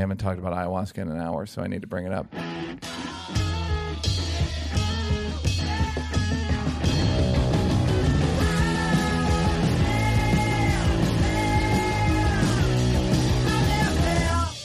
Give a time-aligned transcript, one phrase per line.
[0.00, 2.32] I haven't talked about ayahuasca in an hour, so I need to bring it up.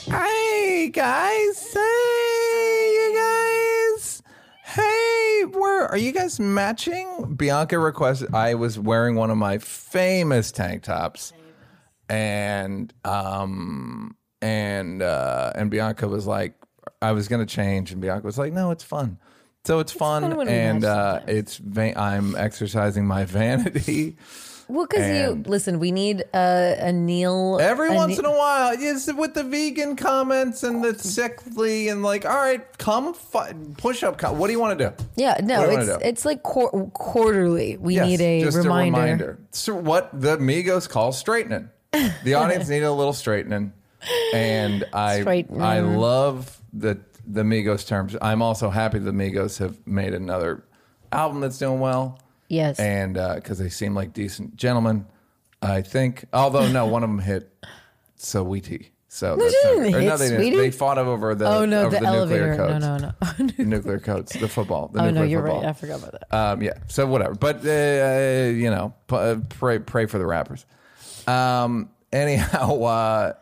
[0.08, 4.22] Hey guys, hey you guys,
[4.64, 7.34] hey, where are you guys matching?
[7.36, 8.34] Bianca requested.
[8.34, 11.34] I was wearing one of my famous tank tops,
[12.08, 14.16] and um
[14.46, 16.54] and uh and Bianca was like,
[17.02, 19.18] I was gonna change, and Bianca was like, No, it's fun.
[19.64, 24.16] So it's, fun, fun and uh, it's va- I'm exercising my vanity.
[24.68, 28.30] Well, because you listen, we need a, a Neal Every a once Ne- in a
[28.36, 33.54] while, yes, with the vegan comments and the sickly and like, all right, come fu-
[33.76, 34.22] push up.
[34.22, 35.04] What do you want to do?
[35.16, 37.76] Yeah, no, What do you it's it's like quar- quarterly.
[37.76, 38.98] We Yes, need a just reminder.
[38.98, 39.38] a reminder.
[39.50, 41.70] So what the Migos call straightening.
[42.24, 43.72] The audience needed a little straightening,
[44.34, 45.44] and I.
[45.60, 48.16] I love the the Migos terms.
[48.22, 50.64] I'm also happy the Migos have made another
[51.12, 52.20] album that's doing well.
[52.48, 52.78] Yes.
[52.78, 55.06] and because they seem like decent gentlemen,
[55.60, 56.24] I think.
[56.32, 57.52] Although no, one of them hit
[58.18, 58.90] Saweetie.
[59.08, 60.58] So that's they not- didn't or no, they didn't.
[60.58, 62.50] They fought over the oh no, over the, the, elevator.
[62.50, 62.84] nuclear codes.
[62.84, 63.46] No, no, no.
[63.56, 64.88] The nuclear codes, the football.
[64.88, 65.60] The oh nuclear no, you're football.
[65.62, 65.68] right.
[65.70, 66.36] I forgot about that.
[66.36, 66.74] Um, yeah.
[66.88, 67.34] So whatever.
[67.34, 70.66] But uh, uh, you know, p- uh, pray pray for the rappers.
[71.26, 71.90] Um.
[72.12, 73.32] Anyhow, uh,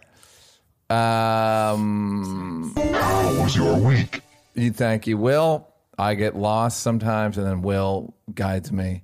[0.94, 4.20] um, How was your week?
[4.54, 5.68] you thank you, Will.
[5.98, 9.02] I get lost sometimes, and then Will guides me.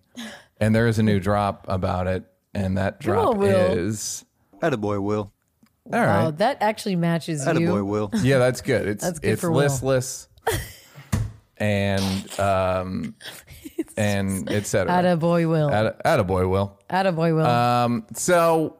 [0.61, 2.25] And there is a new drop about it,
[2.55, 3.49] and that drop on, Will.
[3.79, 4.25] is
[4.61, 5.33] Attaboy, Will.
[5.93, 6.25] all right.
[6.25, 7.85] Wow, that actually matches Attaboy, you.
[7.85, 8.11] Will.
[8.23, 8.87] Yeah, that's good.
[8.89, 9.59] It's That's good it's for Will.
[9.61, 10.29] listless
[11.57, 13.15] and um
[13.97, 14.91] and etc.
[14.93, 15.71] Attaboy will.
[15.71, 16.79] Atta, attaboy, Will.
[16.91, 17.47] Attaboy will.
[17.47, 18.77] Um, so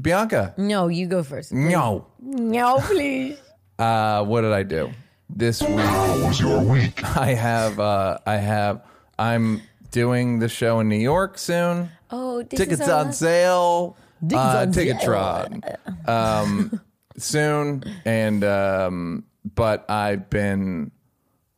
[0.00, 1.52] Bianca, no, you go first.
[1.52, 2.06] no.
[2.20, 3.38] No, please.
[3.78, 4.90] Uh, what did I do
[5.28, 5.76] this week?
[5.80, 7.04] How was your week?
[7.18, 8.82] I have uh, I have
[9.18, 11.90] I'm doing the show in New York soon.
[12.10, 13.96] Oh, this Tickets is our on last- sale.
[14.22, 14.94] Tickets uh, on sale.
[14.96, 16.08] Ticketron.
[16.08, 16.80] Um,
[17.18, 19.24] soon, and um,
[19.54, 20.90] but I've been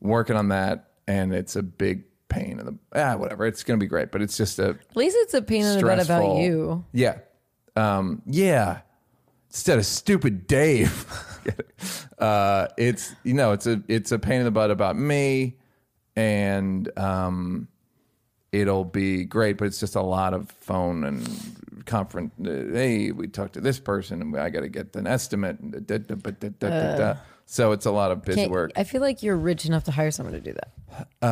[0.00, 3.47] working on that, and it's a big pain in the ah whatever.
[3.47, 5.84] It's gonna be great, but it's just a At least it's a pain in the
[5.87, 6.84] butt about you.
[6.93, 7.19] Yeah,
[7.78, 8.81] um, yeah.
[9.50, 11.06] Instead of stupid Dave,
[12.19, 15.56] uh, it's you know it's a it's a pain in the butt about me,
[16.15, 17.69] and um,
[18.53, 21.27] it'll be great, but it's just a lot of phone and
[21.87, 22.33] conference.
[22.41, 25.59] Uh, hey, we talked to this person, and I got to get an estimate.
[25.60, 27.16] And da, da, da, da.
[27.47, 28.72] So it's a lot of busy work.
[28.77, 31.27] I feel like you're rich enough to hire someone to do that.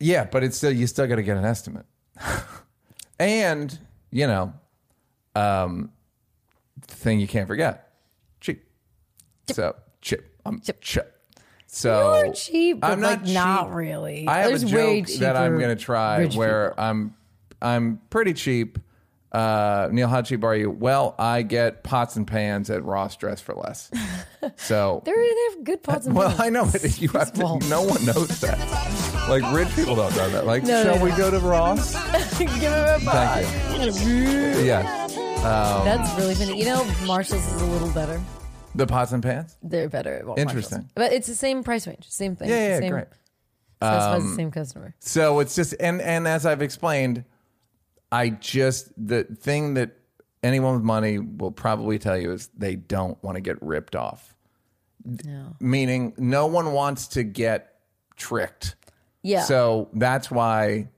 [0.00, 1.86] Yeah, but it's still you still got to get an estimate,
[3.20, 3.78] and
[4.10, 4.54] you know,
[5.34, 5.90] um,
[6.82, 7.92] thing you can't forget,
[8.40, 8.64] cheap.
[9.50, 10.80] So cheap, I'm Chip.
[10.80, 11.02] cheap.
[11.66, 14.26] So You're cheap, but I'm like not not really.
[14.26, 16.78] I have There's a joke that I'm going to try where.
[16.78, 17.14] I'm
[17.62, 18.78] I'm pretty cheap.
[19.32, 20.70] Uh, Neal, how cheap are you?
[20.70, 23.90] Well, I get pots and pans at Ross Dress for less.
[24.56, 26.38] So They're, they have good pots and well, pans.
[26.38, 27.58] Well, I know, but you have to.
[27.68, 28.58] No one knows that.
[29.28, 30.46] Like rich people don't know that.
[30.46, 31.16] Like, No, shall no, we no.
[31.18, 31.92] go to Ross?
[32.38, 33.42] Give him a pot.
[33.44, 34.64] Thank you.
[34.64, 35.06] Yeah,
[35.84, 36.58] That's really funny.
[36.58, 38.18] You know, Marshalls is a little better.
[38.74, 39.58] the pots and pans.
[39.62, 40.38] They're better at Marshalls.
[40.48, 40.88] Interesting.
[40.94, 42.06] But it's the same price range.
[42.08, 42.48] Same thing.
[42.48, 43.06] Yeah, yeah, same, great.
[43.76, 44.94] Specifies the same customer.
[45.00, 47.24] So it's just and and as I've explained,
[48.12, 49.92] I just the thing that
[50.42, 54.34] anyone with money will probably tell you is they don't want to get ripped off.
[55.24, 55.54] No.
[55.60, 57.78] Meaning, no one wants to get
[58.16, 58.74] tricked.
[59.22, 59.42] Yeah.
[59.42, 60.88] So that's why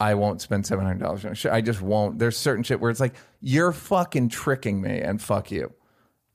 [0.00, 1.50] I won't spend seven hundred dollars on show.
[1.52, 2.18] I just won't.
[2.18, 5.72] There's certain shit where it's like you're fucking tricking me, and fuck you.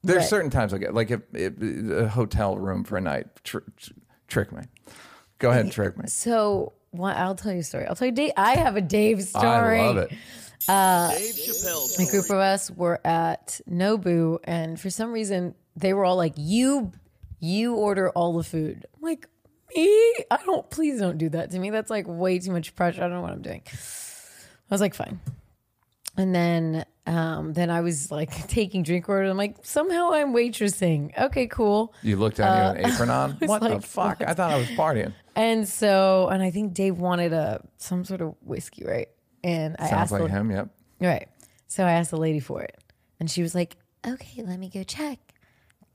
[0.03, 0.29] There's Right.
[0.29, 3.57] certain times I get like if, if uh, a hotel room for a night, tr-
[3.75, 3.91] tr-
[4.27, 4.63] trick me.
[5.39, 6.05] Go ahead, and trick me.
[6.07, 7.85] So well, I'll tell you a story.
[7.85, 8.11] I'll tell you.
[8.13, 9.79] Dave, I have a Dave story.
[9.79, 10.11] I love it.
[10.67, 11.11] Uh
[11.99, 16.33] a group of us were at Nobu, and for some reason they were all like,
[16.35, 16.91] "You,
[17.39, 19.29] you order all the food." I'm like,
[19.75, 19.85] "Me?
[20.31, 20.69] I don't.
[20.69, 21.69] Please don't do that to me.
[21.69, 23.01] That's like way too much pressure.
[23.03, 25.19] I don't know what I'm doing." I was like, "Fine."
[26.17, 29.31] And then, um, then I was like taking drink orders.
[29.31, 31.17] I'm like, somehow I'm waitressing.
[31.17, 31.93] Okay, cool.
[32.03, 33.31] You looked at you an apron on.
[33.39, 34.21] What the Uh, like, fuck?
[34.21, 35.13] I thought I was partying.
[35.35, 39.07] And so, and I think Dave wanted a some sort of whiskey, right?
[39.43, 40.51] And I Sounds asked like the, him.
[40.51, 40.69] Yep.
[40.99, 41.27] Right.
[41.67, 42.77] So I asked the lady for it.
[43.19, 45.19] And she was like, okay, let me go check.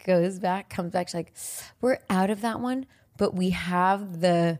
[0.05, 1.09] Goes back, comes back.
[1.09, 1.33] She's like,
[1.81, 2.87] we're out of that one,
[3.19, 4.59] but we have the,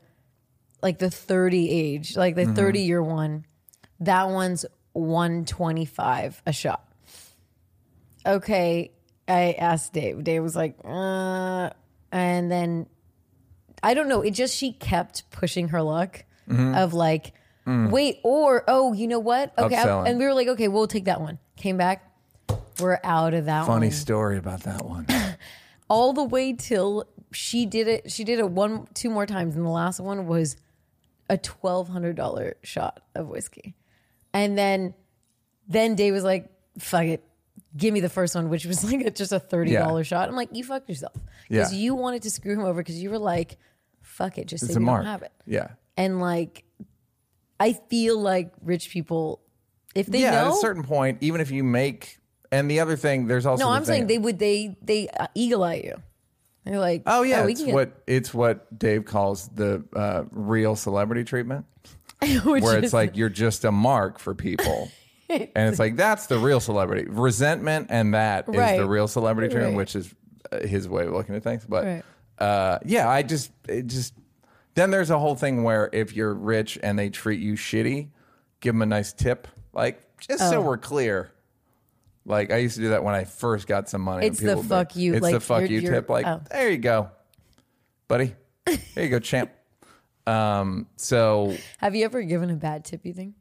[0.83, 3.47] like the 30 age, like the 30 year one.
[4.01, 6.87] That one's 125 a shot.
[8.27, 8.93] Okay.
[9.29, 10.25] I asked Dave.
[10.25, 11.71] Dave was like, uh,
[12.11, 12.87] and then
[13.83, 14.21] I don't know.
[14.23, 16.75] It just she kept pushing her luck Mm-hmm.
[16.75, 17.33] of like,
[17.65, 19.57] wait, or oh, you know what?
[19.57, 21.39] Okay, I- and we were like, okay, we'll take that one.
[21.57, 22.13] Came back,
[22.81, 23.93] we're out of that Funny one.
[23.95, 25.07] story about that one.
[25.89, 28.11] All the way till she did it.
[28.11, 30.57] She did it one, two more times, and the last one was
[31.31, 33.77] a twelve hundred dollar shot of whiskey,
[34.35, 34.95] and then
[35.69, 37.23] then Dave was like, fuck it.
[37.77, 40.05] Give me the first one, which was like a, just a thirty dollar Yeah.
[40.05, 40.29] shot.
[40.29, 41.15] I'm like, you fucked yourself
[41.49, 41.79] because Yeah.
[41.79, 43.59] you wanted to screw him over because you were like,
[44.01, 45.03] fuck it, just It's say we mark.
[45.03, 45.33] don't have it.
[45.47, 45.69] Yeah.
[45.97, 46.65] And like,
[47.61, 49.41] I feel like rich people,
[49.95, 52.19] if they yeah, know, at a certain point, even if you make,
[52.51, 55.27] and the other thing, there's also no, the I'm saying they would they they uh,
[55.35, 56.03] eagle eye you.
[56.65, 61.25] They're like, Oh yeah, we it's what it's what Dave calls the uh, real celebrity
[61.25, 61.67] treatment,
[62.45, 64.91] where is- it's like you're just a mark for people,
[65.29, 67.09] and it's like that's the real celebrity.
[67.11, 68.79] Resentment and that is Right.
[68.79, 69.79] the real celebrity treatment, Right.
[69.79, 70.15] which is
[70.51, 71.65] uh, his way of looking at things.
[71.67, 72.03] But Right.
[72.39, 74.15] uh, yeah, I just it just
[74.75, 78.09] then there's a whole thing where if you're rich and they treat you shitty,
[78.61, 80.61] give them a nice tip, like just so Oh.
[80.63, 81.31] we're clear.
[82.25, 84.27] Like I used to do that when I first got some money.
[84.27, 86.09] and It's the people would be- fuck you, It's the fuck you're- you you're- tip.
[86.09, 86.41] Like oh.
[86.51, 87.11] there you go,
[88.09, 88.35] buddy.
[88.65, 89.51] There you go, champ.
[90.27, 90.87] Um.
[90.97, 93.01] So have you ever given a bad tip?
[93.05, 93.35] You think,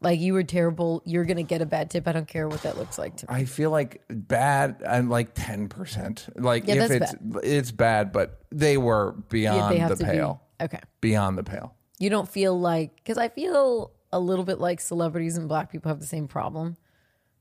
[0.00, 2.08] like you were terrible, you're gonna get a bad tip.
[2.08, 3.34] I don't care what that looks like to me.
[3.40, 4.82] I feel like bad.
[4.88, 6.28] I'm like ten percent.
[6.36, 10.42] Like Yeah, if that's it's it's bad, but they were beyond have the to pale.
[10.58, 10.80] be okay.
[11.00, 11.74] Beyond the pale.
[11.98, 15.90] You don't feel like because I feel a little bit like celebrities and black people
[15.90, 16.76] have the same problem,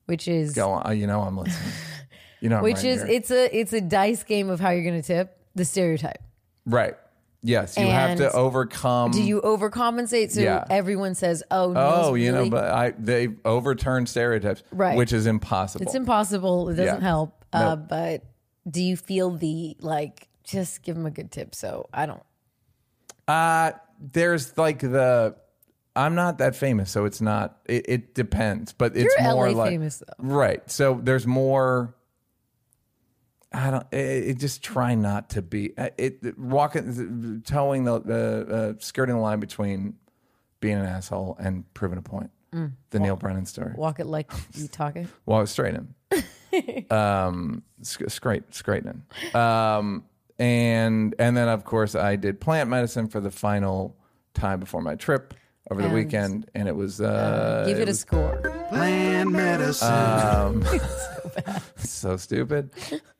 [0.05, 0.99] which is Go on.
[0.99, 1.71] You know I'm listening.
[2.41, 3.11] You know, I'm which right is here.
[3.11, 6.21] it's a it's a dice game of how you're gonna tip the stereotype.
[6.65, 6.95] right.
[7.41, 9.11] Yes, you have to overcome.
[9.11, 10.65] Do you overcompensate so Yeah.
[10.69, 14.97] everyone says, "Oh, no, Oh, you know, but I they overturn stereotypes, Right.
[14.97, 15.85] Which is impossible.
[15.85, 16.67] it's impossible.
[16.69, 17.07] It doesn't Yeah.
[17.07, 17.79] help." Uh, Nope.
[17.89, 18.23] but
[18.69, 20.27] do you feel the like?
[20.43, 21.53] Just give them a good tip.
[21.55, 22.23] So I don't.
[23.27, 25.35] Uh there's like the
[25.95, 27.57] I'm not that famous, so it's not.
[27.65, 30.23] It, it depends, but it's You're more LA like famous, though.
[30.23, 30.69] right.
[30.69, 31.93] So there's more.
[33.51, 33.85] I don't.
[33.91, 36.19] It, it just try not to be uh, it.
[36.23, 37.95] it- Walking, towing the
[38.77, 39.95] uh, skirting the line between
[40.59, 42.31] being an asshole and proving a point.
[42.53, 42.73] Mm.
[42.89, 43.73] The Neal Brennan story.
[43.75, 45.07] Walk it like you talk it.
[45.25, 45.93] Well, straightening.
[46.91, 49.03] um, sc- straight, straightening.
[49.33, 50.05] Um,
[50.39, 53.95] and and then of course I did plant medicine for the final
[54.33, 55.33] time before my trip
[55.71, 58.37] over the And- weekend, and it was uh, Give it, a was score.
[58.69, 59.91] Plant medicine.
[59.93, 60.65] um,
[61.77, 62.71] so stupid.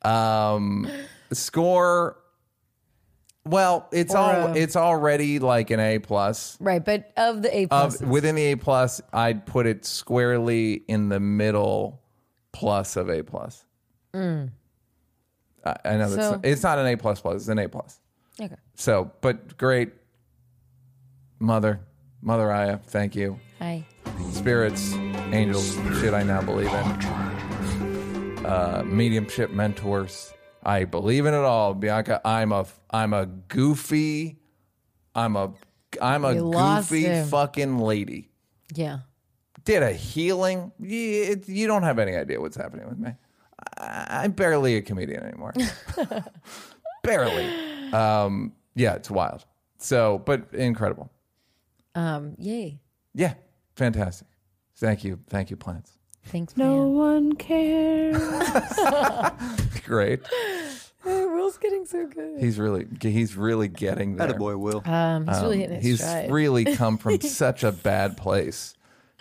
[0.02, 0.90] Um,
[1.32, 2.16] score.
[3.46, 6.58] Well, it's Or, all uh, it's already like an A plus.
[6.60, 10.74] Right, but of the A Of plus, within the A plus, I'd put it squarely
[10.88, 12.02] in the middle
[12.52, 13.64] plus of A plus.
[14.12, 14.18] I,
[15.64, 16.16] I know that's Mm.
[16.16, 17.98] So- not, it's not an A plus plus; it's an A plus.
[18.40, 18.56] okay.
[18.74, 19.92] So, but great,
[21.38, 21.80] mother,
[22.22, 23.38] mother Aya, thank you.
[23.58, 23.84] Hi.
[24.32, 24.92] Spirits,
[25.32, 28.46] angels, shit I now believe in.
[28.46, 30.32] Uh, mediumship mentors,
[30.64, 31.74] I believe in it all.
[31.74, 34.38] Bianca, I'm a I'm a goofy,
[35.14, 35.52] I'm a
[36.00, 37.28] I'm a lost goofy him.
[37.28, 38.30] fucking lady.
[38.74, 39.00] Yeah.
[39.64, 40.72] Did a healing?
[40.80, 43.10] You, it- you don't have any idea what's happening with me.
[43.78, 45.52] I, I'm barely a comedian anymore.
[47.02, 47.92] barely.
[47.92, 49.44] Um, yeah, it's wild.
[49.78, 51.10] So, but incredible.
[51.94, 52.34] Um.
[52.38, 52.80] Yay.
[53.14, 53.34] Yeah,
[53.76, 54.28] fantastic.
[54.76, 55.96] Thank you, thank you, plants.
[56.26, 56.56] Thanks.
[56.56, 56.94] No man.
[56.94, 58.16] one cares.
[59.84, 60.20] Great.
[61.02, 62.40] Hey, Will's getting so good.
[62.40, 64.34] He's really he's really getting there.
[64.34, 64.82] boy, Will.
[64.84, 65.26] Um.
[65.26, 66.30] He's really hitting his He's stride.
[66.30, 68.74] really come from such a bad place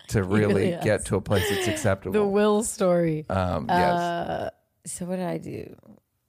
[0.10, 0.84] to really, really has.
[0.84, 2.14] get to a place that's acceptable.
[2.14, 2.32] the acceptable.
[2.32, 3.26] Will story.
[3.30, 4.52] Um, yes.
[4.86, 5.76] So what did I do?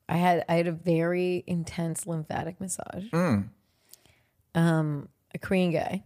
[0.09, 3.05] I had I had a very intense lymphatic massage.
[3.13, 3.49] Mm.
[4.55, 6.05] Um, a Korean guy,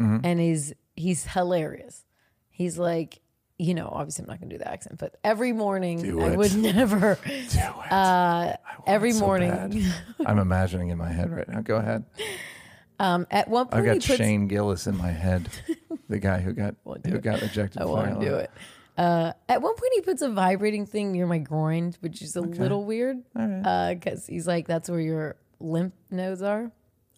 [0.00, 0.18] Mm-hmm.
[0.24, 2.04] and he's he's hilarious.
[2.48, 3.20] He's like,
[3.58, 6.38] you know, obviously I'm not gonna do the accent, but every morning Do I it.
[6.38, 7.18] would never.
[7.24, 7.92] Do it.
[7.92, 8.54] Uh,
[8.86, 9.84] every so morning.
[10.26, 11.60] I'm imagining in my head right now.
[11.60, 12.04] Go ahead.
[12.98, 15.48] um, at one point I've got puts, Shane Gillis in my head,
[16.08, 17.22] the guy who got who it.
[17.22, 17.80] got ejected.
[17.82, 18.50] I from won't do it.
[18.98, 22.40] Uh, at one point, he puts a vibrating thing near my groin, which is a
[22.42, 26.70] little weird because he's like, "That's where your lymph nodes are."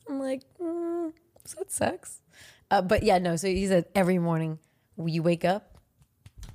[0.09, 1.12] I'm like, mm,
[1.45, 2.21] "Is that sex?"
[2.73, 3.37] Uh, but yeah, no.
[3.37, 4.59] So he said every morning
[4.97, 5.76] you wake up,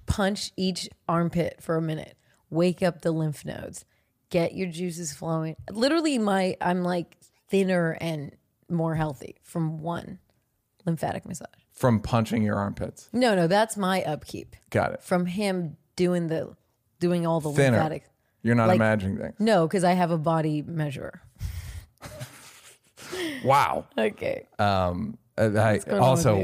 [0.07, 2.17] punch each armpit for a minute,
[2.49, 3.85] wake up the lymph nodes,
[4.31, 5.55] get your juices flowing.
[5.71, 7.17] Literally, my I'm like
[7.49, 8.31] thinner and
[8.69, 10.19] more healthy from one
[10.85, 11.47] lymphatic massage.
[11.71, 13.07] From punching your armpits.
[13.13, 15.03] No, no, that's my upkeep Got it.
[15.03, 16.55] from him doing the
[16.99, 17.77] doing all the Thinner.
[17.77, 18.05] lymphatic.
[18.41, 19.35] You're not Like- imagining things.
[19.39, 21.21] No, because I have a body measure.
[23.43, 23.85] Wow.
[23.97, 24.47] Okay.
[24.59, 26.41] Um, uh, I, also,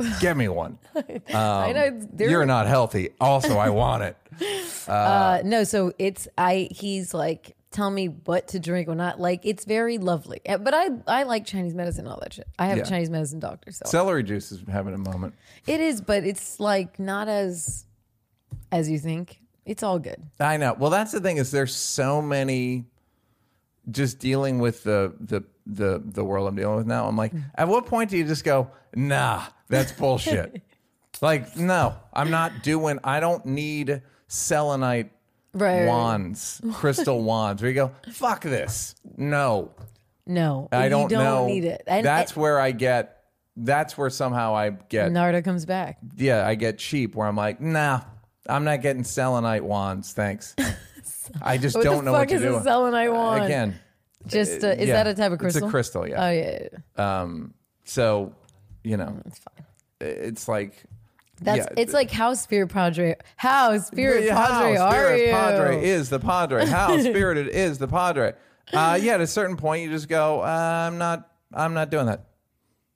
[0.00, 0.78] uh, get me one.
[1.32, 3.10] I know there- You're not healthy.
[3.20, 4.16] Also, I want it.
[4.88, 6.66] Uh, no, so it's I.
[6.72, 9.20] He's like, tell me what to drink or not.
[9.20, 10.40] Like, it's very lovely.
[10.48, 12.48] Uh, But I, I like Chinese medicine, all that shit.
[12.58, 12.82] I have Yeah.
[12.84, 15.34] a Chinese medicine doctor, so Celery juice is having a moment.
[15.68, 16.00] it is.
[16.00, 17.84] But it's like not as,
[18.72, 19.40] as you think.
[19.64, 20.20] It's all good.
[20.40, 20.74] I know.
[20.76, 22.86] Well, that's the thing is there's so many
[23.90, 27.06] just dealing with the the the the world I'm dealing with now.
[27.06, 27.42] I'm like, mm.
[27.54, 30.62] at what point do you just go, nah, that's bullshit.
[31.20, 35.10] like, no, I'm not doing I don't need selenite
[35.52, 35.84] Right.
[35.86, 37.60] wands, crystal wands.
[37.60, 38.94] Where you go, fuck this.
[39.16, 39.72] No.
[40.26, 41.46] No, I don't, don't know.
[41.48, 41.82] need it.
[41.88, 43.24] And, that's where I get
[43.56, 45.98] that's where somehow I get Narda comes back.
[46.16, 48.02] yeah, I get cheap where I'm like, nah,
[48.48, 50.54] I'm not getting selenite wands, thanks.
[51.42, 52.56] I just What don't the know fuck what to is do.
[52.56, 53.44] a selenite wand?
[53.44, 53.78] Again,
[54.26, 55.62] Just uh, is yeah, that a type of crystal?
[55.64, 56.26] It's a crystal, yeah.
[56.26, 56.58] Oh yeah,
[56.98, 57.20] yeah.
[57.22, 58.34] Um, so
[58.84, 59.66] you know, it's fine.
[60.00, 60.84] it's like
[61.40, 65.32] That's yeah, it's like how Spirit Padre, how Spirit Yeah, Padre how are Spirit you?
[65.32, 66.66] Padre is the Padre.
[66.66, 68.34] How spirited is the Padre?
[68.72, 72.06] Uh, yeah, at a certain point, you just go, uh, I'm not, I'm not doing
[72.06, 72.26] that.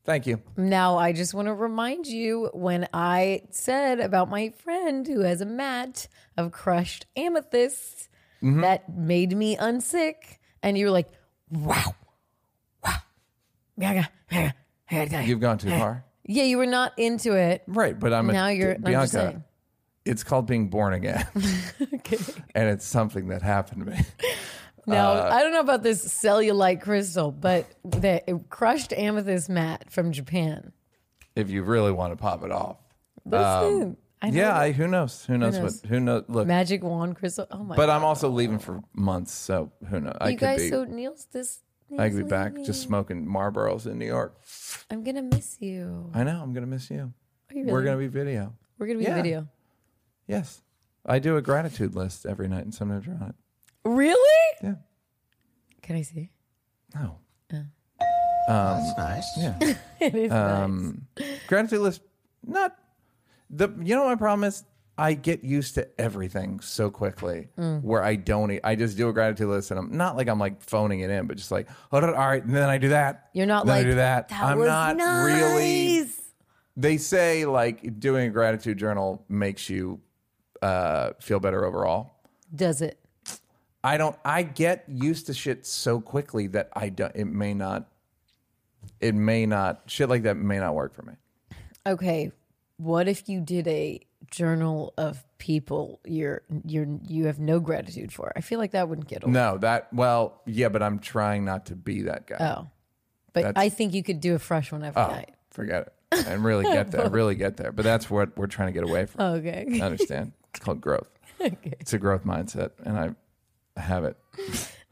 [0.04, 0.40] Thank you.
[0.56, 5.40] Now, I just want to remind you when I said about my friend who has
[5.40, 8.08] a mat of crushed amethysts
[8.42, 8.60] Mm-hmm.
[8.60, 11.08] that made me unsick, and you were like,
[11.50, 11.94] "Wow,
[12.82, 12.94] wow,
[13.76, 14.52] yeah, yeah, yeah,
[14.90, 17.62] yeah, yeah." You've gone too far, yeah." You were not into it.
[17.68, 17.98] right?
[17.98, 19.44] But I'm a, Now you're- I'm Bianca.
[20.04, 21.26] It's called being born again,
[21.94, 22.18] Okay.
[22.54, 24.00] and it's something that happened to me.
[24.86, 30.12] Now Uh, I don't know about this cellulite crystal, but the crushed amethyst mat from
[30.12, 30.72] Japan.
[31.34, 32.76] If you really want to pop it off,
[33.24, 34.58] Listen, I know Um, yeah.
[34.58, 35.24] I, who knows?
[35.26, 35.82] Who knows, knows?
[35.82, 35.88] what?
[35.90, 36.24] Who knows?
[36.28, 37.46] Look, magic wand crystal.
[37.50, 37.76] Oh my!
[37.76, 37.96] but God.
[37.96, 40.16] I'm also leaving for months, so who knows?
[40.20, 40.60] I you could guys.
[40.62, 40.70] be.
[40.70, 41.60] So Neal's this.
[41.98, 42.64] I could be Neal's back leaving.
[42.64, 44.34] just smoking Marlboros in New York.
[44.90, 46.10] I'm gonna miss you.
[46.14, 46.40] I know.
[46.42, 47.12] I'm gonna miss you.
[47.50, 48.54] Are you We're gonna be video.
[48.78, 49.14] We're gonna be Yeah.
[49.14, 49.48] video.
[50.26, 50.62] Yes,
[51.04, 53.34] I do a gratitude list every night, and sometimes you're on it.
[53.84, 54.46] Really?
[54.62, 54.76] Yeah.
[55.82, 56.30] Can I see?
[56.94, 57.18] No.
[58.48, 59.26] That's nice.
[59.38, 59.58] Yeah.
[60.00, 61.06] It is um,
[61.46, 62.02] gratitude list.
[62.46, 62.76] Not
[63.50, 63.68] the.
[63.82, 64.64] You know what my problem is.
[64.96, 67.82] I get used to everything so quickly Mm.
[67.82, 68.52] where I don't.
[68.52, 71.10] e- I just do a gratitude list, and I'm not like I'm like phoning it
[71.10, 73.28] in, but just like, oh, all right, and then I do that.
[73.32, 74.28] You're not then like I do that.
[74.28, 75.26] That I'm was not nice.
[75.26, 76.06] really.
[76.76, 80.00] They say like doing a gratitude journal makes you
[80.62, 82.12] uh, feel better overall.
[82.54, 83.00] Does it?
[83.82, 84.16] I don't.
[84.24, 87.14] I get used to shit so quickly that I don't.
[87.16, 87.88] It may not.
[89.00, 89.82] It may not.
[89.86, 91.14] Shit like that may not work for me.
[91.84, 92.30] Okay.
[92.84, 94.00] What if you did a
[94.30, 98.30] journal of people you're you're you have no gratitude for?
[98.36, 99.32] I feel like that wouldn't get old.
[99.32, 99.92] No, that.
[99.92, 102.36] Well, yeah, but I'm trying not to be that guy.
[102.40, 102.68] Oh.
[103.32, 105.34] But That's- I think you could do a fresh one every Oh, night.
[105.50, 107.08] forget it, and really get there.
[107.08, 107.72] really get there.
[107.72, 109.20] But that's what we're trying to get away from.
[109.36, 109.66] Okay.
[109.82, 110.32] I understand.
[110.50, 111.08] It's called growth.
[111.40, 111.74] Okay.
[111.80, 114.16] It's a growth mindset, and I have it.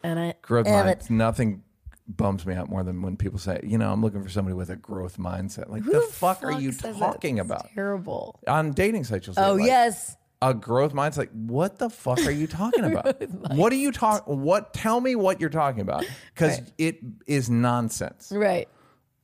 [0.02, 1.10] And I Growth have mindset.
[1.10, 1.62] Nothing
[2.08, 4.70] bums me out more than when people say, you know, I'm looking for somebody with
[4.70, 5.68] a growth mindset.
[5.70, 7.68] Like, the fuck, are you talking about?
[7.74, 8.38] Terrible.
[8.48, 10.16] On dating sites, you'll say, Oh like, yes.
[10.40, 11.18] a growth mindset.
[11.18, 13.20] Like, what the fuck are you talking about?
[13.56, 14.24] what are you talk?
[14.26, 14.74] What?
[14.74, 16.04] Tell me what you're talking about
[16.34, 16.72] because Right.
[16.78, 18.32] it is nonsense.
[18.34, 18.68] Right.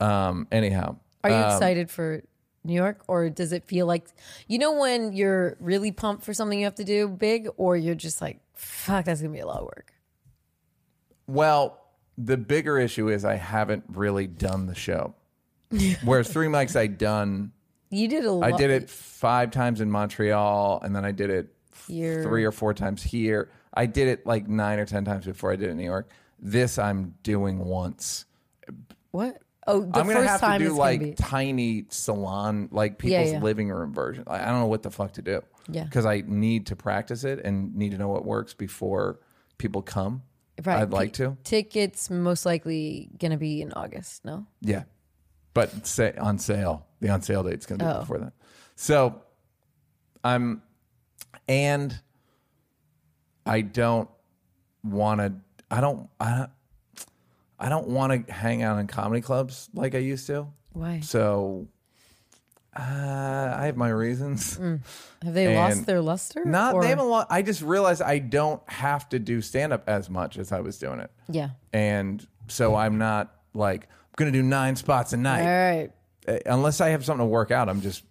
[0.00, 0.46] Um.
[0.52, 2.22] Anyhow, Are you um, excited for
[2.64, 4.06] New York or does it feel like
[4.46, 7.94] you know when you're really pumped for something you have to do big or you're
[7.96, 9.92] just like fuck that's to be a lot of work.
[11.26, 11.78] Well,
[12.18, 15.14] the bigger issue is I haven't really done the show.
[16.04, 17.52] Whereas three mics I done,
[17.90, 21.30] You did a lot I did it five times in Montreal, and then I did
[21.30, 23.50] it three or four times here.
[23.72, 26.10] I did it like nine or ten times before I did it in New York.
[26.40, 28.24] This I'm doing once.
[29.12, 29.40] What?
[29.66, 31.12] Oh, the I'm gonna first have time to do like be.
[31.12, 33.40] tiny salon, like people's yeah.
[33.40, 34.24] living room version.
[34.26, 35.42] I don't know what the fuck to do.
[35.70, 35.84] Yeah.
[35.84, 39.20] because I need to practice it and need to know what works before
[39.58, 40.22] people come.
[40.64, 40.82] Right.
[40.82, 41.36] I'd like to.
[41.44, 44.46] Tickets most likely going to be in August, no?
[44.60, 44.84] Yeah,
[45.54, 46.86] but say on sale.
[47.00, 48.00] The on sale date's gonna be Oh.
[48.00, 48.32] before that.
[48.74, 49.22] So
[50.24, 50.62] I'm,
[51.46, 51.98] and
[53.46, 54.08] I don't
[54.82, 55.32] want to.
[55.70, 56.08] I don't.
[56.18, 56.36] I.
[56.38, 56.50] don't
[57.60, 60.46] I don't want to hang out in comedy clubs like I used to.
[60.74, 61.00] Why?
[61.00, 61.66] So
[62.76, 64.56] uh, I have my reasons.
[64.56, 64.80] Have
[65.34, 66.44] they lost their luster?
[66.44, 67.08] Not Or- they haven't.
[67.08, 70.60] Lo- I just realized I don't have to do stand up as much as I
[70.60, 71.50] was doing it, Yeah.
[71.72, 75.90] and so I'm not like I'm gonna do nine spots a All night right.
[76.26, 77.68] Uh, unless I have something to work out.
[77.68, 78.04] I'm just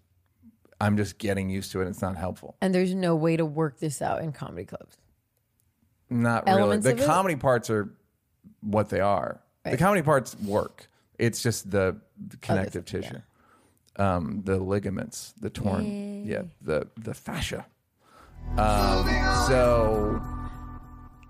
[0.82, 1.88] I'm just getting used to it.
[1.88, 2.56] It's not helpful.
[2.62, 4.98] And there's no way to work this out in comedy clubs.
[6.10, 6.60] Not really.
[6.60, 7.06] elements The of it?
[7.06, 7.90] comedy parts are
[8.62, 9.42] what they are.
[9.66, 10.88] The comedy parts work.
[11.20, 11.98] It's just the
[12.42, 13.18] connective tissue,
[13.98, 17.66] um, the ligaments, the torn, yeah, the the fascia.
[18.58, 19.06] Um,
[19.48, 20.22] so,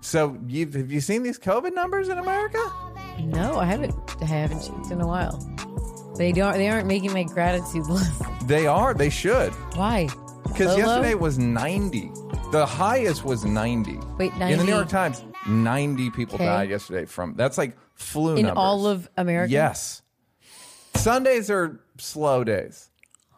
[0.00, 2.58] so you have you seen these COVID numbers in America?
[3.20, 3.94] No, I haven't.
[4.22, 5.36] I haven't checked in a while.
[6.16, 6.54] They don't.
[6.54, 8.22] They aren't making my gratitude list.
[8.46, 8.94] They are.
[8.94, 9.52] They should.
[9.74, 10.08] Why?
[10.44, 10.94] Because Low, low?
[10.94, 12.10] yesterday was 90.
[12.52, 13.98] The highest was 90.
[14.18, 16.46] Wait, In the New York Times, 90 people Okay.
[16.46, 18.56] died yesterday from that's like flu in numbers.
[18.58, 19.52] all of America.
[19.52, 20.02] Yes.
[20.94, 22.90] Sundays are slow days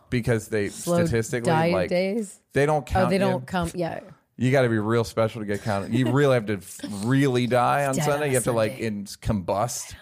[0.09, 2.41] because they Slow statistically diet like days.
[2.53, 3.07] they don't count.
[3.07, 3.71] Oh, they don't come.
[3.75, 4.01] Yeah.
[4.37, 5.93] You got to be real special to get counted.
[5.93, 8.13] You really have to f- really die on Sunday.
[8.25, 8.87] on You have to like Sunday.
[8.87, 9.95] in, combust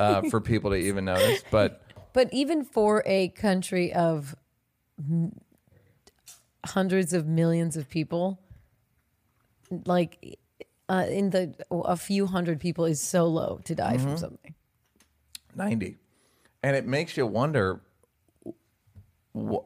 [0.00, 1.42] uh, for people to even notice.
[1.50, 1.82] But
[2.14, 4.34] But even for a country of
[4.98, 5.32] m-
[6.64, 8.40] hundreds of millions of people,
[9.84, 10.38] like
[10.88, 14.02] uh, in the a few hundred people is so low to die Mm-hmm.
[14.08, 14.54] from something.
[15.54, 15.96] 90
[16.62, 17.80] and it makes you wonder
[19.36, 19.64] wh-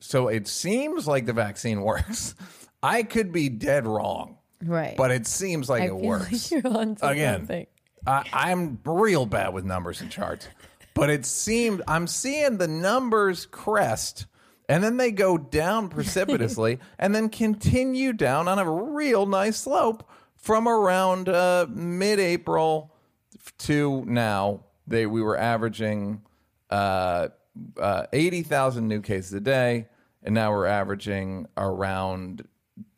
[0.00, 2.34] so it seems like the vaccine works
[2.82, 4.96] i could be dead wrong Right.
[4.96, 7.40] but it seems like I it feel works like you're on to Again.
[7.40, 7.66] something.
[8.06, 10.48] I, i'm real bad with numbers and charts
[10.94, 14.26] but it seemed i'm seeing the numbers crest
[14.68, 20.08] and then they go down precipitously and then continue down on a real nice slope
[20.36, 22.92] from around uh, mid-april
[23.58, 26.22] to now they we were averaging
[26.70, 27.28] uh,
[27.80, 29.88] uh, 80,000 new cases a day
[30.22, 32.46] and now we're averaging around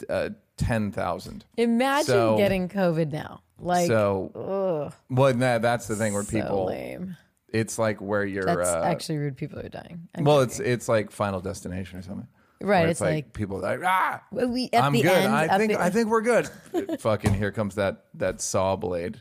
[0.08, 3.40] uh, 10,000 Imagine So- getting COVID now.
[3.56, 7.16] Like so well that, that's the thing where so people lame.
[7.48, 9.36] it's like where you're That's uh, actually rude.
[9.36, 10.08] People are dying.
[10.14, 12.26] I'm well it's it's like final destination or something
[12.60, 15.32] Right, Where it's like- people like ah Well, we at I'm the good end.
[15.32, 16.50] I think I think we're good
[17.00, 19.20] fucking here comes that that saw blade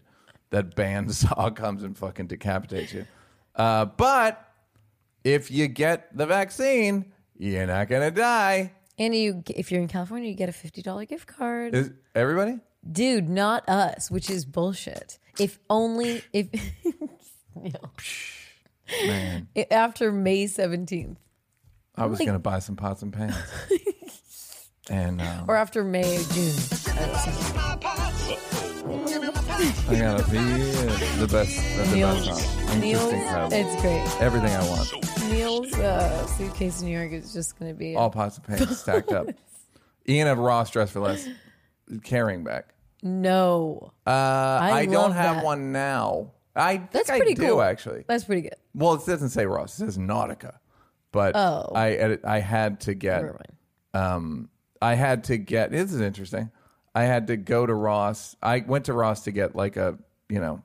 [0.54, 3.06] that band saw comes and fucking decapitates you
[3.58, 4.50] uh, but
[5.24, 10.30] if you get the vaccine you're not gonna die And you, if you're in California,
[10.30, 11.74] you get a fifty dollar gift card.
[11.76, 15.18] is everybody Dude, not us, which is bullshit.
[15.40, 16.48] If only if
[17.56, 17.94] Neal.
[19.08, 21.18] man after May seventeenth
[21.96, 23.36] I was Like- gonna buy some pots and pans
[24.90, 26.54] and um, or after May or June.
[29.06, 31.58] I gotta be the best.
[31.90, 32.60] The Neal's, best song.
[32.70, 33.58] I'm just Neal's incredible.
[33.58, 34.22] it's great.
[34.22, 35.30] Everything I want.
[35.30, 38.80] Neal's uh, suitcase in New York is just going to be All pots and pans
[38.80, 39.28] stacked up.
[40.08, 41.28] Ian of Ross Dress for Less
[42.04, 42.64] carrying bag.
[43.02, 43.92] no.
[44.08, 45.46] Uh, I, don't have that.
[45.46, 46.32] one now.
[46.56, 47.62] I That's I pretty do cool.
[47.62, 48.06] actually.
[48.08, 48.56] That's pretty good.
[48.74, 49.74] Well, it doesn't say Ross.
[49.74, 50.56] It says Nautica.
[51.12, 51.72] But Oh.
[51.76, 53.24] I I had to get
[53.94, 54.50] um
[54.82, 56.52] I had to get this is interesting.
[56.96, 58.36] I had to go to Ross.
[58.42, 59.98] I went to Ross to get like a,
[60.30, 60.62] you know,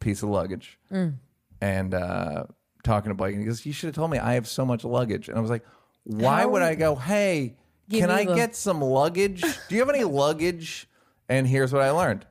[0.00, 0.78] piece of luggage.
[0.92, 1.14] Mm.
[1.60, 2.44] And uh
[2.84, 4.84] talking to Blake and he goes, You should have told me I have so much
[4.84, 5.28] luggage.
[5.28, 5.64] And I was like,
[6.04, 7.56] Why How- would I go, Hey,
[7.88, 9.40] Give can me I the- get some luggage?
[9.40, 10.88] Do you have any luggage?
[11.28, 12.26] And here's what I learned.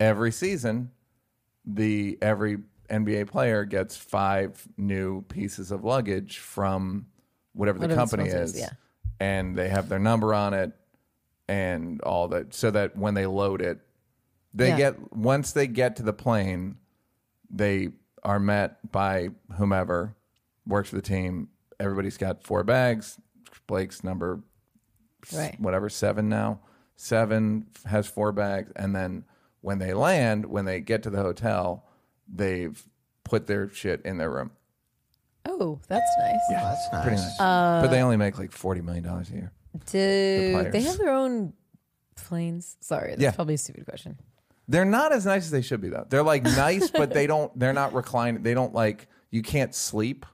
[0.00, 0.90] Every season,
[1.64, 2.58] the every
[2.90, 7.06] NBA player gets five new pieces of luggage from
[7.54, 8.54] whatever the Whatever the company sponsor is.
[8.54, 8.70] is, yeah.
[9.20, 10.72] And they have their number on it
[11.48, 13.80] and all that so that when they load it,
[14.52, 14.76] they Yeah.
[14.76, 16.76] get once they get to the plane,
[17.50, 17.90] they
[18.22, 20.14] are met by whomever
[20.66, 21.48] works for the team.
[21.78, 23.18] Everybody's got four bags.
[23.66, 24.40] Blake's number
[25.34, 25.58] Right.
[25.58, 26.60] whatever seven now
[26.96, 29.24] seven has four bags and then
[29.62, 31.84] when they land when they get to the hotel
[32.32, 32.86] they've
[33.24, 34.50] put their shit in their room
[35.46, 36.40] Oh, that's nice.
[36.50, 37.02] Yeah, That's nice.
[37.02, 39.52] pretty nice Uh, but they only make like 40 million dollars a year
[39.90, 41.52] Do they have their own
[42.16, 42.76] planes?
[42.80, 43.30] Sorry, that's Yeah.
[43.32, 44.16] probably a stupid question.
[44.68, 47.56] they're not as nice as they should be though they're like nice but they don't
[47.58, 50.24] they're not reclining they don't like you can't sleep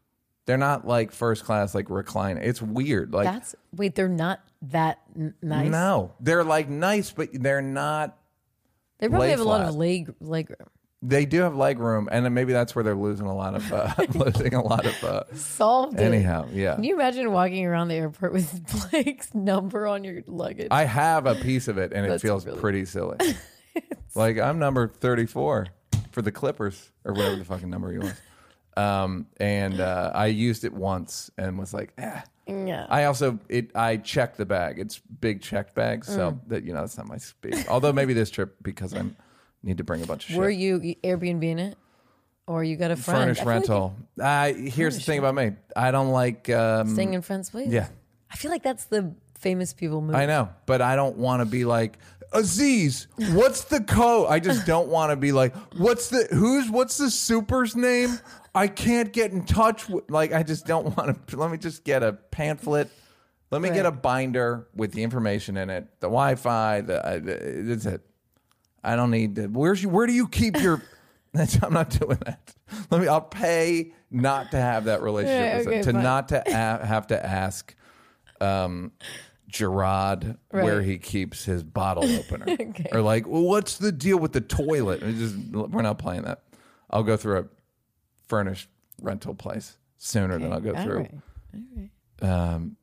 [0.46, 5.00] they're not like first class like recline it's weird like That's wait, they're not that
[5.16, 5.68] n- nice.
[5.68, 8.16] no they're like nice but they're not
[9.00, 9.78] they probably lay have a lot of flat.
[9.78, 10.68] leg leg room.
[11.02, 13.72] They do have leg room and then maybe that's where they're losing a lot of
[13.72, 16.02] uh losing a lot of uh Solved it.
[16.02, 20.68] anyhow yeah Can you imagine walking around the airport with Blake's number on your luggage?
[20.70, 23.16] I have a piece of it, and it That's feels really- pretty silly.
[24.14, 25.68] like I'm number 34
[26.12, 28.12] for the Clippers or whatever the fucking number he was.
[28.76, 32.20] Um, and uh, I used it once and was like, eh.
[32.46, 32.86] yeah.
[32.88, 34.78] I also it I checked the bag.
[34.78, 36.40] It's big checked bag, so Mm.
[36.48, 37.64] that you know that's not my speed.
[37.68, 39.02] Although maybe this trip because I
[39.62, 40.38] need to bring a bunch of shit.
[40.38, 41.78] Were you Airbnb in it,
[42.46, 43.20] or you got a friend?
[43.20, 43.96] Furnished I feel like rental.
[44.20, 45.52] Uh, here's the thing about me.
[45.76, 46.48] I don't like.
[46.50, 47.68] Um, Staying in friends' place.
[47.68, 47.88] yeah,
[48.30, 50.14] I feel like that's the famous people move.
[50.16, 51.98] I know, but I don't want to be like
[52.32, 53.06] Aziz.
[53.32, 54.28] What's the code?
[54.30, 58.18] I just don't want to be like, what's the who's what's the super's name?
[58.54, 60.10] I can't get in touch with.
[60.10, 61.36] Like, I just don't want to.
[61.36, 62.90] Let me just get a pamphlet.
[63.50, 66.82] Let me get a binder with the information in it, the Wi-Fi.
[66.82, 68.00] The, uh, the that's it.
[68.82, 69.36] I don't need.
[69.36, 69.88] To, where's you?
[69.88, 70.82] Where do you keep your?
[71.32, 72.54] That's, I'm not doing that.
[72.90, 73.06] Let me.
[73.08, 76.02] I'll pay not to have that relationship Yeah, with okay, to fine.
[76.02, 77.74] not to a- have to ask
[78.40, 78.90] um,
[79.48, 82.46] Gerard where he keeps his bottle opener,
[82.92, 85.00] or like, well, what's the deal with the toilet?
[85.02, 86.42] Just we're not playing that.
[86.90, 87.44] I'll go through a
[88.26, 88.68] furnished
[89.00, 90.98] rental place sooner than I'll go All through.
[90.98, 91.14] right.
[91.54, 91.60] All
[92.22, 92.52] right.
[92.54, 92.76] Um,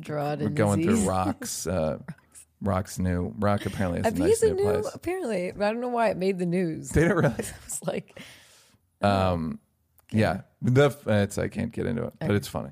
[0.00, 1.66] Gerard we're going through Rock's.
[1.66, 1.98] Uh,
[2.62, 3.34] Rock's new.
[3.38, 4.94] Rock apparently has a nice new, new, place.
[4.94, 5.50] apparently.
[5.50, 6.90] I don't know why it made the news.
[6.90, 7.34] They Did it really?
[7.66, 8.20] It's like
[9.02, 9.58] Um,
[10.10, 12.70] yeah, the it's I can't get into it, but it's funny.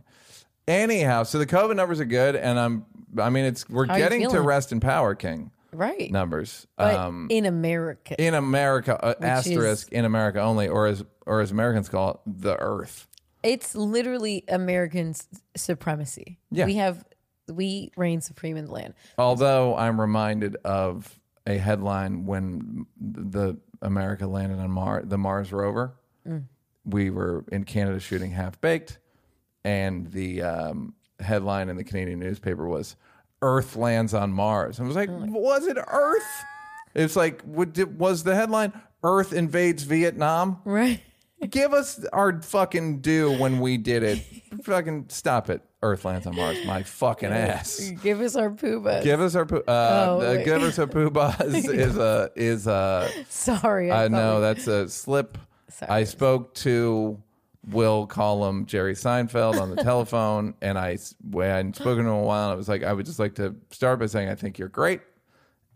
[0.66, 2.86] Anyhow, so the COVID numbers are good, and I'm.
[3.18, 6.10] I mean, it's we're How getting to rest and power king right.
[6.10, 6.66] numbers.
[6.76, 8.14] But um, in America.
[8.18, 12.56] in America, uh, asterisk in America only, or as or as Americans call it, the
[12.56, 13.08] Earth.
[13.42, 16.38] It's literally Americans' supremacy.
[16.50, 16.64] Yeah.
[16.64, 17.04] We have
[17.52, 18.94] we reign supreme in the land.
[19.18, 25.94] Although I'm reminded of a headline when the America landed on Mars, the Mars rover.
[26.86, 28.98] We were in Canada shooting Half Baked,
[29.64, 32.96] and the um, headline in the Canadian newspaper was
[33.40, 36.44] "Earth lands on Mars." I was like, "Was it Earth?"
[36.94, 40.60] It's like, what did, was the headline "Earth invades Vietnam"?
[40.64, 41.00] Right.
[41.50, 44.18] Give us our fucking due when we did it.
[44.64, 45.62] fucking stop it.
[45.82, 46.64] Earth lands on Mars.
[46.64, 47.90] My fucking ass.
[48.02, 49.02] Give us our pooba.
[49.04, 49.62] Give us our poo.
[49.68, 50.44] Uh, Oh, wait.
[50.44, 53.10] give us our poo buzz is a is a.
[53.28, 53.92] Sorry.
[53.92, 55.36] I know we- that's a slip.
[55.68, 55.90] Sorry.
[55.90, 57.20] I spoke to
[57.70, 62.10] Will call him Jerry Seinfeld on the telephone, and I s- I hadn't spoken to
[62.10, 62.50] him in a while.
[62.50, 65.00] I was like, I would just like to start by saying I think you're great.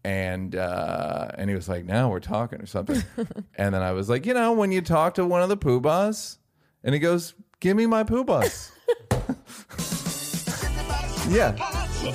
[0.09, 3.03] And uh, and he was like, "No, we're talking or something."
[3.57, 6.38] and then I was like, "You know, when you talk to one of the poobahs,"
[6.83, 8.71] and he goes, "Give me my poobahs."
[11.31, 11.53] yeah,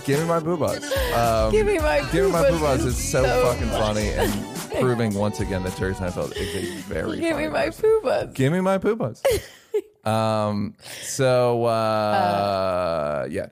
[0.05, 0.81] give me my poobahs.
[1.15, 4.33] Um, Give me my Give me my poobahs is It's so, so fucking funny and
[4.79, 7.85] proving once again that Jerry Seinfeld is a very Give me my person.
[8.01, 8.33] poobahs.
[8.33, 9.21] Give me my poobahs.
[10.03, 10.73] um.
[11.03, 13.49] So uh, yeah.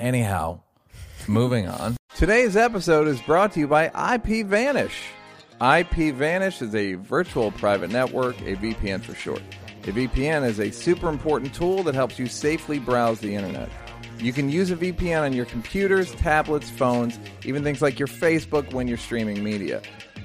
[0.00, 0.62] Anyhow,
[1.28, 1.96] moving on.
[2.14, 5.08] Today's episode is brought to you by IP Vanish.
[5.60, 9.42] IP Vanish is a virtual private network, a VPN for short.
[9.84, 13.70] A VPN is a super important tool that helps you safely browse the internet.
[14.18, 18.72] You can use a VPN on your computers, tablets, phones, even things like your Facebook
[18.72, 19.80] when you're streaming media.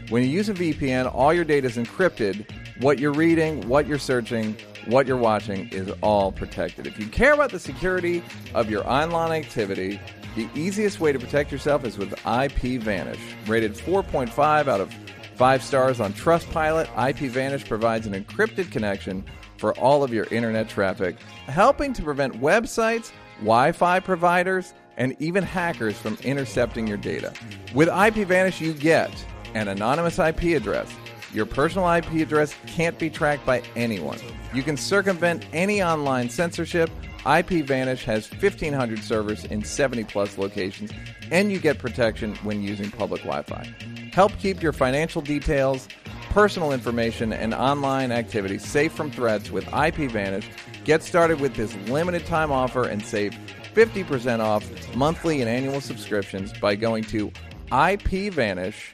[0.10, 2.50] When you use a VPN, all your data is encrypted.
[2.82, 6.88] What you're reading, what you're searching, what you're watching is all protected.
[6.88, 10.00] If you care about the security of your online activity,
[10.36, 13.20] the easiest way to protect yourself is with IP Vanish.
[13.48, 14.94] Rated 4.5 out of
[15.36, 19.24] 5 stars on Trustpilot, IP Vanish provides an encrypted connection
[19.58, 21.18] for all of your internet traffic,
[21.48, 27.34] helping to prevent websites, Wi Fi providers, and even hackers from intercepting your data.
[27.74, 29.12] With IP Vanish, you get
[29.54, 30.92] an anonymous IP address.
[31.34, 34.20] Your personal IP address can't be tracked by anyone.
[34.54, 36.92] You can circumvent any online censorship.
[37.26, 40.92] IP Vanish has 1,500 servers in 70 plus locations,
[41.32, 43.74] and you get protection when using public Wi Fi.
[44.12, 45.88] Help keep your financial details,
[46.30, 50.50] personal information, and online activities safe from threats with IP Vanish.
[50.84, 53.34] Get started with this limited time offer and save
[53.74, 57.32] 50% off monthly and annual subscriptions by going to
[57.72, 58.94] IP Vanish,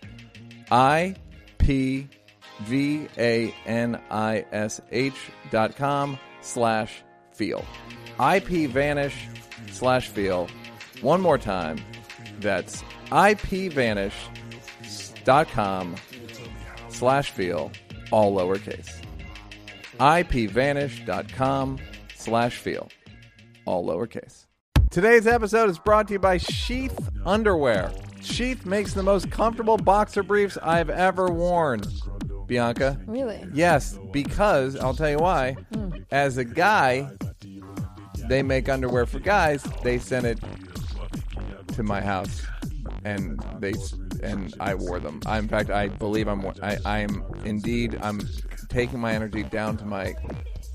[0.72, 1.16] I
[1.58, 2.08] P
[2.62, 7.66] V A N I S H dot com slash feel.
[8.20, 9.16] IP Vanish
[9.72, 10.48] slash feel.
[11.02, 11.78] One more time.
[12.40, 14.14] That's IPVanish
[15.24, 15.96] dot com
[16.90, 17.72] slash feel,
[18.12, 18.90] all lowercase.
[20.00, 21.80] IPVanish.com
[22.16, 22.90] slash feel,
[23.66, 24.46] all lowercase.
[24.90, 27.92] Today's episode is brought to you by Sheath Underwear.
[28.22, 31.82] Sheath makes the most comfortable boxer briefs I've ever worn.
[32.48, 33.00] Bianca?
[33.06, 33.46] Really?
[33.54, 35.56] Yes, because I'll tell you why.
[35.74, 35.92] Hmm.
[36.12, 37.12] As a guy,
[38.30, 39.64] they make underwear for guys.
[39.84, 40.40] They sent it
[41.74, 42.42] to my house,
[43.04, 43.74] and they
[44.24, 45.20] and I wore them.
[45.26, 46.46] I, in fact, I believe I'm.
[46.62, 47.98] I, I am indeed.
[48.02, 48.22] I'm
[48.70, 50.14] taking my energy down to my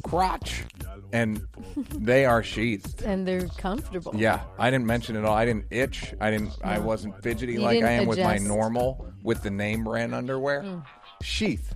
[0.03, 0.65] crotch,
[1.13, 1.47] and
[1.95, 3.03] they are sheathed.
[3.03, 4.13] And they're comfortable.
[4.17, 5.35] Yeah, I didn't mention it all.
[5.35, 6.13] I didn't itch.
[6.21, 6.53] I didn't.
[6.63, 10.63] I wasn't fidgety like I am with my normal with the name brand underwear.
[10.63, 10.85] Mm.
[11.23, 11.75] Sheath.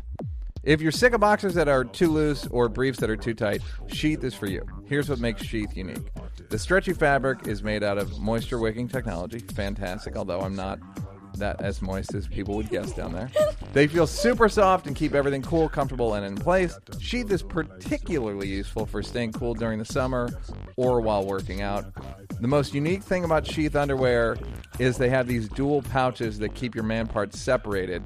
[0.69, 3.63] If you're sick of boxers that are too loose or briefs that are too tight,
[3.87, 4.67] Sheath is for you.
[4.85, 6.13] Here's what makes Sheath unique.
[6.51, 9.39] The stretchy fabric is made out of moisture wicking technology.
[9.39, 10.79] Fantastic, although I'm not
[11.39, 13.31] that as moist as people would guess down there.
[13.75, 16.77] They feel super soft and keep everything cool, comfortable, and in place.
[16.99, 20.31] Sheath is particularly useful for staying cool during the summer
[20.77, 21.85] or while working out.
[22.41, 24.39] The most unique thing about Sheath underwear
[24.79, 28.03] is they have these dual pouches that keep your man parts separated,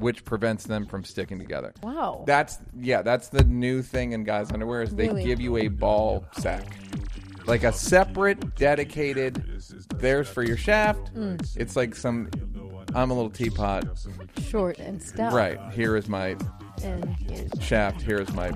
[0.00, 1.72] which prevents them from sticking together.
[1.82, 2.24] Wow.
[2.26, 5.24] That's yeah, that's the new thing in guys' underwear is they Really?
[5.24, 6.64] give you a ball sack.
[7.46, 9.44] Like a separate, dedicated
[9.96, 11.12] there's for your shaft.
[11.14, 11.56] Mm.
[11.56, 12.30] It's like some
[12.94, 13.84] I'm a little teapot.
[14.48, 15.32] Short and stout.
[15.32, 15.58] Right.
[15.72, 16.36] Here is my
[16.84, 18.02] And here's- shaft.
[18.02, 18.52] Here is my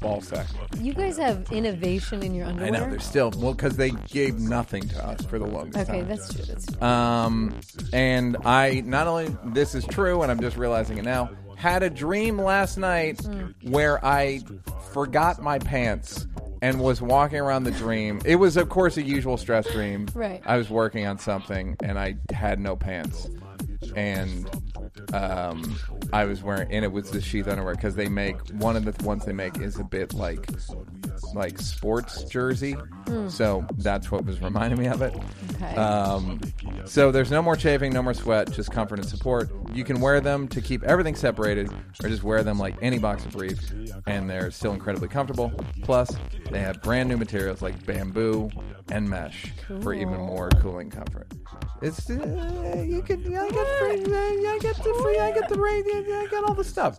[0.00, 0.46] ball sack.
[0.80, 2.68] you guys have innovation in your underwear.
[2.68, 6.00] I know they're still well because they gave nothing to us for the longest Okay,
[6.00, 6.08] time.
[6.08, 6.44] that's true.
[6.44, 6.82] That's true.
[6.86, 7.54] Um,
[7.92, 11.30] and I not only this is true, and I'm just realizing it now.
[11.56, 13.20] Had a dream last night
[13.62, 14.40] where I
[14.92, 16.26] forgot my pants
[16.62, 18.20] and was walking around the dream.
[18.24, 20.06] It was, of course, a usual stress dream.
[20.14, 20.40] Right.
[20.46, 23.28] I was working on something and I had no pants,
[23.96, 24.48] and
[25.12, 25.78] um,
[26.12, 29.04] I was wearing, and it was the sheath underwear because they make one of the
[29.04, 30.48] ones they make is a bit like
[31.34, 32.76] like sports jersey.
[33.28, 35.14] So that's what was reminding me of it.
[35.54, 35.76] Okay.
[35.76, 36.40] Um,
[36.84, 39.50] so there's no more chafing, no more sweat, just comfort and support.
[39.72, 41.70] You can wear them to keep everything separated,
[42.02, 43.58] or just wear them like any boxer brief,
[44.06, 45.52] and they're still incredibly comfortable.
[45.82, 46.14] Plus,
[46.50, 48.50] they have brand new materials like bamboo
[48.90, 51.28] and mesh for even more cooling comfort.
[51.82, 53.58] It's uh, you can I get
[54.08, 56.98] I get the free I get the rate I got all the stuff.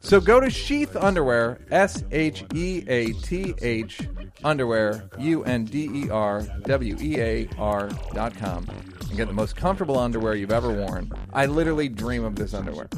[0.00, 4.08] So go to Sheath Underwear S H E A T H
[4.44, 8.66] Underwear U N D E R W E A R dot com
[9.08, 11.10] and get the most comfortable underwear you've ever worn.
[11.32, 12.88] I literally dream of this underwear.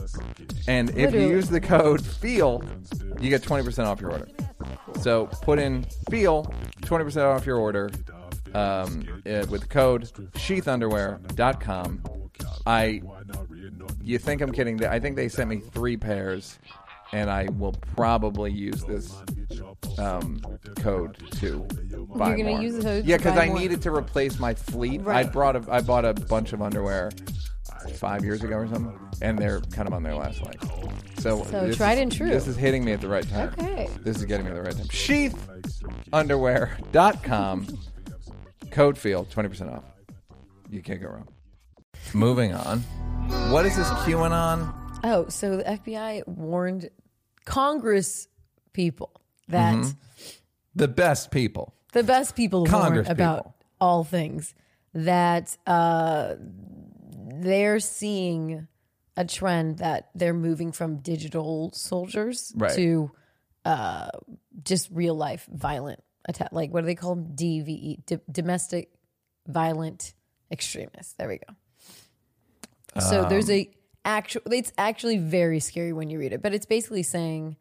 [0.67, 2.63] And if you use the code FEEL,
[3.21, 4.29] you get 20% off your order.
[5.01, 7.91] So put in FEEL, 20% off your order
[8.55, 12.20] um, uh, with the code sheathunderwear.com.
[12.67, 13.01] I,
[14.03, 14.85] you think I'm kidding?
[14.85, 16.59] I think they sent me three pairs,
[17.13, 19.13] and I will probably use this
[19.99, 20.41] um,
[20.77, 21.67] code to
[22.15, 22.63] buy You're gonna more.
[22.63, 23.59] use the code Yeah, to because buy I more.
[23.59, 25.05] needed to replace my fleet.
[25.07, 27.11] I brought a, I bought a bunch of underwear
[27.97, 30.61] five years ago or something, and they're kind of on their last leg.
[31.19, 32.29] So, So this tried is- and true.
[32.31, 33.53] This is hitting me at the right time.
[33.59, 33.89] Okay.
[34.03, 34.87] This is getting me at the right time.
[34.87, 37.67] Sheathunderwear.com.
[38.71, 39.85] Code field, 20% off.
[40.71, 41.27] You can't go wrong.
[42.15, 42.81] Moving on.
[43.53, 44.73] What is this QAnon?
[45.05, 46.91] Oh, so the FBI warned
[47.45, 48.29] Congress
[48.73, 49.91] people that Mm-hmm.
[50.77, 51.75] The best people.
[51.93, 53.55] the best people Congress warn about people.
[53.81, 54.55] all things
[54.95, 56.35] that uh,
[57.35, 58.69] they're seeing
[59.17, 62.73] a trend that they're moving from digital soldiers Right.
[62.77, 63.11] to
[63.65, 64.11] uh,
[64.65, 66.51] just real life violent attack.
[66.53, 67.35] Like what do they call them?
[67.35, 68.91] DVE, D- domestic
[69.49, 70.15] violent
[70.53, 71.15] extremists.
[71.15, 71.55] There we go.
[72.99, 73.71] So there's a
[74.05, 74.43] actual.
[74.51, 77.57] It's actually very scary when you read it, but it's basically saying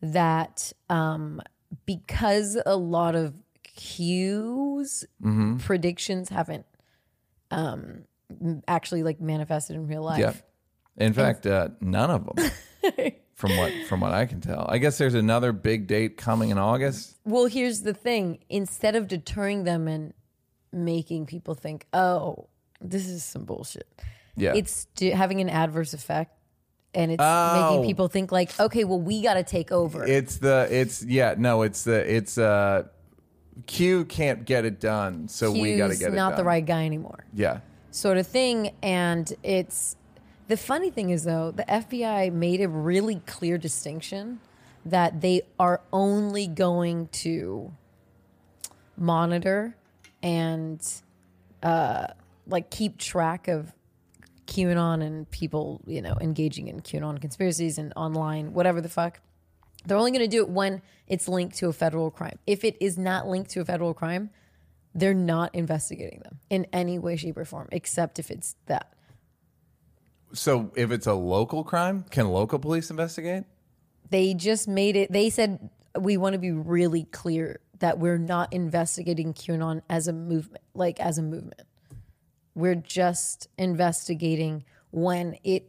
[0.00, 1.40] that um,
[1.86, 5.04] because a lot of cues
[5.60, 6.66] predictions haven't
[7.50, 8.04] um,
[8.66, 10.20] actually like manifested in real life.
[10.20, 10.32] Yeah.
[10.96, 12.50] In fact, uh, none of them.
[13.34, 14.66] from what from what I can tell.
[14.68, 17.18] I guess there's another big date coming in August.
[17.24, 20.12] Well, here's the thing: instead of deterring them and
[20.72, 22.48] making people think, "Oh,
[22.80, 23.88] this is some bullshit,"
[24.36, 24.54] Yeah.
[24.54, 26.34] it's do- having an adverse effect,
[26.94, 27.70] and it's Oh.
[27.76, 31.34] making people think like, "Okay, well, we got to take over." It's the it's yeah,
[31.36, 32.84] no, it's the it's uh
[33.66, 36.38] Q can't get it done, so we got to get it not done.
[36.38, 37.24] the right guy anymore.
[37.34, 37.60] Yeah.
[37.90, 38.70] sort of thing.
[38.82, 39.96] And it's
[40.48, 44.40] the funny thing is though, the FBI made a really clear distinction
[44.86, 47.70] that they are only going to
[48.96, 49.76] monitor
[50.22, 50.82] and
[51.62, 52.06] uh,
[52.46, 53.72] like keep track of
[54.46, 59.20] QAnon and people, you know, engaging in QAnon conspiracies and online, whatever the fuck.
[59.84, 62.38] They're only going to do it when it's linked to a federal crime.
[62.46, 64.30] If it is not linked to a federal crime,
[64.94, 68.92] they're not investigating them in any way, shape, or form, except if it's that.
[70.32, 73.44] So if it's a local crime, can local police investigate?
[74.10, 78.52] They just made it, they said, we want to be really clear that we're not
[78.52, 81.62] investigating QAnon as a movement, like as a movement.
[82.54, 85.68] We're just investigating when it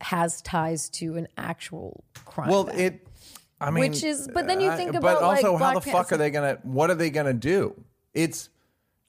[0.00, 2.48] has ties to an actual crime.
[2.48, 3.06] Well, it.
[3.60, 5.74] I mean, Which is- but then you think but about, like, But also, how Black
[5.74, 6.58] the fuck Panther- are they gonna?
[6.62, 7.74] What are they gonna do?
[8.14, 8.48] It's,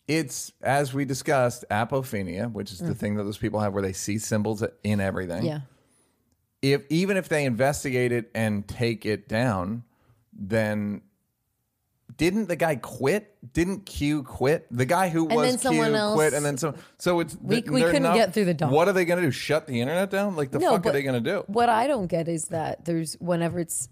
[0.08, 3.94] it's as we discussed, apophenia, which is the thing that those people have, where they
[3.94, 5.44] see symbols in everything.
[5.44, 5.48] Mm.
[5.48, 5.60] yeah.
[6.62, 9.84] if even if they investigate it and take it down,
[10.34, 11.02] then
[12.18, 13.36] didn't the guy quit?
[13.54, 14.66] Didn't Q quit?
[14.72, 17.62] The guy who was then someone Q else- quit, and then so so it's We-
[17.62, 18.72] we they're couldn't not- get through the doc.
[18.72, 19.32] What are they going to do?
[19.32, 20.36] Shut the internet down?
[20.36, 21.44] Like the fuck are but they going to do?
[21.48, 23.90] What I don't get is that there's whenever it's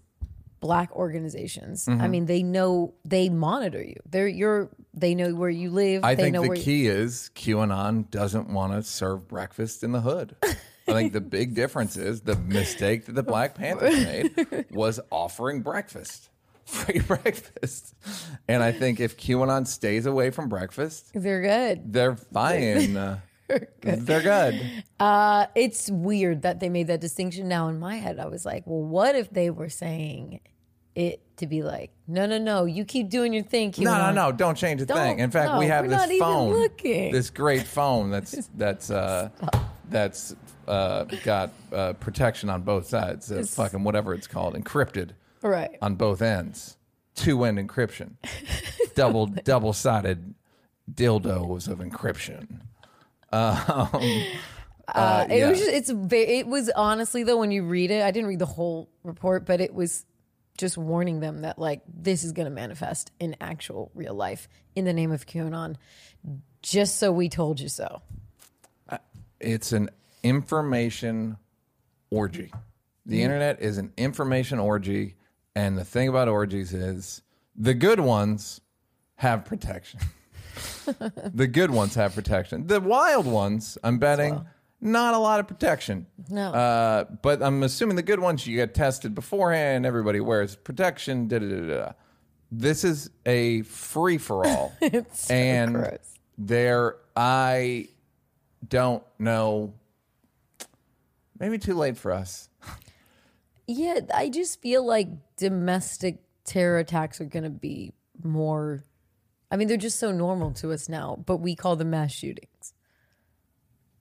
[0.60, 2.00] black organizations, Mm-hmm.
[2.00, 4.00] I mean, they know they monitor you.
[4.10, 6.04] They're you're they know where you live.
[6.04, 9.92] I they think know the where key is QAnon doesn't want to serve breakfast in
[9.92, 10.34] the hood.
[10.88, 15.60] I think the big difference is the mistake that the Black Panthers made was offering
[15.60, 16.27] breakfast,
[16.84, 17.94] free breakfast.
[18.46, 21.92] And I think if QAnon stays away from breakfast, they're good.
[21.92, 22.96] they're fine.
[23.50, 24.60] Uh, they're good.
[25.00, 27.48] Uh, It's weird that they made that distinction.
[27.48, 30.40] Now in my head, I was like, well, what if they were saying
[30.94, 33.72] it to be like, no, no, no, you keep doing your thing.
[33.78, 34.32] No, no, no!
[34.32, 35.18] Don't change a Don't- thing.
[35.20, 39.30] In fact, we no, have we're this phone, this great phone that's that's uh,
[39.88, 43.32] that's uh, got uh, protection on both sides.
[43.32, 45.76] Uh, fucking whatever it's called, encrypted Right.
[45.80, 46.76] on both ends,
[47.14, 48.14] two end encryption,
[48.94, 50.34] double double sided
[50.92, 52.60] dildos of encryption.
[53.30, 53.88] Um,
[54.88, 55.50] uh, uh, it yeah.
[55.50, 58.46] was just, it's it was honestly though when you read it, I didn't read the
[58.46, 60.06] whole report, but it was
[60.56, 64.84] just warning them that like this is going to manifest in actual real life in
[64.84, 65.76] the name of QAnon,
[66.62, 68.02] just so we told you so.
[68.88, 68.98] Uh,
[69.40, 69.90] it's an
[70.22, 71.36] information
[72.10, 72.52] orgy.
[73.06, 73.24] The mm.
[73.24, 75.16] internet is an information orgy,
[75.58, 77.22] and the thing about orgies is
[77.56, 78.60] the good ones
[79.16, 79.98] have protection.
[81.34, 82.68] the good ones have protection.
[82.68, 84.46] The wild ones, I'm betting,
[84.80, 86.06] not a lot of protection.
[86.30, 86.52] No.
[86.52, 89.84] Uh, but I'm assuming the good ones you get tested beforehand.
[89.84, 91.26] Everybody wears protection.
[91.26, 91.92] Da, da, da, da.
[92.52, 96.18] This is a free for all, It's so and gross.
[96.38, 97.88] there I
[98.66, 99.74] don't know.
[101.40, 102.48] Maybe too late for us.
[103.68, 108.82] Yeah, I just feel like domestic terror attacks are going to be more.
[109.50, 112.72] I mean, they're just so normal to us now, but we call them mass shootings.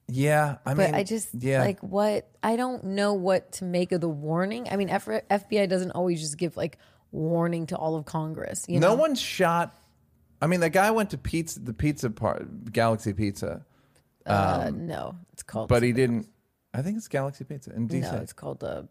[0.09, 3.91] Yeah, I But mean, I just yeah, like what I don't know what to make
[3.91, 4.67] of the warning.
[4.71, 6.77] I mean, F- FBI doesn't always just give like
[7.11, 8.63] warning to all of Congress.
[8.69, 9.77] You no know, one shot.
[10.41, 13.65] I mean, the guy went to pizza, the pizza part, Galaxy Pizza,
[14.25, 15.63] uh, no, it's called.
[15.63, 16.27] um, but he didn't.
[16.73, 18.01] I think it's Galaxy Pizza in DC.
[18.03, 18.87] no, it's called a.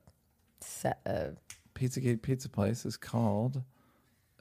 [0.60, 1.30] Set, uh,
[1.74, 3.62] Pizzagate Pizza Place is called.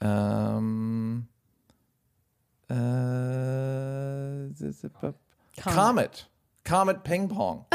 [0.01, 1.28] Um.
[2.69, 2.75] Uh,
[4.60, 5.13] is it a-
[5.58, 6.25] Comet.
[6.63, 7.65] Comet Ping Pong.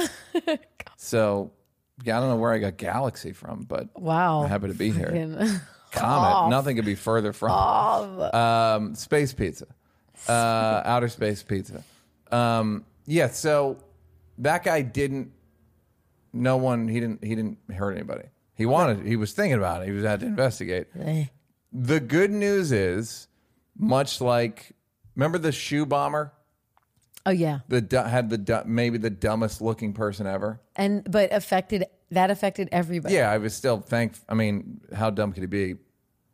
[0.97, 1.53] so,
[2.03, 4.91] yeah, I don't know where I got Galaxy from, but wow, I'm happy to be
[4.91, 5.11] here.
[5.93, 6.51] Comet.
[6.51, 7.51] Nothing could be further from.
[7.53, 9.67] Um, space pizza.
[10.29, 11.83] Uh, outer space pizza.
[12.31, 13.79] Um, yeah, so
[14.39, 15.33] that guy didn't
[16.33, 18.29] no one he didn't he didn't hurt anybody.
[18.55, 19.87] He wanted he was thinking about it.
[19.87, 20.89] He was had to investigate.
[20.99, 21.25] Eh.
[21.73, 23.29] The good news is
[23.77, 24.73] much like
[25.17, 26.33] remember the shoe bomber?
[27.27, 30.61] oh yeah, The du- had the du- maybe the dumbest looking person ever.
[30.77, 33.15] and but affected that affected everybody.
[33.15, 34.15] Yeah, I was still thank.
[34.29, 35.77] I mean, how dumb could he be?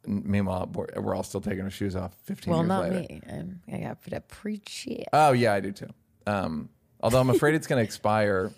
[0.06, 2.14] N- Meanwhile, we're, we're all still taking our shoes off.
[2.24, 2.94] Fifteen well, years not later.
[3.00, 3.20] me.
[3.28, 5.08] I'm, I got to preach it.
[5.12, 5.88] Oh yeah, I do too.
[6.26, 6.68] Um,
[7.00, 8.52] although I'm afraid it's going to expire.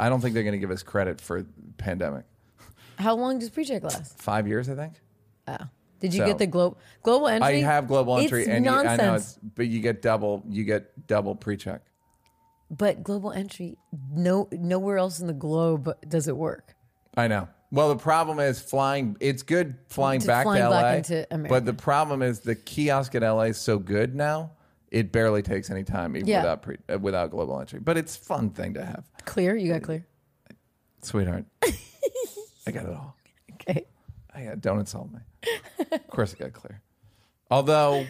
[0.00, 1.44] I don't think they're going to give us credit for
[1.78, 2.24] pandemic.
[2.98, 4.18] How long does pre-check last?
[4.20, 4.94] Five years, I think.
[5.48, 5.56] Oh,
[6.00, 7.58] did you So- get the global global entry?
[7.58, 9.00] I have global entry, It's and you, nonsense.
[9.00, 10.42] I know it's, but you get double.
[10.48, 11.82] You get double pre-check.
[12.70, 13.76] But global entry,
[14.12, 16.74] no, nowhere else in the globe does it work.
[17.16, 17.48] I know.
[17.70, 19.16] Well, the problem is flying.
[19.20, 21.54] It's good flying To back flying to back LA, into America.
[21.54, 24.52] but the problem is the kiosk at LA is so good now.
[24.94, 26.42] It barely takes any time even Yeah.
[26.42, 27.80] without pre, uh, without global entry.
[27.80, 30.06] But it's a fun thing to have, Clear, you got clear.
[31.02, 31.44] sweetheart.
[32.66, 33.16] I got it all.
[33.54, 33.86] Okay,
[34.34, 35.18] I got, don't insult me.
[35.90, 36.80] of course, I got clear.
[37.50, 38.06] Although,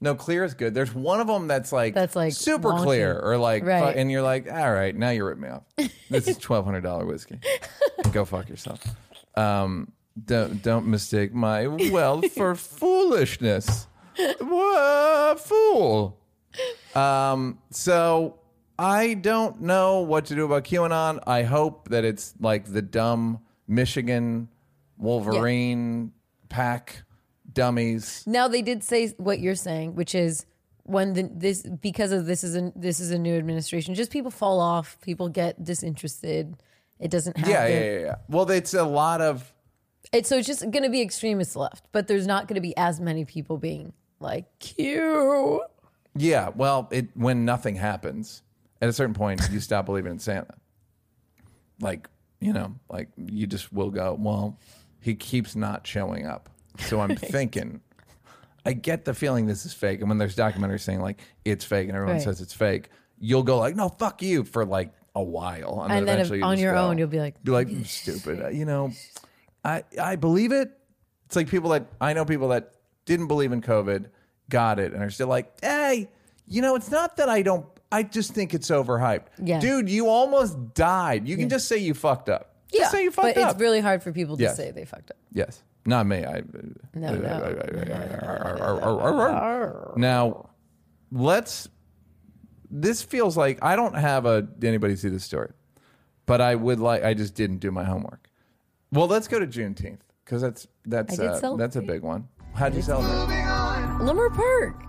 [0.00, 0.74] no, clear is good.
[0.74, 2.82] There's one of them that's like That's, like, super wonky.
[2.84, 3.92] clear, or like, Right.
[3.94, 5.62] fu- and you're like, all right, now you rip me off.
[6.10, 7.38] This is twelve hundred dollar whiskey.
[8.12, 8.80] Go fuck yourself.
[9.34, 9.92] Um,
[10.26, 13.86] don't don't mistake my wealth for foolishness.
[14.40, 16.18] What fool?
[16.94, 18.38] Um, so
[18.78, 21.22] I don't know what to do about QAnon.
[21.26, 24.48] I hope that it's like the dumb Michigan
[24.98, 26.12] Wolverine
[26.48, 27.02] pack
[27.52, 28.24] dummies.
[28.26, 30.46] now they did say what you're saying, which is
[30.84, 34.30] when the, this because of this is a this is a new administration, just people
[34.30, 36.56] fall off, people get disinterested.
[36.98, 37.52] It doesn't happen.
[37.52, 38.14] Yeah, yeah, yeah, yeah.
[38.28, 39.52] Well, it's a lot of
[40.12, 42.76] It's so it's just going to be extremists left, but there's not going to be
[42.76, 43.92] as many people being
[44.22, 45.62] like Q.
[46.14, 46.50] yeah.
[46.54, 48.42] Well, it when nothing happens
[48.80, 50.54] at a certain point, you stop believing in Santa.
[51.80, 52.08] like
[52.40, 54.16] you know, like you just will go.
[54.18, 54.58] Well,
[55.00, 56.48] he keeps not showing up,
[56.78, 57.80] so I'm thinking.
[58.64, 61.88] I get the feeling this is fake, and when there's documentaries saying like it's fake,
[61.88, 62.22] and everyone Right.
[62.22, 66.14] says it's fake, you'll go like, "No, fuck you," for like a while, And then
[66.14, 68.40] eventually you on just your go- own, you'll be like, be like, "You stupid.
[68.42, 68.92] Uh, You know,
[69.64, 70.70] I I believe it.
[71.26, 72.72] It's like people that I know people that
[73.04, 74.06] didn't believe in COVID,
[74.48, 76.08] got it, and are still like, hey,
[76.46, 77.66] you know, it's not that I don't.
[77.90, 79.26] I just think it's overhyped.
[79.42, 79.60] Yeah.
[79.60, 81.28] dude, you almost died.
[81.28, 82.54] You can just say you fucked up.
[82.72, 83.50] Yeah, Just say you fucked but up.
[83.52, 84.56] it's really hard for people to Yes.
[84.56, 85.18] say they fucked up.
[85.30, 86.24] yes, not me.
[86.24, 86.42] I
[86.94, 89.92] No, no.
[89.96, 90.48] now
[91.10, 91.68] let's.
[92.70, 95.50] This feels like I don't have a anybody see this story,
[96.24, 97.04] but I would like.
[97.04, 98.26] I just didn't do my homework.
[98.90, 102.28] Well, let's go to Juneteenth because that's that's uh, that's a big one.
[102.54, 103.34] How'd you celebrate?
[104.04, 104.82] Leimert Park.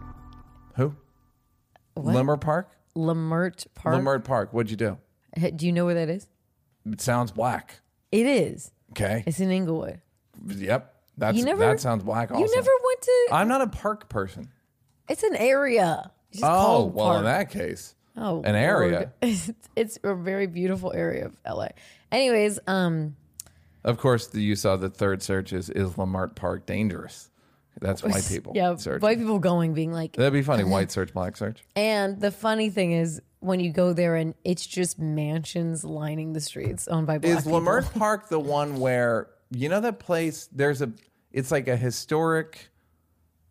[0.75, 0.95] Who?
[1.95, 2.69] Limmer Park.
[2.95, 3.95] Leimert Park.
[3.95, 4.53] Leimert Park.
[4.53, 4.97] What'd you do?
[5.35, 6.27] Hey, Do you know where that is?
[6.85, 7.79] It sounds black.
[8.11, 8.71] It is.
[8.91, 9.23] Okay.
[9.25, 10.01] It's in Inglewood.
[10.47, 10.93] Yep.
[11.17, 12.31] That's You never- that sounds black.
[12.31, 12.43] Also.
[12.43, 13.27] You never went to.
[13.31, 14.49] I'm not a park person.
[15.09, 16.11] it's an area.
[16.31, 17.17] It's just Oh called well, Park.
[17.19, 19.11] in that case, Oh, an area.
[19.75, 21.69] It's a very beautiful area of LA.
[22.11, 23.15] Anyways, um,
[23.83, 27.29] Of course, the, you saw the third search is is Leimert Park dangerous?
[27.81, 28.53] That's white people.
[28.55, 29.01] yeah, search.
[29.01, 30.63] white people going, being like, That'd be funny.
[30.63, 31.63] White search, black search.
[31.75, 36.39] and the funny thing is when you go there and it's just mansions lining the
[36.41, 37.37] streets owned by black people.
[37.39, 37.59] Is people.
[37.61, 40.47] Leimert Park the one where you know that place?
[40.51, 40.91] There's a.
[41.31, 42.69] It's like a historic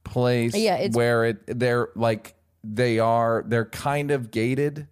[0.05, 0.55] place.
[0.57, 4.87] Yeah, it's- where it they're like they are they're kind of gated.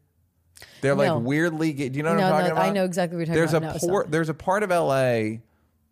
[0.83, 1.19] They're like No.
[1.19, 1.93] weirdly gated.
[1.93, 2.65] Do you know what No, I'm no, talking about?
[2.67, 3.63] I know exactly what you're talking there's about.
[3.63, 4.11] No, a it's por- not.
[4.11, 5.39] there's a part of LA.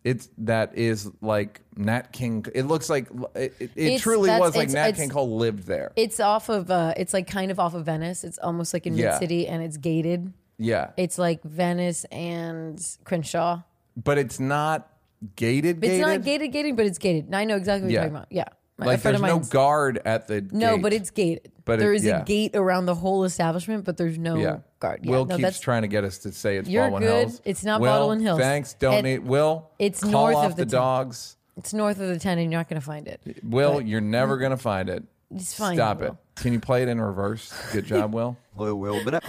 [0.03, 2.45] It's that is like Nat King.
[2.55, 5.91] It looks like it, it, it truly was like Nat King Cole lived there.
[5.97, 8.23] It's off of, uh, it's like kind of off of Venice.
[8.23, 9.11] It's almost like in Yeah.
[9.11, 10.31] mid city and it's gated.
[10.57, 13.61] yeah, It's like Venice and Crenshaw.
[14.01, 14.87] but it's not
[15.35, 15.77] gated.
[15.83, 16.01] It's gated.
[16.07, 17.25] not gated, gated, but it's gated.
[17.25, 17.99] And I know exactly what Yeah.
[17.99, 18.27] you're talking about.
[18.31, 18.45] Yeah.
[18.79, 20.41] My- Like friend there's of no guard at the.
[20.51, 20.81] No, gate.
[20.81, 21.51] but it's gated.
[21.65, 22.21] But it- there is yeah.
[22.21, 24.57] a gate around the whole establishment, but there's no Yeah.
[24.79, 25.01] guard.
[25.03, 27.27] Yeah, Will no, keeps that's trying to get us to say it's You're Baldwin good.
[27.27, 27.41] Hills.
[27.45, 28.39] It's not Will, Baldwin Hills.
[28.39, 28.73] Thanks.
[28.73, 29.19] Don't It- need.
[29.19, 29.69] Will.
[29.77, 31.35] it's call north off of the the dogs.
[31.57, 33.19] it's north of the ten, and you're not going to find it.
[33.43, 35.03] Will, you're never gonna find it.
[35.35, 35.75] It's fine.
[35.75, 36.07] Stop Will.
[36.07, 36.15] it.
[36.41, 37.53] Can you play it in reverse?
[37.73, 38.37] Good job, Will.
[38.55, 39.23] Will, will, but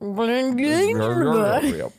[0.00, 1.92] Will.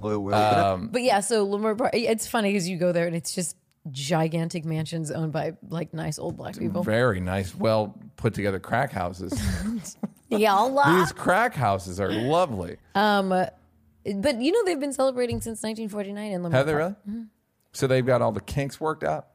[0.00, 1.90] will, will, Um, But yeah, so Leimert Park.
[1.94, 3.56] It's funny because you go there and it's just
[3.90, 6.82] gigantic mansions owned by like nice old black people.
[6.82, 9.32] Very nice, well put together crack houses.
[10.28, 12.78] Yeah, all These crack houses are lovely.
[12.96, 13.56] Um, but
[14.04, 16.96] you know they've been celebrating since 1949 in Leimert Have they Park.
[17.06, 17.24] really?
[17.72, 19.28] So they've got all the kinks worked out.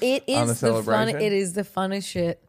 [0.00, 0.84] It is On the is the, fun.
[0.84, 1.20] celebration?
[1.20, 2.42] It is the funnest shit.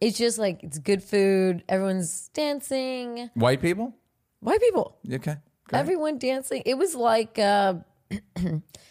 [0.00, 1.64] It's just like it's good food.
[1.68, 3.30] Everyone's dancing.
[3.34, 3.94] White people?
[4.40, 4.96] White people.
[5.06, 5.36] Okay.
[5.64, 5.78] great.
[5.78, 6.62] Everyone dancing.
[6.66, 7.74] It was like uh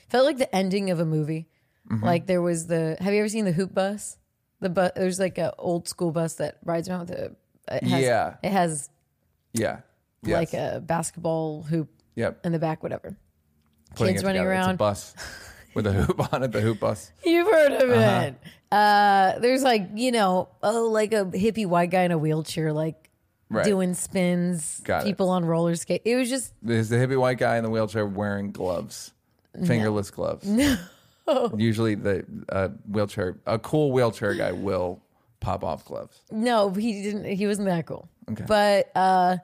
[0.09, 1.47] felt like the ending of a movie.
[1.89, 2.03] Mm-hmm.
[2.05, 2.97] Like there was the.
[2.99, 4.17] Have you ever seen the hoop bus?
[4.59, 4.91] The bus.
[4.95, 7.35] There's like a old school bus that rides around with a.
[7.69, 8.33] It has, Yeah.
[8.43, 8.89] It has
[9.53, 9.79] Yeah.
[10.23, 10.35] Yes.
[10.35, 12.45] like a basketball hoop Yep.
[12.45, 12.83] in the back.
[12.83, 13.15] Whatever.
[13.95, 14.53] Putting kids it running together.
[14.53, 14.77] It's a around.
[14.77, 15.15] bus
[15.75, 16.51] with a hoop on it.
[16.51, 17.11] The hoop bus.
[17.23, 18.21] You've heard of Uh-huh.
[18.27, 18.35] it.
[18.71, 23.09] Uh, there's like you know, oh, like a hippie white guy in a wheelchair, like
[23.49, 23.63] Right.
[23.63, 24.81] doing spins.
[24.83, 25.05] Got it.
[25.05, 26.01] people on roller skate.
[26.03, 29.13] It was just Is the hippie white guy in the wheelchair wearing gloves,
[29.65, 30.45] fingerless gloves?
[30.47, 30.75] No.
[31.57, 35.01] Usually, the uh, wheelchair, a cool wheelchair guy will
[35.39, 36.21] pop off gloves.
[36.31, 37.25] No, he didn't.
[37.25, 38.09] He wasn't that cool.
[38.29, 38.45] Okay.
[38.47, 39.37] But uh,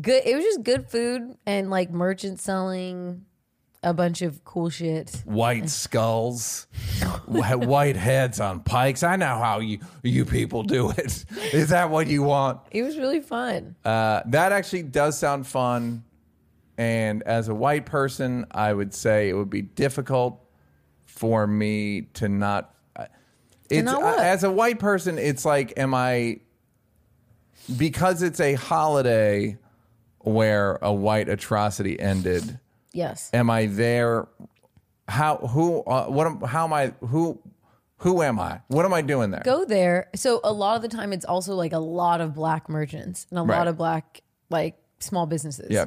[0.00, 0.22] good.
[0.24, 3.24] It was just good food and like merchant selling
[3.82, 5.22] a bunch of cool shit.
[5.24, 6.66] White skulls,
[7.26, 9.02] wh- white heads on pikes.
[9.02, 11.24] I know how you you people do it.
[11.52, 12.60] Is that what you want?
[12.70, 13.76] It was really fun.
[13.84, 16.04] Uh, that actually does sound fun.
[16.78, 20.45] And as a white person, I would say it would be difficult
[21.16, 22.72] for me to not.
[23.68, 26.38] It's not uh, as a white person, it's like, am I
[27.76, 29.58] because it's a holiday
[30.20, 32.60] where a white atrocity ended?
[32.92, 33.30] yes.
[33.34, 34.28] Am I there?
[35.08, 37.40] How who uh, what am, how am I who
[37.98, 38.60] who am I?
[38.68, 39.42] What am I doing there?
[39.44, 40.10] Go there.
[40.14, 43.38] So a lot of the time, it's also like a lot of black merchants and
[43.38, 43.58] a Right.
[43.58, 45.68] lot of black like small businesses.
[45.70, 45.86] Yeah.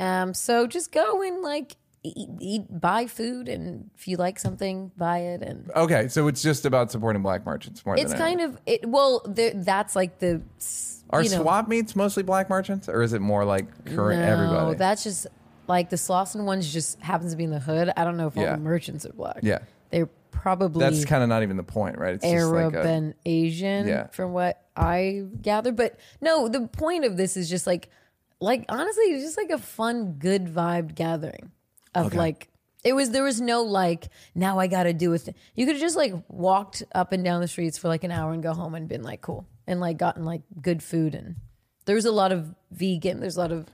[0.00, 0.34] Um.
[0.34, 5.18] So just go and like eat, eat buy food, and if you like something, buy
[5.18, 5.42] it.
[5.42, 8.86] And Okay, so it's just about supporting black merchants more it's kind of it.
[8.88, 10.42] Well, there, that's like the.
[11.10, 14.76] Are know, swap meets mostly black merchants, or is it more like current No, everybody?
[14.78, 15.26] that's just
[15.68, 16.72] like the Slauson ones.
[16.72, 17.92] Just happens to be in the hood.
[17.96, 19.40] I don't know if all the merchants are black.
[19.42, 19.58] Yeah.
[19.90, 22.14] they're probably That's kind of not even the point, right?
[22.14, 24.06] It's Arab just like a, and Asian, Yeah.
[24.08, 25.70] from what I gather.
[25.70, 27.90] But no, the point of this is just like
[28.40, 31.52] like honestly, it was just like a fun, good vibe gathering
[31.94, 32.18] of Okay.
[32.18, 32.48] like
[32.84, 33.10] it was.
[33.10, 35.28] There was no like now I got to do with.
[35.54, 38.32] You could have just like walked up and down the streets for like an hour
[38.32, 41.36] and go home and been like cool and like gotten like good food and
[41.84, 43.20] there was a lot of vegan.
[43.20, 43.68] There's a lot of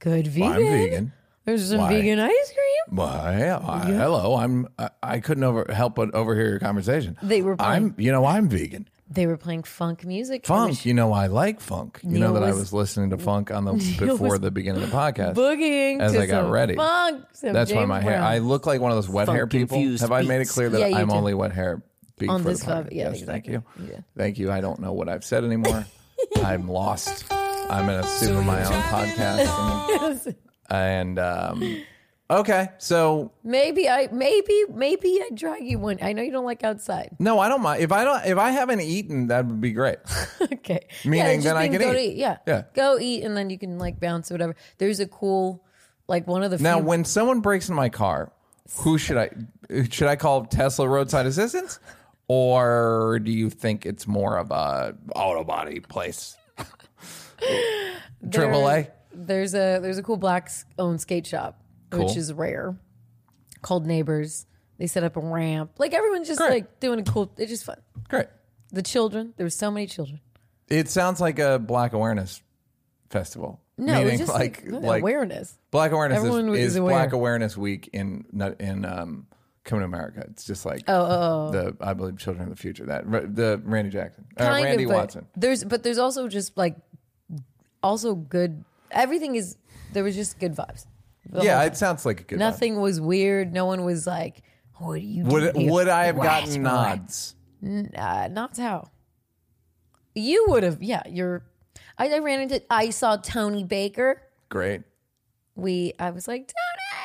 [0.00, 0.52] good vegan.
[0.52, 1.12] I'm vegan.
[1.44, 1.88] There's some Why?
[1.94, 2.96] vegan ice cream.
[2.98, 4.34] Well, yeah, I- hello.
[4.36, 4.66] I'm.
[4.78, 7.16] I, I couldn't over, help but overhear your conversation.
[7.22, 7.94] They were I'm.
[7.98, 8.88] You know, I'm vegan.
[9.08, 10.46] They were playing funk music.
[10.46, 10.84] Funk.
[10.84, 12.00] You know, I like funk.
[12.02, 14.40] You know Neal that I was- was listening to funk on the Neal before was
[14.40, 15.34] the beginning of the podcast.
[15.34, 16.74] boogieing as to I got some ready.
[16.74, 18.12] Funk, some That's why James my hair.
[18.18, 18.24] Brown.
[18.24, 19.76] I look like one of those wet hair people.
[19.76, 20.52] Funk-infused Have I made it beats.
[20.52, 21.14] clear that Yeah, you I'm do.
[21.14, 21.82] only wet hair?
[22.18, 22.84] Beat On for this the podcast?
[22.86, 23.62] vibe, yeah, yes, thank you.
[23.78, 23.98] Yeah.
[24.16, 24.50] Thank you.
[24.50, 25.84] I don't know what I've said anymore.
[26.42, 27.24] I'm lost.
[27.30, 30.34] I'm in a super my own podcast.
[30.68, 31.82] And, and um,
[32.30, 35.98] okay, so Maybe I maybe maybe I drag you one.
[36.02, 37.16] I know you don't like outside.
[37.18, 39.28] no, I don't mind if I don't if I haven't eaten.
[39.28, 39.98] That would be great.
[40.40, 40.86] okay.
[41.04, 42.16] Meaning just then I can go eat.
[42.16, 42.38] Yeah.
[42.46, 42.64] Yeah.
[42.74, 44.56] Go eat and then you can like bounce or whatever.
[44.78, 45.64] There's a cool
[46.08, 48.32] like one of the Now, few, when someone breaks in my car,
[48.78, 49.30] who should I
[49.90, 51.78] should I call Tesla roadside assistance,
[52.28, 56.36] or do you think it's more of a auto body place?
[58.30, 58.88] Triple A.
[59.12, 61.60] There's a there's a cool black owned skate shop
[61.90, 62.06] Cool.
[62.06, 62.76] which is rare.
[63.62, 64.46] Called Neighbors.
[64.78, 65.72] They set up a ramp.
[65.78, 66.50] Like everyone's just Great.
[66.50, 67.32] like doing a cool.
[67.38, 67.78] It's just fun.
[68.08, 68.26] Great.
[68.70, 69.32] The children.
[69.36, 70.20] There were so many children.
[70.68, 72.42] It sounds like a Black Awareness
[73.08, 73.60] festival.
[73.78, 75.58] No, Meaning it's just like, like awareness.
[75.70, 76.94] Black Awareness Everyone is, is aware.
[76.94, 78.24] Black Awareness Week in
[78.58, 79.26] in um,
[79.64, 80.24] Coming to America.
[80.30, 84.24] It's just like oh-oh the I believe Children of the Future that the Randy Jackson,
[84.40, 85.26] uh, Randy of, Watson.
[85.36, 86.76] There's but there's also just like
[87.82, 88.64] also good.
[88.90, 89.56] Everything is
[89.92, 90.86] there was just good vibes.
[91.30, 92.38] The Yeah, whole it sounds like a good.
[92.38, 93.52] nothing was weird.
[93.52, 94.42] No one was like,
[94.76, 96.24] "What are you?" Would doing would I have What?
[96.24, 96.70] gotten What?
[96.72, 97.34] nods?
[97.96, 98.90] Uh, not how.
[100.14, 100.82] You would have.
[100.82, 101.42] Yeah, you're.
[101.98, 102.62] I, I ran into.
[102.70, 104.22] I saw Tony Baker.
[104.48, 104.82] Great.
[105.54, 105.92] We.
[105.98, 106.46] I was like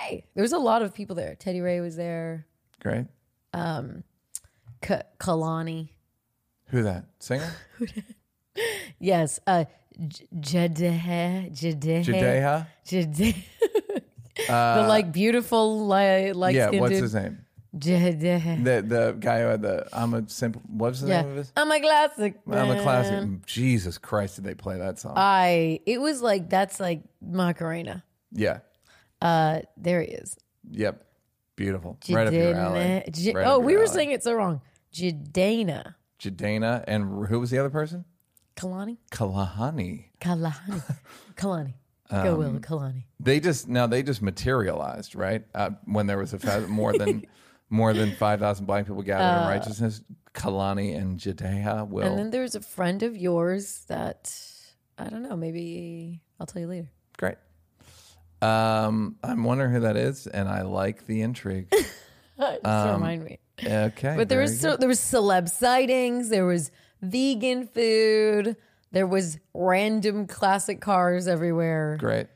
[0.10, 0.24] Tony.
[0.36, 1.36] There was a lot of people there.
[1.36, 2.46] Teddy Ray was there.
[2.82, 3.08] Great.
[3.54, 5.90] K- Kehlani.
[6.68, 7.52] Who that singer?
[9.00, 9.40] Yes.
[9.48, 9.64] Uh,
[10.08, 11.52] J- Jadeha.
[11.52, 12.68] Jadeha.
[12.86, 13.44] Jadeha.
[14.36, 16.70] Jade- the like beautiful like like yeah.
[16.72, 17.46] What's his name?
[17.74, 20.62] The the guy who had the I'm a simple.
[20.68, 21.52] What's the Yeah, name of this?
[21.56, 22.36] I'm a classic.
[22.52, 23.46] I'm a classic.
[23.46, 25.14] Jesus Christ, did they play that song?
[25.16, 28.04] I it was like that's like Macarena.
[28.32, 28.60] yeah.
[29.22, 30.36] Uh, there he is.
[30.72, 31.06] Yep.
[31.56, 31.98] Beautiful.
[32.10, 32.80] Right up your alley.
[32.80, 33.94] Jidenna- J- Right oh, up we your were alley.
[33.96, 34.62] saying it so wrong.
[34.94, 38.04] Jidenna Jidenna and who was the other person?
[38.56, 40.06] Kehlani, Kalahani.
[40.20, 40.84] Kehlani,
[41.36, 41.74] Kehlani.
[42.12, 43.04] Um, Go Will Kehlani.
[43.20, 47.26] They just now they just materialized right uh, when there was a fa- more than
[47.70, 50.02] more than five thousand black people gathered in righteousness.
[50.34, 52.04] Kehlani and Jadeha will.
[52.06, 54.34] Uh, And then there's a friend of yours that
[54.98, 55.36] I don't know.
[55.36, 56.90] Maybe I'll tell you later.
[57.18, 57.36] Great.
[58.42, 61.68] Um, I'm wondering who that is, and I like the intrigue.
[62.40, 63.40] Just Um, remind me.
[63.64, 66.30] Okay, But there was so, there was celeb sightings.
[66.30, 66.72] There was
[67.04, 68.56] vegan food.
[68.92, 71.98] There was random classic cars everywhere.
[72.00, 72.28] great,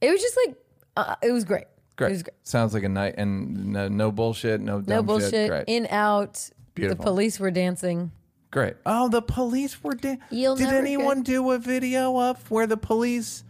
[0.00, 0.56] It was just like
[0.96, 1.64] uh, it was great.
[1.96, 2.08] great.
[2.08, 2.34] It was great.
[2.44, 5.30] Sounds like a night, and no, no bullshit, no dumb No bullshit.
[5.30, 5.48] Shit.
[5.50, 6.48] Great, In out.
[6.74, 7.04] Beautiful.
[7.04, 8.10] The police were dancing.
[8.50, 8.74] great.
[8.86, 9.94] Oh, the police were.
[9.94, 13.42] Da- You'll Did anyone get- do a video of where the police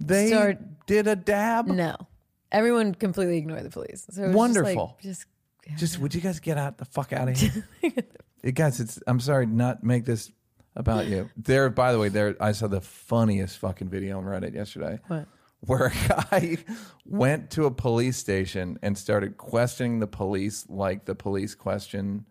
[0.00, 1.66] they Start- did a dab?
[1.66, 1.96] No,
[2.50, 4.06] everyone completely ignored the police.
[4.10, 4.98] So it was Wonderful.
[5.02, 5.26] Just,
[5.66, 7.64] like, just Just would you guys get out the fuck out of here?
[8.42, 10.30] Hey, guys, it's I'm sorry not make this
[10.76, 11.30] about you.
[11.36, 14.98] There, by the way, there I saw the funniest fucking video on Reddit yesterday.
[15.08, 15.26] What?
[15.60, 16.56] Where a guy
[17.06, 22.24] went to a police station and started questioning the police like the police question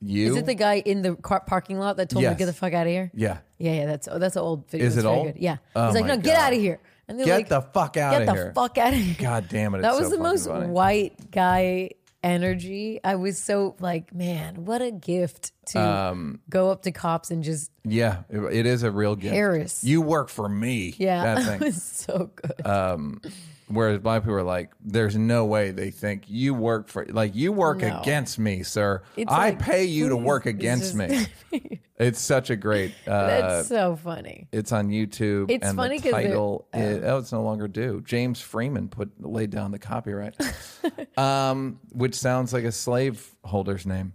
[0.00, 0.32] you.
[0.32, 2.34] Is it the guy in the car parking lot that told me Yes.
[2.34, 3.10] to get the fuck out of here?
[3.14, 3.38] yeah.
[3.58, 3.86] Yeah, yeah.
[3.86, 4.86] That's oh, that's an old video.
[4.86, 5.26] Is It's it very old?
[5.32, 5.42] Good.
[5.42, 5.56] Yeah.
[5.74, 6.78] Oh He's like, no, get out of here.
[7.08, 8.34] And they're Get like, the fuck out of here.
[8.34, 9.16] get the fuck out of here.
[9.18, 9.82] God damn it.
[9.82, 10.66] that was so the most funny.
[10.68, 11.90] white guy
[12.24, 12.98] energy.
[13.04, 17.44] I was so like, man, what a gift to Um, go up to cops and
[17.44, 19.34] just Yeah, it, it is a real gift.
[19.34, 19.84] Harris.
[19.84, 20.94] You work for me.
[20.98, 21.60] yeah, That it thing.
[21.60, 22.66] was so good.
[22.66, 23.20] Um,
[23.68, 27.52] whereas black people are like, there's no way they think you work for like you
[27.52, 28.00] work No.
[28.00, 29.02] against me, sir.
[29.16, 31.80] It's I like, pay you to please, work it's against just- me.
[31.96, 32.92] It's such a great.
[33.06, 34.48] Uh, That's so funny.
[34.50, 35.48] it's on YouTube.
[35.48, 36.66] It's and funny the 'cause they're- title.
[36.74, 38.02] is, oh, it's no longer due.
[38.04, 40.34] James Freeman put laid down the copyright,
[41.16, 44.12] um, which sounds like a slave holder's name,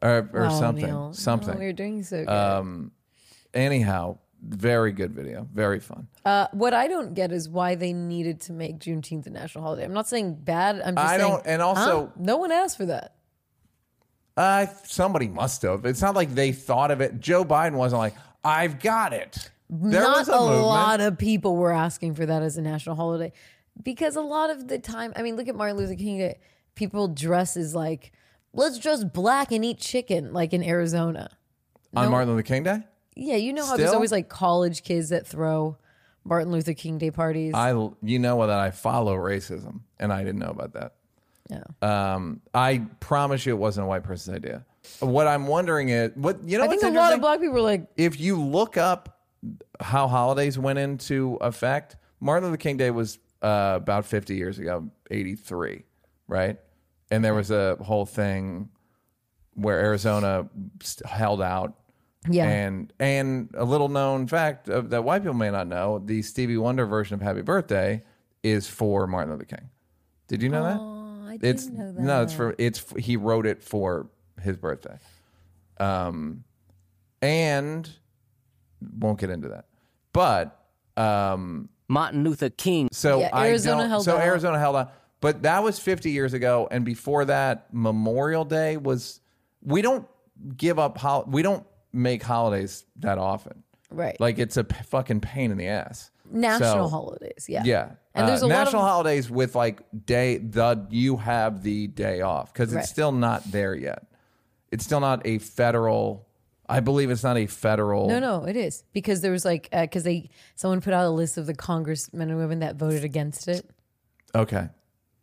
[0.00, 0.86] or, or Wow, something.
[0.86, 1.12] Neal.
[1.12, 1.54] Something.
[1.58, 2.28] No, were doing so good.
[2.30, 2.92] um,
[3.52, 5.48] anyhow, very good video.
[5.52, 6.06] Very fun.
[6.24, 9.84] uh, what I don't get is why they needed to make Juneteenth a national holiday.
[9.84, 10.80] I'm not saying bad.
[10.80, 12.12] I'm just I saying, don't- and also- huh?
[12.18, 13.14] no one asked for that.
[14.36, 15.84] Uh, somebody must have.
[15.84, 17.18] It's not like they thought of it.
[17.20, 18.14] Joe Biden wasn't like,
[18.44, 19.50] I've got it.
[19.68, 22.94] There not was a, a lot of people were asking for that as a national
[22.94, 23.32] holiday
[23.82, 26.38] because a lot of the time, I mean, look at Martin Luther King Day.
[26.76, 28.12] People dress as like,
[28.52, 31.36] let's dress black and eat chicken, like in Arizona.
[31.94, 32.78] on Martin Luther King Day.
[33.18, 33.96] Yeah, you know how there's Still?
[33.96, 35.76] always like college kids that throw
[36.24, 37.52] Martin Luther King Day parties.
[37.54, 37.70] I
[38.02, 40.94] you know that I follow racism, and I didn't know about that.
[41.48, 41.64] yeah.
[42.14, 44.64] Um, I promise you, it wasn't a white person's idea.
[45.00, 46.64] What I'm wondering is what you know.
[46.64, 47.20] I think what's a lot of interesting?
[47.20, 49.18] black people were like, if you look up
[49.80, 54.88] how holidays went into effect, Martin Luther King Day was uh, about 50 years ago,
[55.10, 55.84] 83,
[56.26, 56.58] right?
[57.10, 58.68] And there was a whole thing
[59.54, 60.48] where Arizona
[60.82, 61.74] st- held out.
[62.30, 62.46] Yeah.
[62.48, 66.56] And and a little known fact of, that white people may not know, the Stevie
[66.56, 68.02] Wonder version of Happy Birthday
[68.42, 69.70] is for Martin Luther King.
[70.28, 70.76] Did you know that?
[70.78, 72.00] oh, I didn't it's know that.
[72.02, 74.08] no, it's for it's he wrote it for
[74.42, 74.98] his birthday.
[75.78, 76.44] Um
[77.22, 77.88] and
[78.98, 79.66] won't get into that.
[80.12, 80.58] But
[80.96, 82.88] um Martin Luther King.
[82.92, 84.22] so Yeah, Arizona don't, held so out.
[84.22, 84.92] Arizona held out.
[85.20, 89.20] But that was 50 years ago and before that Memorial Day was
[89.62, 90.06] we don't
[90.56, 93.62] give up hol- we don't make holidays that often.
[93.90, 94.18] right.
[94.20, 96.10] Like it's a p- fucking pain in the ass.
[96.30, 97.46] national So- holidays.
[97.48, 97.62] Yeah.
[97.64, 97.90] yeah.
[98.14, 101.86] And there's Uh, a lot national of holidays with like day the you have the
[101.86, 102.82] day off because Right.
[102.82, 104.04] it's still not there yet.
[104.70, 106.26] It's still not a federal.
[106.68, 108.08] I believe it's not a federal.
[108.08, 111.38] No, no, it is because there was like because they someone put out a list
[111.38, 113.64] of the congressmen and women that voted against it.
[114.34, 114.68] Okay.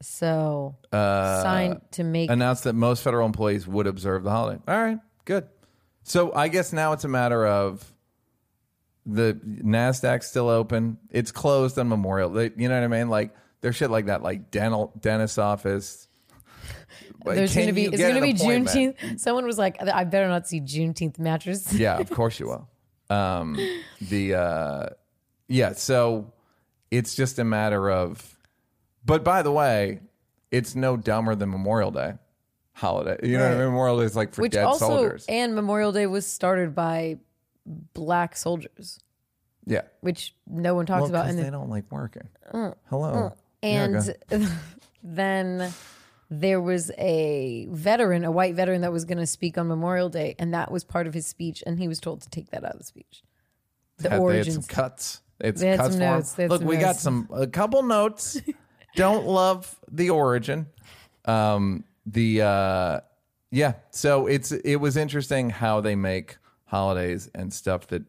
[0.02, 4.60] So Uh, signed to make Announced that most federal employees would observe the holiday.
[4.68, 5.00] All right.
[5.26, 5.48] Good.
[6.08, 7.84] So I guess now it's a matter of
[9.08, 10.98] the Nasdaq's still open.
[11.10, 12.30] It's closed on Memorial.
[12.30, 13.10] They, you know what I mean?
[13.10, 16.08] Like there's shit like that, like dental dentist office.
[17.26, 18.98] Like, there's gonna be it's gonna be appointment?
[19.00, 19.20] Juneteenth.
[19.20, 21.74] Someone was like, I better not see Juneteenth mattress.
[21.74, 22.70] yeah, of course you will.
[23.10, 23.58] Um,
[24.00, 24.86] the uh,
[25.48, 26.34] yeah, so
[26.92, 28.38] it's just a matter of.
[29.04, 30.02] But by the way,
[30.52, 32.14] it's no dumber than Memorial Day
[32.76, 33.18] holiday.
[33.28, 33.58] You know, what I Right.
[33.60, 33.68] mean?
[33.70, 35.26] Memorial Day is like for Which dead also soldiers.
[35.28, 37.18] and Memorial Day was started by
[37.94, 39.00] black soldiers,
[39.66, 41.28] yeah, which no one talks well, about.
[41.30, 42.28] And they then- don't like working.
[42.90, 44.16] Hello, and
[45.04, 45.74] then
[46.30, 50.36] there was a veteran, a white veteran that was going to speak on Memorial Day,
[50.40, 52.74] and that was part of his speech, and he was told to take that out
[52.74, 53.24] of the speech.
[53.98, 54.56] The Had- they had origins.
[54.56, 55.22] some cuts.
[55.40, 56.38] It's They had cuts some notes.
[56.38, 58.40] Look, we got some a couple notes.
[58.96, 60.68] Don't love the origin.
[61.26, 63.00] Um, the uh,
[63.52, 63.74] yeah.
[63.92, 68.04] So it's it was interesting how they make holidays and stuff that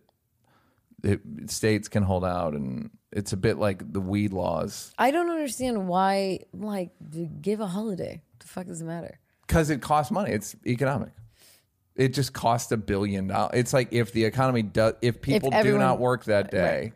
[1.03, 5.30] it, states can hold out, and it's a bit like the weed laws I don't
[5.30, 8.22] understand why, like, to give a holiday.
[8.32, 9.18] What the fuck does it matter?
[9.47, 10.32] because it costs money.
[10.32, 11.11] It's economic.
[11.94, 13.53] It just costs a billion dollars.
[13.55, 16.92] It's like if the economy does, if people do everyone- not work that day,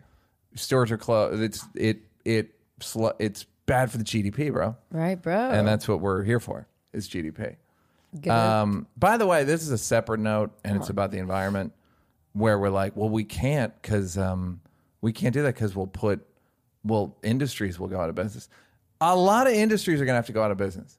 [0.57, 1.41] stores are closed.
[1.41, 4.77] It's it it sl- it's bad for the GDP, bro.
[4.91, 5.51] Right, bro?
[5.51, 7.57] And that's what we're here for is GDP.
[8.21, 8.31] Good.
[8.31, 11.73] Um, by the way, this is a separate note, and it's about the environment,
[12.33, 14.61] where we're like, well, we can't because um,
[15.01, 16.27] we can't do that because we'll put,
[16.85, 18.49] well, industries will go out of business.
[19.01, 20.99] A lot of industries are going to have to go out of business.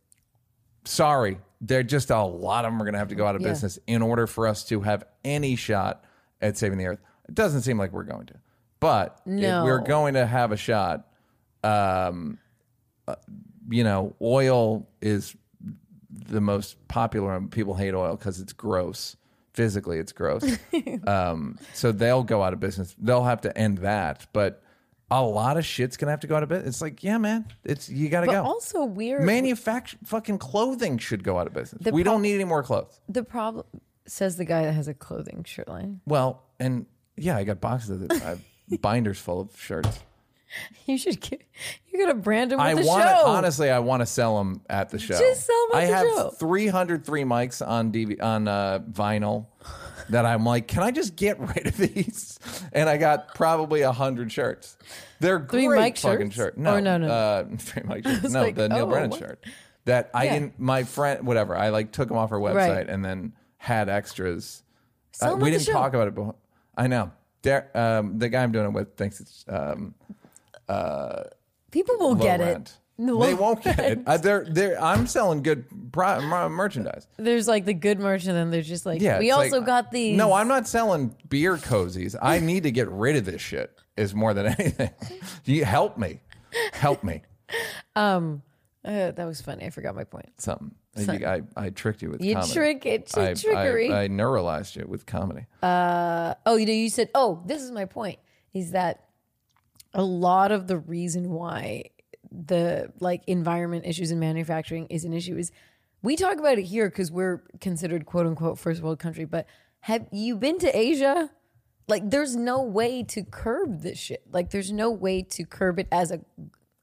[0.86, 3.42] Sorry, they're just a lot of them are going to have to go out of
[3.42, 3.50] Yeah.
[3.50, 6.04] business in order for us to have any shot
[6.42, 7.00] at saving the earth.
[7.28, 8.36] It doesn't seem like we're going to,
[8.80, 11.08] but if we're going to have a shot,
[11.64, 12.40] um,
[13.08, 13.16] uh,
[13.70, 15.36] you know, oil is
[16.12, 19.16] the most popular people hate oil because it's gross.
[19.54, 20.44] Physically it's gross.
[21.08, 22.96] Um, so they'll go out of business.
[23.00, 24.28] They'll have to end that.
[24.34, 24.64] But
[25.10, 26.76] a lot of shit's gonna have to go out of business.
[26.76, 28.44] It's like yeah man it's you gotta but go.
[28.44, 29.24] also weird.
[29.24, 31.82] manufacture fucking clothing should go out of business.
[31.84, 33.02] The we pro- don't need any more clothes.
[33.10, 33.66] The problem
[34.06, 36.00] says the guy that has a clothing shirt line.
[36.06, 36.86] well and
[37.18, 38.12] yeah i got boxes of it.
[38.14, 38.42] I have
[38.82, 40.00] binders full of shirts
[40.86, 41.42] You should get.
[41.88, 43.26] You got to brand him with I the want show.
[43.28, 43.70] honestly.
[43.70, 45.18] I want to sell them at the show.
[45.18, 46.30] Just sell 'em at I the have show.
[46.32, 49.46] 303 mics on DV on uh, vinyl
[50.10, 52.40] that I'm like, can I just get rid of these?
[52.74, 54.78] And I got probably a hundred shirts.
[55.20, 56.36] They're Three great mic fucking shirts?
[56.36, 56.58] shirts.
[56.58, 57.08] No, no, no.
[57.08, 58.30] Uh, three mic shirts.
[58.30, 59.20] No, like, the Neal oh, Brennan what?
[59.20, 59.46] shirt.
[59.86, 60.34] That I Yeah.
[60.34, 60.60] didn't.
[60.60, 61.56] My friend, whatever.
[61.56, 62.90] I like took them off her website Right.
[62.90, 64.64] and then had extras.
[65.22, 66.36] Uh, we didn't talk about it before.
[66.76, 67.12] I know.
[67.44, 69.94] Dar- um, the guy I'm doing it with thinks it's um,
[71.72, 72.70] People will get rent.
[72.70, 72.78] it.
[73.04, 73.82] Low They won't get it.
[73.82, 74.04] rent.
[74.08, 77.08] Uh, they're, they're, I'm selling good pro- mer- merchandise.
[77.18, 79.66] There's like the good merch, and then there's just like Yeah, we it's also like-
[79.66, 80.18] got these.
[80.18, 82.16] No, I'm not selling beer cozies.
[82.22, 83.72] I need to get rid of this shit.
[83.98, 84.90] Is more than anything.
[85.46, 86.20] you help me,
[86.74, 87.22] help me.
[88.84, 89.66] Uh, that was funny.
[89.66, 90.30] I forgot my point.
[90.38, 90.72] Something.
[90.98, 92.54] You- I, I tricked you with You comedy.
[92.54, 93.16] trick it.
[93.18, 93.92] I, trickery.
[93.92, 95.46] I, I neuralized you with comedy.
[95.62, 98.18] oh, you know, you said, oh, this is my point.
[98.54, 99.04] is that
[99.94, 101.86] a lot of the reason why
[102.32, 105.52] the like environment issues in manufacturing is an issue is
[106.02, 109.48] we talk about it here because we're considered quote unquote first world country, but
[109.82, 111.30] have you been to Asia?
[111.88, 114.24] Like there's no way to curb this shit.
[114.32, 116.22] Like there's no way to curb it as a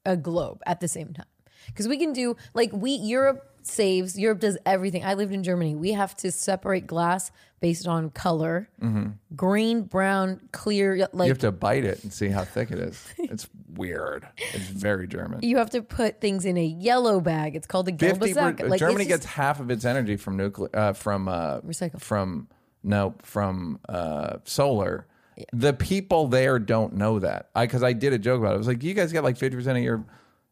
[0.05, 1.27] a globe at the same time.
[1.67, 5.05] Because we can do like we Europe saves, Europe does everything.
[5.05, 5.75] I lived in Germany.
[5.75, 8.69] We have to separate glass based on color.
[9.37, 13.05] Green, brown, clear like you have to bite it and see how thick it is.
[13.19, 14.27] It's weird.
[14.55, 15.41] It's very German.
[15.43, 17.55] you have to put things in a yellow bag.
[17.57, 20.71] It's called a gelbe per- Like, Germany it's gets half of its energy from nuclear.
[20.75, 22.01] Uh, from uh, Recycle.
[22.01, 22.49] From
[22.83, 25.07] no, from uh, solar.
[25.53, 27.51] The people there don't know that.
[27.55, 28.55] I because I did a joke about it.
[28.55, 30.05] I was like, you guys get like fifty percent of your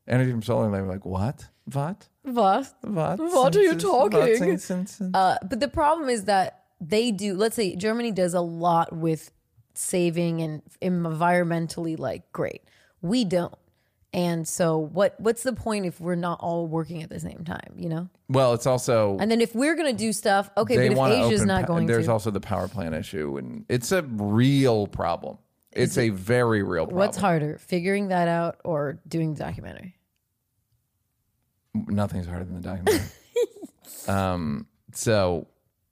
[0.07, 1.49] energy from solar, and they were like, what?
[1.73, 2.09] What?
[2.27, 2.75] What?
[2.83, 3.19] What?
[3.21, 4.59] What are you talking?
[4.59, 7.35] Since- Uh, but the problem is that they do.
[7.35, 9.31] Let's say Germany does a lot with
[9.75, 12.63] saving and environmentally like great.
[13.01, 13.55] We don't.
[14.13, 17.75] And so what what's the point if we're not all working at the same time,
[17.77, 18.09] you know?
[18.29, 21.05] well, it's also And then if we're going to do stuff, okay, but if to
[21.27, 21.49] Asia's open.
[21.49, 25.39] not pa- going there's to also the power plant issue, and it's a real problem.
[25.73, 26.99] It's a very real problem.
[26.99, 29.97] What's harder, figuring that out or doing the documentary?
[31.89, 33.07] Nothing's harder than the documentary.
[34.09, 34.67] um.
[34.93, 35.47] So,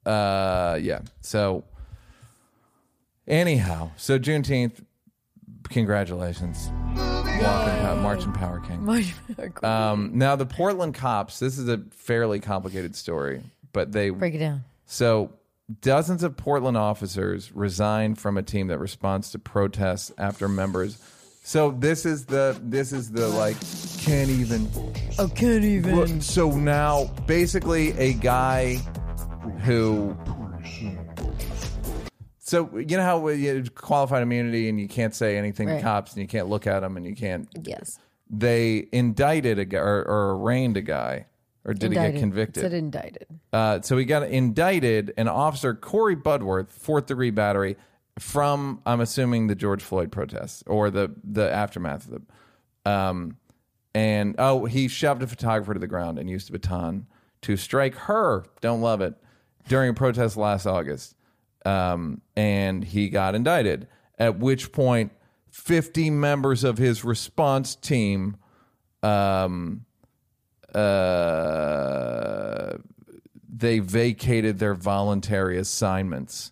[0.05, 1.01] uh, yeah.
[1.21, 1.63] So,
[3.27, 4.83] anyhow, so Juneteenth.
[5.69, 8.85] Congratulations, Walking Pow- Marching Power King.
[9.63, 11.39] Um, now the Portland cops.
[11.39, 13.41] This is a fairly complicated story,
[13.73, 14.63] but they Break it down.
[14.85, 15.31] so
[15.81, 20.99] dozens of Portland officers resigned from a team that responds to protests after members.
[21.45, 23.55] So this is the this is the like
[23.99, 24.67] can't even.
[25.19, 26.19] Oh, can't even.
[26.19, 28.77] So now basically a guy
[29.63, 30.17] who.
[32.39, 35.83] So you know how you qualified immunity and you can't say anything to Right.
[35.83, 37.47] cops and you can't look at them and you can't.
[37.61, 37.99] Yes.
[38.27, 41.27] They indicted a guy or, or arraigned a guy
[41.63, 42.61] or did he get convicted?
[42.61, 43.27] Said indicted.
[43.53, 47.77] Uh, so he got indicted, an officer, Corey Budworth, fourth degree battery,
[48.19, 52.27] from I'm assuming the George Floyd protests or the the aftermath of them.
[52.85, 53.37] Um,
[53.93, 57.07] and oh, he shoved a photographer to the ground and used a baton
[57.41, 58.45] to strike her.
[58.61, 59.15] Don't love it
[59.67, 61.15] during a protest last August,
[61.65, 63.87] um, and he got indicted.
[64.17, 65.11] At which point,
[65.49, 68.37] 50 members of his response team
[69.03, 69.85] um,
[70.73, 72.73] uh,
[73.47, 76.51] they vacated their voluntary assignments.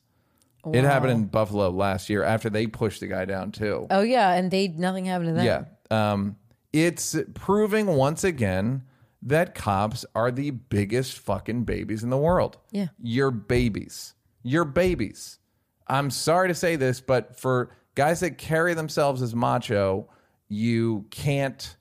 [0.71, 3.87] It happened in Buffalo last year after they pushed the guy down too.
[3.89, 5.45] Oh yeah, and they nothing happened to them.
[5.45, 5.65] Yeah.
[5.91, 6.37] Um,
[6.71, 8.83] it's proving once again
[9.23, 12.57] that cops are the biggest fucking babies in the world.
[12.71, 12.87] Yeah.
[13.01, 14.13] You're babies.
[14.43, 15.39] You're babies.
[15.87, 20.09] I'm sorry to say this, but for guys that carry themselves as macho,
[20.49, 21.75] you can't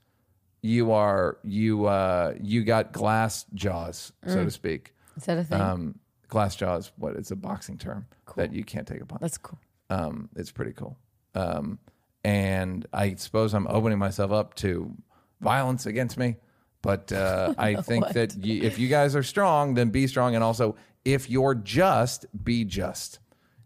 [0.61, 4.93] you are you uh you got glass jaws, so to speak.
[5.17, 5.61] Is that a thing?
[5.61, 5.99] Um
[6.33, 9.21] glass jaws, what it's a boxing term that you can't take a punch.
[9.21, 9.59] That's cool.
[9.91, 10.97] Um, it's pretty cool.
[11.35, 11.77] Um,
[12.23, 14.91] and I suppose I'm opening myself up to
[15.41, 16.37] violence against me.
[16.81, 20.33] But uh, I think that if you guys are strong, then be strong.
[20.33, 20.75] And also,
[21.05, 23.19] if you're just, be just.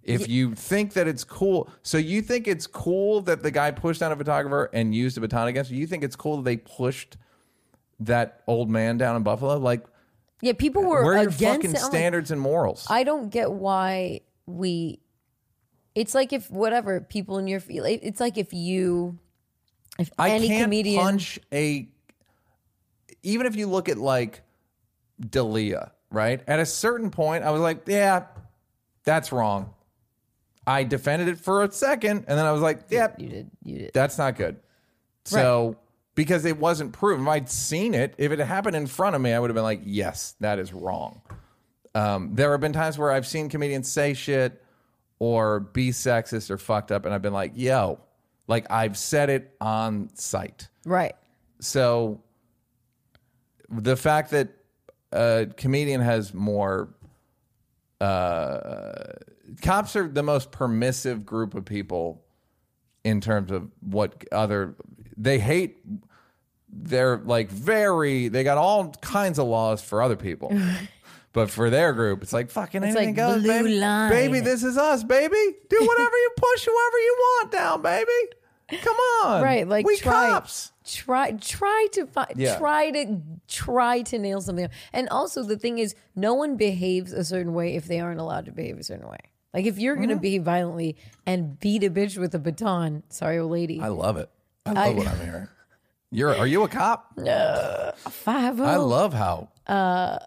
[0.04, 4.00] If you think that it's cool, so you think it's cool that the guy pushed
[4.00, 6.58] down a photographer and used a baton against you, you think it's cool that they
[6.58, 7.18] pushed
[8.00, 9.58] that old man down in Buffalo?
[9.58, 9.86] Like,
[10.42, 11.78] Yeah, people uh, were where are your against fucking it.
[11.78, 12.86] I'm like, standards and morals?
[12.90, 15.00] I don't get why we.
[15.96, 17.88] It's like if whatever people in your field.
[17.88, 19.18] It's like if you,
[19.98, 21.02] if I any can't comedian.
[21.02, 21.88] punch a.
[23.24, 24.42] Even if you look at like
[25.22, 26.42] Dalia, right?
[26.48, 28.26] At a certain point, I was like, yeah,
[29.04, 29.74] that's wrong.
[30.68, 33.52] I defended it for a second, and then I was like, yeah, You did.
[33.64, 33.92] You did.
[33.94, 34.58] that's not good.
[35.24, 35.78] So
[36.18, 39.22] because it wasn't proven, if I'd seen it, if it had happened in front of
[39.22, 41.22] me, I would have been like, yes, that is wrong.
[41.94, 44.64] Um, there have been times where I've seen comedians say shit
[45.20, 48.00] or be sexist or fucked up, and I've been like, yo,
[48.48, 50.70] like I've said it on site.
[50.86, 51.14] Right.
[51.60, 52.24] So
[53.70, 54.50] the fact that
[55.12, 56.96] a comedian has more
[58.02, 59.04] uh,
[59.62, 62.24] cops are the most permissive group of people
[63.04, 64.76] in terms of what other
[65.16, 65.78] they hate
[66.70, 70.52] they're like very they got all kinds of laws for other people
[71.34, 74.10] but for their group it's like fucking It's anything like goes blue baby line.
[74.10, 75.36] baby this is us baby
[75.70, 79.66] do whatever you push whoever you want down baby come on Right.
[79.68, 80.30] Like we try.
[80.30, 81.32] cops Try.
[81.34, 82.32] Try to find.
[82.38, 82.58] Yeah.
[82.58, 84.64] Try to try to nail something.
[84.64, 84.72] up.
[84.94, 88.46] And also, the thing is, no one behaves a certain way if they aren't allowed
[88.46, 89.18] to behave a certain way.
[89.54, 90.22] Like if you're going to Mm-hmm.
[90.22, 90.96] behave violently
[91.26, 94.30] and beat a bitch with a baton, sorry, old lady, I love it.
[94.66, 95.48] I love I- what I'm hearing.
[96.12, 97.12] You're are you a cop?
[97.18, 98.64] No, five oh.
[98.64, 98.86] I oh.
[98.86, 100.20] love how uh,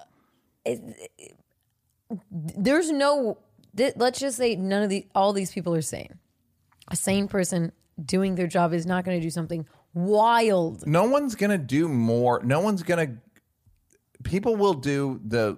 [2.31, 3.39] There's no.
[3.77, 6.19] th- Let's just say none of the all these people are sane.
[6.89, 7.73] A sane person
[8.05, 10.87] doing their job is not going to do something wild.
[10.87, 12.41] no one's gonna do more.
[12.45, 13.17] No one's gonna.
[14.23, 15.57] People will do the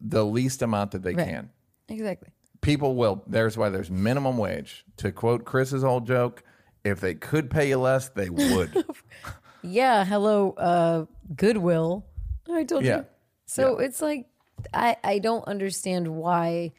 [0.00, 1.28] the least amount that they Right.
[1.28, 1.50] can.
[1.88, 2.30] Exactly.
[2.60, 3.22] People will.
[3.26, 4.84] There's why there's minimum wage.
[4.98, 6.42] To quote Chris's old joke,
[6.84, 8.84] if they could pay you less, they would.
[9.62, 10.04] Yeah.
[10.04, 11.04] Hello, uh,
[11.36, 12.06] Goodwill.
[12.50, 12.98] I told Yeah.
[12.98, 13.06] you.
[13.46, 14.26] So it's like
[14.72, 16.72] I I don't understand why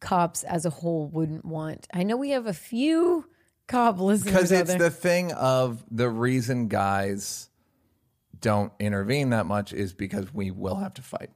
[0.00, 1.86] cops as a whole wouldn't want.
[1.92, 3.26] I know we have a few
[3.68, 7.48] cop listeners Because it's the thing of the reason guys
[8.40, 11.30] don't intervene that much is because we will have to fight.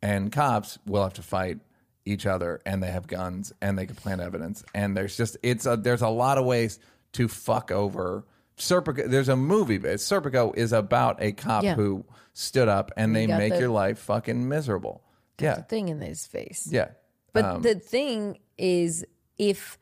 [0.00, 1.58] And cops will have to fight
[2.04, 4.64] each other and they have guns and they can plant evidence.
[4.74, 6.78] And there's just it's a, there's a lot of ways
[7.12, 8.24] to fuck over
[8.62, 9.08] Serpico.
[9.08, 11.74] There's a movie, but Serpico is about a cop Yeah.
[11.74, 15.02] who stood up and they got make the- your life fucking miserable.
[15.38, 15.62] Yeah.
[15.62, 16.68] thing in his face.
[16.70, 16.90] Yeah.
[17.32, 19.04] But Um, the thing is,
[19.38, 19.78] if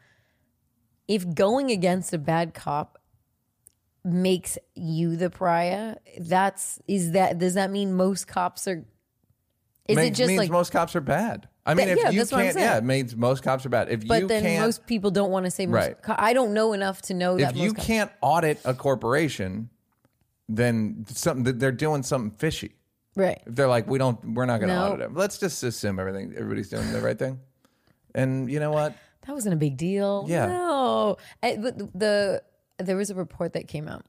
[1.06, 2.96] if going against a bad cop
[4.04, 8.84] makes you the pariah, that's is that does that mean most cops are?
[9.86, 10.50] Is Makes- it just means like?
[10.50, 11.48] most cops are bad.
[11.66, 13.66] I mean, That- if yeah, you that's what I'm can't, yeah, it means most cops
[13.66, 13.90] are bad.
[13.90, 15.74] If but you then most people don't want to say most.
[15.74, 16.02] Right.
[16.02, 19.68] co- I don't know enough to know that if you can't audit a corporation,
[20.48, 22.74] then something they're doing something fishy.
[23.14, 23.40] right.
[23.46, 24.92] If they're like, we don't, we're not going to No.
[24.92, 25.14] audit it.
[25.14, 27.40] Let's just assume everything, everybody's doing the right thing.
[28.14, 28.94] And you know what?
[29.26, 30.24] That wasn't a big deal.
[30.28, 30.46] Yeah.
[30.46, 31.16] No.
[31.42, 32.42] I- the
[32.78, 34.06] there was a report that came out,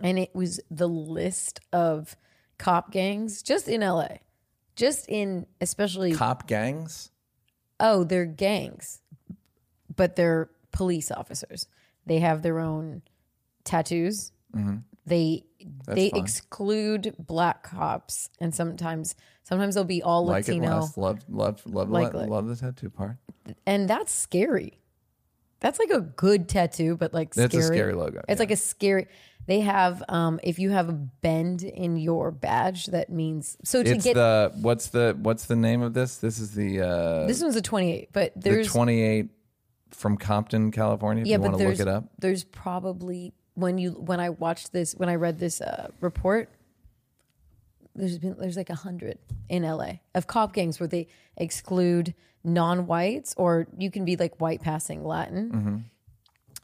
[0.00, 2.16] and it was the list of
[2.58, 4.08] cop gangs just in LA,
[4.76, 7.10] just in especially Cop gangs.
[7.80, 9.00] oh they're gangs,
[9.94, 11.66] but they're police officers.
[12.06, 13.02] They have their own
[13.64, 14.32] tattoos.
[14.54, 14.76] Mm-hmm.
[15.06, 15.44] They
[15.86, 16.20] they fine.
[16.22, 20.80] exclude black cops, and sometimes sometimes they'll be all Like it Latino.
[20.80, 20.96] less.
[20.96, 22.28] Love, love, love, Like love, it.
[22.30, 23.16] love the tattoo part.
[23.66, 24.78] and that's scary.
[25.60, 27.64] That's like a good tattoo, but like That's scary.
[27.64, 28.42] a scary logo, It's yeah.
[28.42, 29.06] like a scary.
[29.46, 33.90] They have um if you have a bend in your badge, that means so to
[33.90, 36.16] It's get the what's the what's the name of this?
[36.16, 39.28] This is the uh, this one's a twenty eight, but the there's twenty eight
[39.90, 41.22] from Compton, California.
[41.22, 42.04] If yeah, you but want to there's look it up.
[42.18, 46.48] there's probably when you when I watched this when I read this uh, report,
[47.94, 49.18] there's been there's like a hundred
[49.48, 54.60] in LA of cop gangs where they exclude non-whites or you can be like white
[54.62, 55.50] passing Latin.
[55.50, 55.76] Mm-hmm.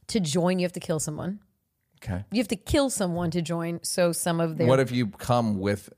[0.09, 1.39] To join, you have to kill someone.
[2.03, 2.25] Okay.
[2.33, 3.81] You have to kill someone to join.
[3.83, 5.91] So some of their What if you come with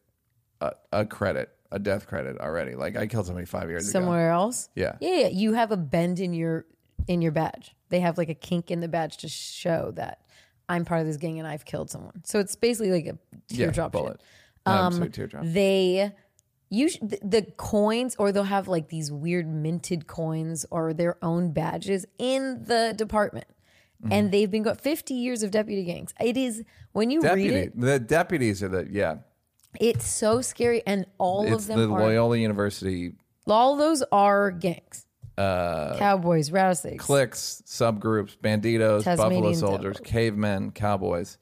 [0.60, 2.74] a, a credit, a death credit already?
[2.74, 4.00] Like I killed somebody five years ago.
[4.00, 4.68] somewhere else.
[4.74, 4.96] Yeah.
[5.00, 5.26] yeah, yeah.
[5.28, 6.66] You have a bend in your
[7.06, 7.74] in your badge.
[7.88, 10.20] They have like a kink in the badge to show that
[10.68, 12.22] I'm part of this gang and I've killed someone.
[12.24, 14.20] So it's basically like a Yeah, teardrop bullet.
[14.20, 14.26] shit.
[14.74, 15.44] Um, sorry, teardrop.
[15.46, 16.12] They
[16.68, 21.52] you sh- the coins or they'll have like these weird minted coins or their own
[21.52, 23.44] badges in the department.
[24.02, 24.12] Mm-hmm.
[24.12, 26.12] And they've been got 50 years of deputy gangs.
[26.20, 27.48] It is when you Deputy.
[27.54, 29.16] read it, The deputies are the yeah.
[29.80, 33.12] it's so scary and all It's of them the are Loyola University
[33.46, 35.06] All those are gangs.
[35.98, 37.04] Cowboys, rattlesnakes.
[37.04, 41.38] cliques, subgroups, banditos, buffalo soldiers, cavemen, cowboys,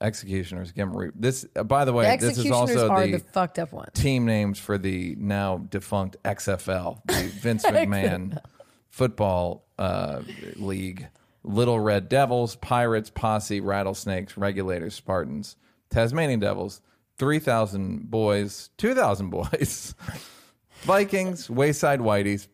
[0.00, 0.72] executioners.
[0.76, 1.46] Re- this.
[1.54, 3.88] Uh, by the way, The this is also are the, the fucked up one.
[3.94, 8.38] team names for the now defunct XFL, the Vince McMahon
[8.90, 10.22] football uh,
[10.56, 11.08] league.
[11.44, 15.56] Little Red Devils, Pirates, Posse, Rattlesnakes, Regulators, Spartans,
[15.90, 16.80] Tasmanian Devils,
[17.18, 19.94] 3,000 boys, 2,000 boys,
[20.82, 22.48] Vikings, Wayside Whiteys.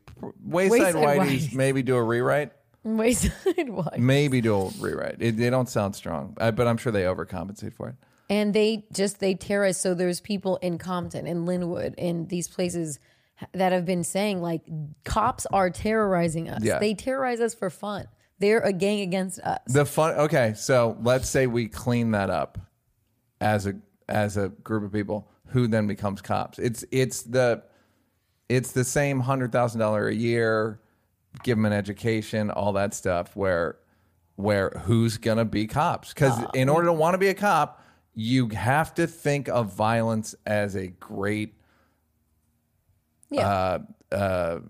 [0.45, 1.55] Wayside, Wayside Whiteys, Whiteys.
[1.55, 2.53] maybe do a rewrite.
[2.83, 3.33] Wayside
[3.69, 3.99] White.
[3.99, 5.17] Maybe do a rewrite.
[5.21, 7.95] It, they don't sound strong, but I'm sure they overcompensate for it.
[8.29, 9.81] And they just they terrorize.
[9.81, 13.01] So there's people in Compton and Lynwood in these places
[13.53, 14.63] that have been saying like
[15.05, 16.63] cops are terrorizing us.
[16.63, 16.79] Yeah.
[16.79, 18.07] They terrorize us for fun.
[18.41, 19.61] They're a gang against us.
[19.67, 20.15] The fun.
[20.17, 22.59] Okay, so let's say we clean that up
[23.41, 23.75] as a
[24.09, 26.59] as a group of people who then becomes cops.
[26.59, 27.63] It's it's the
[28.49, 30.81] it's the same hundred thousand dollar a year,
[31.43, 33.37] give them an education, all that stuff.
[33.37, 33.77] Where
[34.37, 36.15] where who's gonna be cops?
[36.15, 37.85] Because in order to want to be a cop,
[38.15, 41.55] you have to think of violence as a great,
[43.31, 43.49] yeah.
[43.49, 44.61] uh, uh,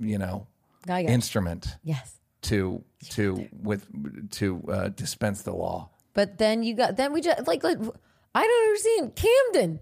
[0.00, 0.48] you know,
[0.84, 1.14] I got you.
[1.14, 2.16] instrument yes.
[2.48, 3.86] To to with
[4.32, 5.90] to uh, dispense the law.
[6.14, 7.78] But then you got then we just like like
[8.34, 9.80] I don't understand Camden.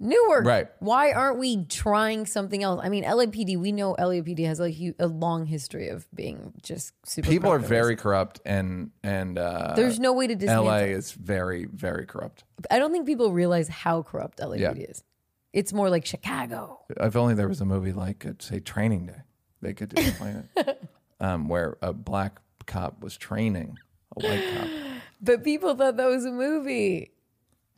[0.00, 0.44] Newark.
[0.44, 0.66] Right.
[0.80, 2.80] Why aren't we trying something else?
[2.82, 3.56] I mean, LAPD.
[3.56, 7.28] We know LAPD has a, hu- a long history of being just super.
[7.30, 7.68] People are corrupt.
[7.68, 10.66] very corrupt, and and uh, There's no way to dismantle.
[10.66, 12.42] LA is very very corrupt.
[12.72, 14.72] I don't think people realize how corrupt LAPD Yeah.
[14.72, 15.04] is.
[15.52, 16.80] It's more like Chicago.
[16.90, 19.22] If only there was a movie like, uh, say, Training Day,
[19.62, 20.82] they could explain it,
[21.20, 23.76] um, where a black cop was training
[24.16, 24.68] a white cop.
[25.20, 27.12] But people thought that was a movie.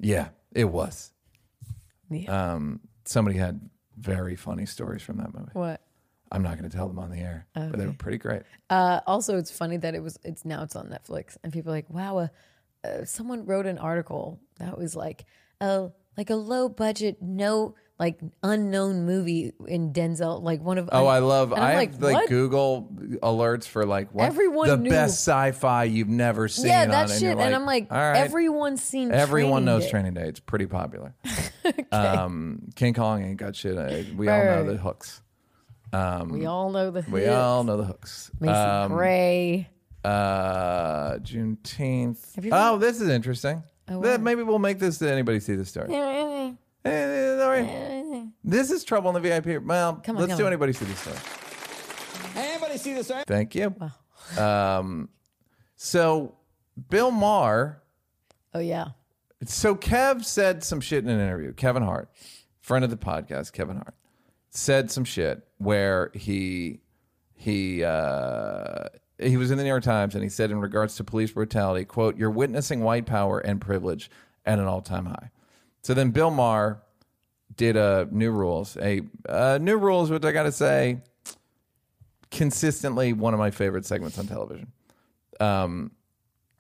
[0.01, 1.13] Yeah, it was.
[2.11, 2.55] Yeah.
[2.55, 3.61] Um, somebody had
[3.97, 5.51] very funny stories from that movie.
[5.53, 5.81] what?
[6.33, 8.43] I'm not going to tell them on the air, but they were pretty great.
[8.69, 10.19] Uh, also, it's funny that it was.
[10.25, 12.29] It's now it's on Netflix, and people are like, "Wow, uh,
[12.83, 15.25] uh, someone wrote an article that was like,
[15.61, 20.89] oh, like a low budget, no, like unknown movie in Denzel, like one of.
[20.93, 21.53] Oh, I love.
[21.53, 22.29] And I'm I like, have like what?
[22.29, 22.89] Google
[23.23, 24.91] alerts for like what Everyone the knew.
[24.91, 26.67] best sci-fi you've never seen.
[26.67, 28.17] yeah, on, that and shit, you're and I'm like, all right.
[28.19, 29.13] everyone's seen.
[29.13, 29.91] Everyone knows Day.
[29.91, 30.29] Training Day.
[30.29, 31.15] It's pretty popular.
[31.93, 33.77] um, King Kong ain't got shit.
[33.79, 34.67] uh, We Right, all know right.
[34.73, 35.23] the hooks.
[36.29, 37.05] We all know the.
[37.11, 38.31] We all know the hooks.
[38.41, 39.71] Macy Um, Gray.
[40.05, 42.45] uh, Juneteenth.
[42.45, 43.63] you Oh, this is interesting.
[43.89, 44.99] Oh, Th- Maybe we'll make this.
[44.99, 45.89] Did anybody see this story?
[46.87, 48.27] Eh, eh, all right.
[48.45, 49.63] This is trouble in the VIP.
[49.65, 50.53] Well, Come on, let's come do on.
[50.53, 51.17] anybody see this story.
[52.37, 53.11] Anybody see this?
[53.27, 53.75] Thank you.
[54.39, 55.09] Um,
[55.77, 56.37] so
[56.89, 57.83] Bill Maher.
[58.55, 58.89] Oh yeah.
[59.45, 61.53] So Kev said some shit in an interview.
[61.53, 62.09] Kevin Hart,
[62.61, 63.95] friend of the podcast, Kevin Hart,
[64.51, 66.81] said some shit where he
[67.35, 68.85] he uh,
[69.19, 71.85] he was in the New York Times and he said in regards to police brutality,
[71.85, 74.11] quote, "You're witnessing white power and privilege
[74.45, 75.31] at an all time high."
[75.87, 76.83] So then Bill Maher
[77.55, 80.99] did a new rules, a uh, new rules, which I got to say,
[82.33, 84.73] consistently one of my favorite segments on television.
[85.39, 85.93] Um,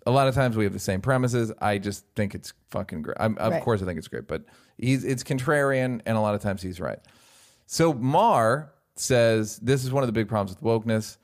[0.06, 1.50] a lot of times we have the same premises.
[1.60, 3.16] I just think it's fucking great.
[3.18, 3.62] I'm, of Right.
[3.64, 4.44] course, I think it's great, but
[4.78, 7.00] he's it's contrarian, and a lot of times he's right.
[7.66, 11.16] So Maher says this is one of the big problems with wokeness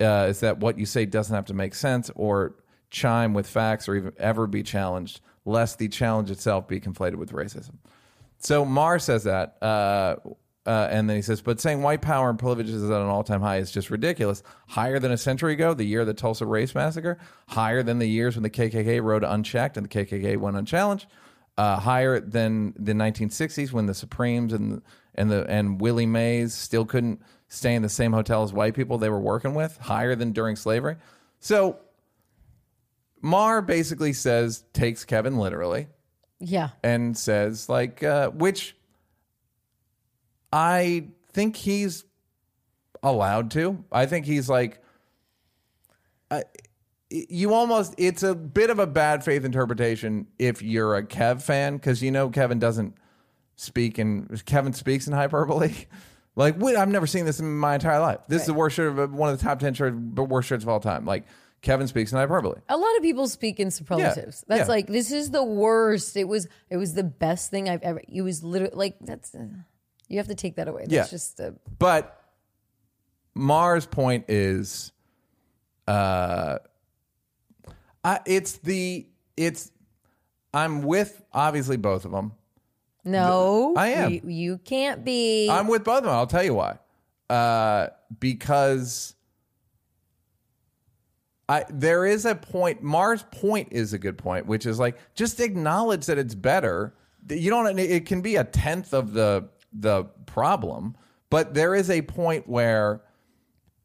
[0.00, 2.54] uh, is that what you say doesn't have to make sense or
[2.88, 7.32] chime with facts or even ever be challenged, lest the challenge itself be conflated with
[7.32, 7.74] racism.
[8.38, 10.16] So Maher says that, uh,
[10.64, 13.40] uh, and then he says, but saying white power and privilege is at an all-time
[13.40, 14.42] high is just ridiculous.
[14.68, 17.18] Higher than a century ago, the year of the Tulsa Race Massacre.
[17.48, 21.06] Higher than the years when the KKK rode unchecked and the KKK went unchallenged.
[21.58, 24.80] Uh, higher than the 1960s when the Supremes and
[25.14, 28.96] and the and Willie Mays still couldn't stay in the same hotel as white people
[28.96, 29.76] they were working with.
[29.76, 30.96] Higher than during slavery.
[31.40, 31.78] So
[33.22, 35.86] Maher basically says takes Kevin literally
[36.40, 36.70] Yeah.
[36.82, 38.76] and says like uh, which
[40.52, 42.04] I think he's
[43.02, 43.84] allowed to.
[43.90, 44.82] I think he's like
[46.30, 46.44] I,
[47.10, 51.76] you almost it's a bit of a bad faith interpretation if you're a Kev fan
[51.76, 52.94] because you know Kevin doesn't
[53.56, 55.72] speak and Kevin speaks in hyperbole.
[56.34, 58.20] Like wait, I've never seen this in my entire life.
[58.26, 60.64] This is the worst shirt of one of the top ten shirt, but worst shirts
[60.64, 61.04] of all time.
[61.04, 61.26] Like
[61.62, 62.60] Kevin speaks in hyperbole.
[62.68, 64.44] A lot of people speak in superlatives.
[64.48, 64.66] That's yeah.
[64.66, 66.16] like this is the worst.
[66.16, 68.02] It was it was the best thing I've ever.
[68.08, 69.34] It was literally like that's.
[69.34, 69.46] Uh,
[70.08, 70.82] you have to take that away.
[70.82, 71.06] That's Yeah.
[71.06, 72.20] just a, But
[73.34, 74.92] Maher's point is,
[75.88, 76.58] uh,
[78.04, 79.06] I, it's the
[79.36, 79.70] it's.
[80.52, 82.32] I'm with obviously both of them.
[83.04, 83.72] no.
[83.76, 84.12] I am.
[84.12, 85.48] You, you can't be.
[85.48, 86.12] I'm with both of them.
[86.12, 86.78] I'll tell you why.
[87.30, 87.86] Uh,
[88.20, 89.14] because
[91.52, 92.82] I there is a point.
[92.82, 96.94] Maher's point is a good point, which is like just acknowledge that it's better.
[97.28, 97.78] You don't.
[97.78, 100.96] It can be a tenth of the the problem,
[101.28, 103.02] but there is a point where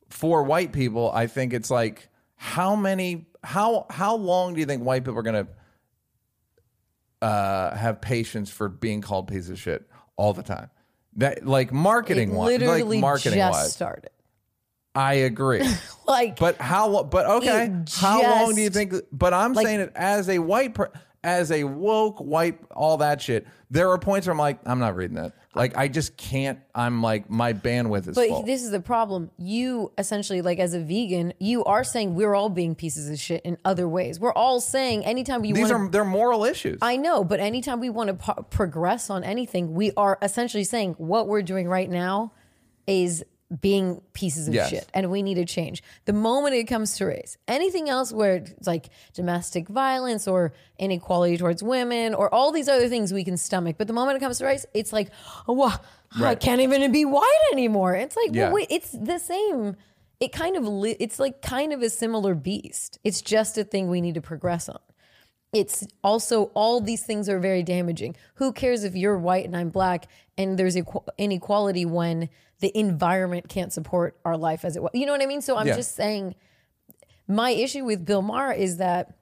[0.09, 4.82] for white people, I think it's like how many how how long do you think
[4.82, 10.32] white people are going to uh, have patience for being called piece of shit all
[10.32, 10.70] the time?
[11.18, 14.11] That like marketing it wise, literally like marketing just wise, started.
[14.96, 15.64] I agree.
[16.08, 17.04] Like, But how?
[17.04, 18.94] But okay, It how long do you think?
[19.12, 20.90] But I'm like- saying it as a white, per,
[21.22, 23.46] as a woke white, all that shit.
[23.70, 25.34] There are points where I'm like, I'm not reading that.
[25.54, 26.60] Like, I just can't.
[26.74, 28.44] I'm like, my bandwidth is But full.
[28.44, 29.32] this is the problem.
[29.38, 33.42] You essentially, like as a vegan, you are saying we're all being pieces of shit
[33.44, 34.18] in other ways.
[34.18, 36.80] We're all saying anytime we These want are they're moral issues.
[36.82, 40.94] I know, but anytime we want to po- progress on anything, we are essentially saying
[41.00, 42.32] what we're doing right now
[42.86, 43.26] is
[43.62, 44.70] being pieces of Yes.
[44.70, 45.82] shit and we need to change.
[46.06, 51.38] The moment it comes to race, anything else where it's like domestic violence or inequality
[51.38, 53.76] towards women or all these other things we can stomach.
[53.78, 55.10] But the moment it comes to race, it's like,
[55.48, 55.80] oh, wow,
[56.22, 57.95] I can't even be white anymore.
[57.95, 58.45] It's like, Yeah.
[58.48, 59.78] well, wait, it's the same.
[60.20, 63.00] It kind of, li- it's like kind of a similar beast.
[63.06, 64.80] It's just a thing we need to progress on.
[65.54, 68.14] it's also all these things are very damaging.
[68.36, 72.28] Who cares if you're white and I'm black and there's equ- inequality when
[72.60, 74.91] the environment can't support our life as it was?
[74.93, 75.41] You know what I mean?
[75.41, 75.76] So I'm Yeah.
[75.76, 76.36] just saying
[77.28, 79.14] my issue with Bill Maher is that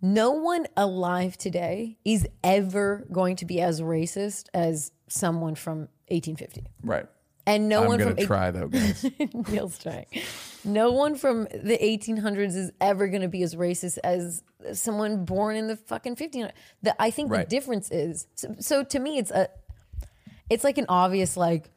[0.00, 6.66] no one alive today is ever going to be as racist as someone from 1850.
[6.84, 7.06] Right.
[7.46, 9.04] And no I'm one gonna from try though, guys.
[9.48, 10.04] Neal's trying.
[10.64, 14.42] No one from the 1800s is ever going to be as racist as
[14.74, 16.52] someone born in the fucking 1500s.
[16.82, 17.48] The, I think Right.
[17.48, 19.48] the difference is so, so to me it's a
[20.50, 21.70] it's like an obvious like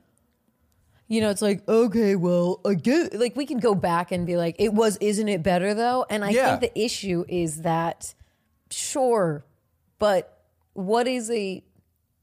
[1.11, 4.55] you know it's like okay well again like we can go back and be like
[4.59, 6.57] it was isn't it better though and I Yeah.
[6.57, 8.13] think the issue is that
[8.69, 9.45] sure
[9.99, 10.39] but
[10.73, 11.63] what is a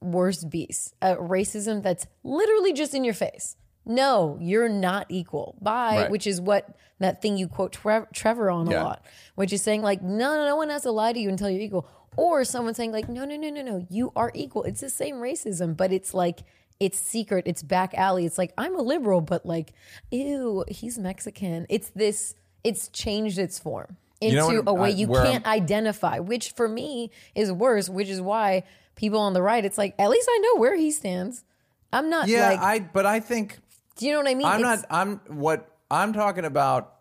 [0.01, 0.95] worse beast.
[1.03, 3.57] A racism that's literally just in your face.
[3.84, 5.57] No, you're not equal.
[5.61, 6.11] Bye, Right.
[6.11, 8.82] which is what that thing you quote Tre- Trevor on Yeah.
[8.82, 9.03] a lot,
[9.34, 11.61] which is saying like, no, no, no one has to lie to you until you're
[11.62, 11.89] equal.
[12.16, 14.62] Or someone saying like, no, no, no, no, no, you are equal.
[14.64, 16.41] It's the same racism, but it's like
[16.81, 18.24] it's secret, it's back alley.
[18.26, 19.72] It's like I'm a liberal, but like,
[20.11, 21.66] ew, he's Mexican.
[21.68, 22.35] It's this.
[22.64, 26.18] It's changed its form into know what a way I- you where I'm- can't identify,
[26.18, 28.64] which for me is worse, which is why
[28.97, 31.45] people on the right, it's like, at least I know where he stands.
[31.93, 33.59] I'm not Yeah, like, I but I think
[33.97, 34.47] do you know what I mean?
[34.47, 36.95] I'm It's- not I'm what I'm talking about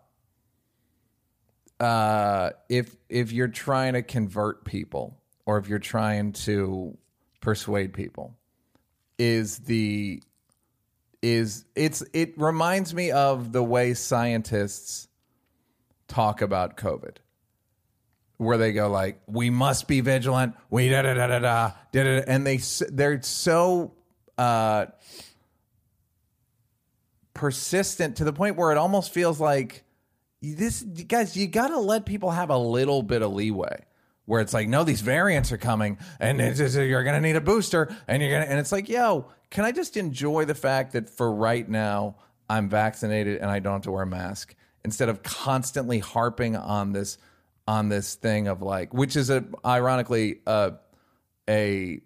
[1.80, 5.16] uh if if you're trying to convert people
[5.46, 6.96] or if you're trying to
[7.40, 8.34] persuade people
[9.18, 10.22] is the
[11.22, 15.08] is it's it reminds me of the way scientists
[16.06, 17.16] talk about covid
[18.38, 20.54] where they go like we must be vigilant.
[20.70, 22.22] We da da da da da da da.
[22.26, 22.58] And they
[22.88, 23.92] they're so
[24.38, 24.86] uh
[27.34, 29.84] persistent to the point where it almost feels like
[30.40, 33.84] this guys you got to let people have a little bit of leeway
[34.28, 37.36] where it's like no these variants are coming and it's just, you're going to need
[37.36, 40.54] a booster and you're going to and it's like yo can i just enjoy the
[40.54, 42.14] fact that for right now
[42.48, 44.54] i'm vaccinated and i don't have to wear a mask
[44.84, 47.18] instead of constantly harping on this
[47.66, 50.70] on this thing of like which is a ironically uh
[51.48, 52.00] a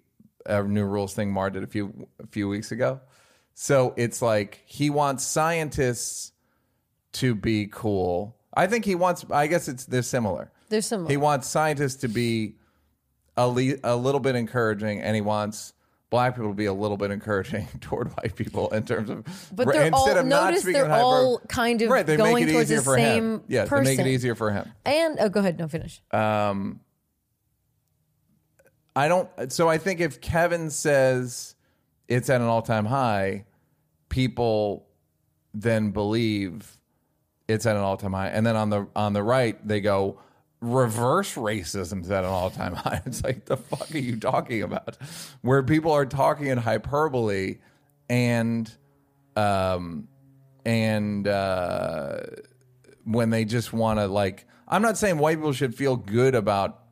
[0.47, 3.01] a new rules thing Maher did a few a few weeks ago.
[3.55, 6.33] So it's like he wants scientists
[7.15, 8.37] to be cool.
[8.55, 9.25] I think he wants.
[9.31, 10.51] I guess it's they're similar.
[10.73, 11.09] There's similar.
[11.11, 12.55] He wants scientists to be
[13.37, 15.73] a, le- a little bit encouraging, and he wants
[16.11, 19.25] black people to be a little bit encouraging toward white people in terms of.
[19.55, 22.05] But they're instead all- of not notice speaking they're hyper- all kind of right.
[22.07, 23.43] They going make it towards easier the for same him.
[23.49, 24.71] Yeah, they make it easier for him.
[24.85, 26.03] and oh, go ahead, no finish.
[26.11, 26.81] Um,
[28.95, 29.29] I don't.
[29.53, 31.55] So I think if Kevin says
[32.09, 33.45] it's at an all time high,
[34.09, 34.87] people
[35.55, 36.79] then believe
[37.49, 40.19] it's at an all time high, and then on the on the right they go
[40.63, 43.03] reverse racism is at an all time high.
[43.07, 44.97] It's like the fuck are you talking about?
[45.43, 47.59] Where people are talking in hyperbole
[48.09, 48.71] and
[49.37, 50.09] um
[50.65, 52.21] and uh
[53.05, 56.85] when they just want to like i'm not saying white people should feel good about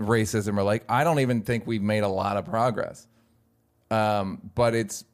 [0.00, 3.06] racism or like i don't even think we've made a lot of progress
[3.90, 5.04] um but it's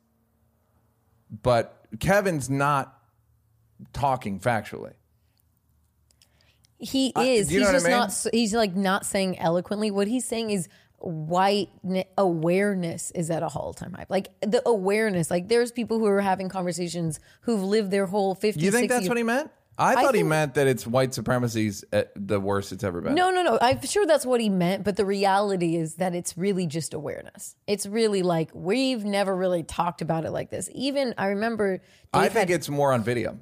[1.43, 2.97] but kevin's not
[3.93, 4.95] talking factually
[6.83, 7.49] He I- is.
[7.49, 7.93] he's what I just mean?
[7.93, 8.27] not.
[8.33, 9.91] He's like not saying eloquently.
[9.91, 10.69] What he's saying is
[10.99, 11.69] white
[12.19, 14.07] awareness is at a all time high.
[14.09, 15.31] Like the awareness.
[15.31, 18.89] Like there's people who are having conversations who've lived their whole 50, you think 60
[18.89, 22.39] that's what he meant i thought he think- meant that it's white supremacy's at the
[22.39, 23.59] worst it's ever been No, no, no.
[23.61, 27.57] I'm sure that's what he meant, but the reality is that it's really just awareness.
[27.67, 30.69] It's really like we've never really talked about it like this.
[30.75, 31.81] Even I remember.
[32.13, 33.39] i think had- it's more on video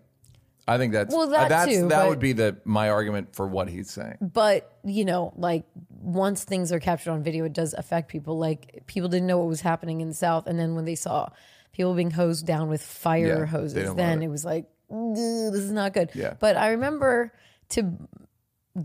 [0.68, 3.46] i think that's Well, that that's too, that but- would be the my argument for
[3.46, 7.74] what he's saying but you know like once things are captured on video it does
[7.74, 10.84] affect people like people didn't know what was happening in the south and then when
[10.84, 11.28] they saw
[11.72, 14.26] people being hosed down with fire Yeah, hoses then it.
[14.26, 14.28] it.
[14.28, 16.34] was like this is not good Yeah.
[16.40, 17.32] but i remember
[17.70, 17.92] to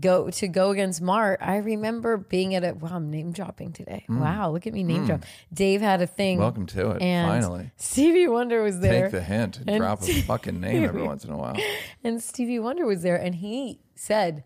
[0.00, 4.04] go to go against Mart, I remember being at a wow, I'm name dropping today.
[4.08, 4.20] Mm.
[4.20, 5.24] Wow, look at me name drop.
[5.52, 6.38] Dave had a thing.
[6.38, 7.70] Welcome to it, And finally.
[7.76, 9.02] Stevie Wonder was there.
[9.04, 11.56] take the hint and, And- drop a fucking name every once in a while
[12.04, 14.44] and Stevie Wonder was there, and he said,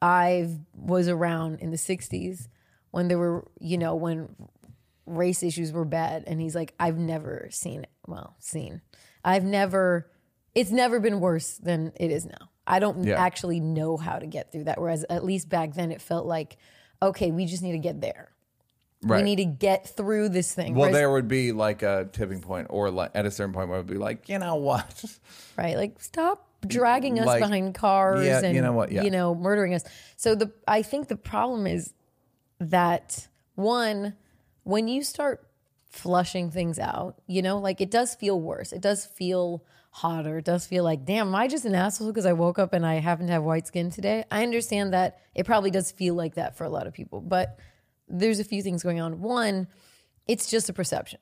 [0.00, 2.48] "I was around in the '60s
[2.90, 4.28] when there were, you know, when
[5.06, 7.90] race issues were bad." And he's like, "I've never seen it.
[8.06, 8.80] Well, seen.
[9.24, 10.10] I've never.
[10.54, 12.50] It's never been worse than it is now.
[12.68, 13.14] I don't Yeah.
[13.20, 14.80] actually know how to get through that.
[14.80, 16.56] Whereas at least back then, it felt like,
[17.02, 18.30] okay, we just need to get there.
[19.02, 20.74] right We need to get through this thing.
[20.74, 23.68] Well, Whereas- there would be like a tipping point, or like at a certain point
[23.68, 25.04] where it would be like, you know what?
[25.56, 25.76] right?
[25.76, 29.02] Like stop dragging us Like, behind cars yeah, and you know what, yeah.
[29.04, 29.84] you know murdering us.
[30.16, 31.94] So the I think the problem is
[32.58, 34.14] that one,
[34.64, 35.48] when you start
[35.88, 38.72] flushing things out, you know, like it does feel worse.
[38.72, 39.62] It does feel
[39.98, 40.38] hotter.
[40.38, 42.86] It does feel like, damn, am I just an asshole because I woke up and
[42.86, 44.24] I happen to have white skin today?
[44.30, 47.58] I understand that it probably does feel like that for a lot of people, but
[48.08, 49.20] there's a few things going on.
[49.20, 49.66] One,
[50.26, 51.20] it's just a perception.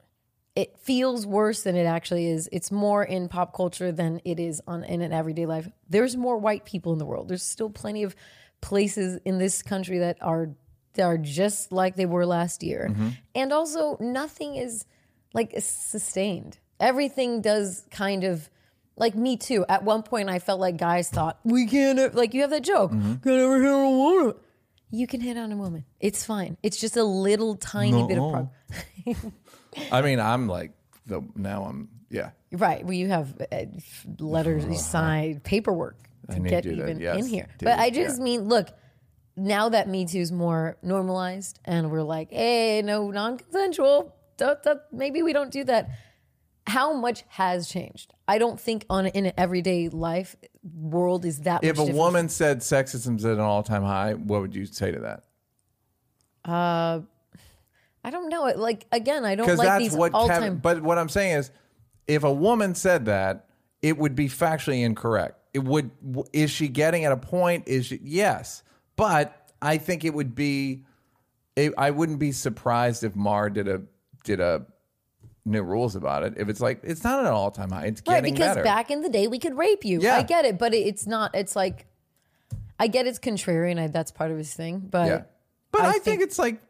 [0.54, 2.48] It feels worse than it actually is.
[2.52, 5.68] It's more in pop culture than it is on in an everyday life.
[5.88, 7.28] There's more white people in the world.
[7.28, 8.14] There's still plenty of
[8.60, 10.50] places in this country that are
[10.94, 12.88] that are just like they were last year.
[12.90, 13.08] Mm-hmm.
[13.34, 14.86] And also nothing is
[15.34, 16.58] like sustained.
[16.80, 18.48] Everything does kind of
[18.96, 19.64] like me too.
[19.68, 22.90] At one point I felt like guys thought we can't like you have that joke.
[22.90, 24.34] Can't ever hit on a woman.
[24.90, 25.84] You can hit on a woman.
[26.00, 26.56] It's fine.
[26.62, 29.32] It's just a little tiny bit of prog-
[29.92, 30.72] I mean, I'm like
[31.06, 32.30] the now I'm yeah.
[32.52, 32.84] Right.
[32.84, 33.64] Well, you have uh,
[34.18, 35.98] letters, you sign paperwork
[36.30, 37.48] to need get to even yes, in here.
[37.58, 38.24] dude, but I just yeah.
[38.24, 38.68] mean, look,
[39.36, 44.14] now that Me Too is more normalized and we're like, hey, no non consensual,
[44.92, 45.90] maybe we don't do that.
[46.66, 48.12] How much has changed?
[48.26, 50.34] I don't think on in an everyday life
[50.74, 51.98] world is that If much a different.
[51.98, 55.24] woman said sexism's at an all time high, what would you say to that?
[56.44, 57.00] Uh,
[58.04, 58.46] I don't know.
[58.46, 60.48] It like again, I don't Because like that's these what all Kevin.
[60.54, 60.58] time.
[60.58, 61.50] But what I'm saying is,
[62.06, 63.46] if a woman said that,
[63.82, 65.38] it would be factually incorrect.
[65.54, 65.90] It would.
[66.04, 67.66] w- Is she getting at a point?
[67.66, 68.00] Is she?
[68.02, 68.62] Yes,
[68.96, 70.84] but I think it would be.
[71.56, 73.82] It, I wouldn't be surprised if Maher did a
[74.24, 74.66] did a
[75.46, 76.34] new rules about it.
[76.36, 78.64] If it's like it's not an all time high, it's Right, getting because better.
[78.64, 80.00] back in the day we could rape you.
[80.00, 80.16] Yeah.
[80.16, 81.34] I get it, but it, it's not.
[81.34, 81.86] It's like
[82.78, 83.78] I get it's contrarian.
[83.80, 85.22] I, that's part of his thing, but Yeah.
[85.72, 86.60] But I, think, think it's like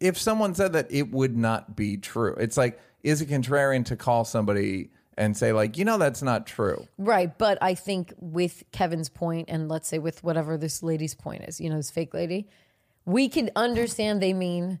[0.00, 2.34] if someone said that it would not be true.
[2.34, 6.46] It's like, is it contrarian to call somebody and say, like, you know, that's not
[6.46, 6.86] true?
[6.98, 11.44] Right, but I think with Kevin's point, and let's say with whatever this lady's point
[11.44, 12.48] is, you know, this fake lady,
[13.06, 14.80] we can understand they mean.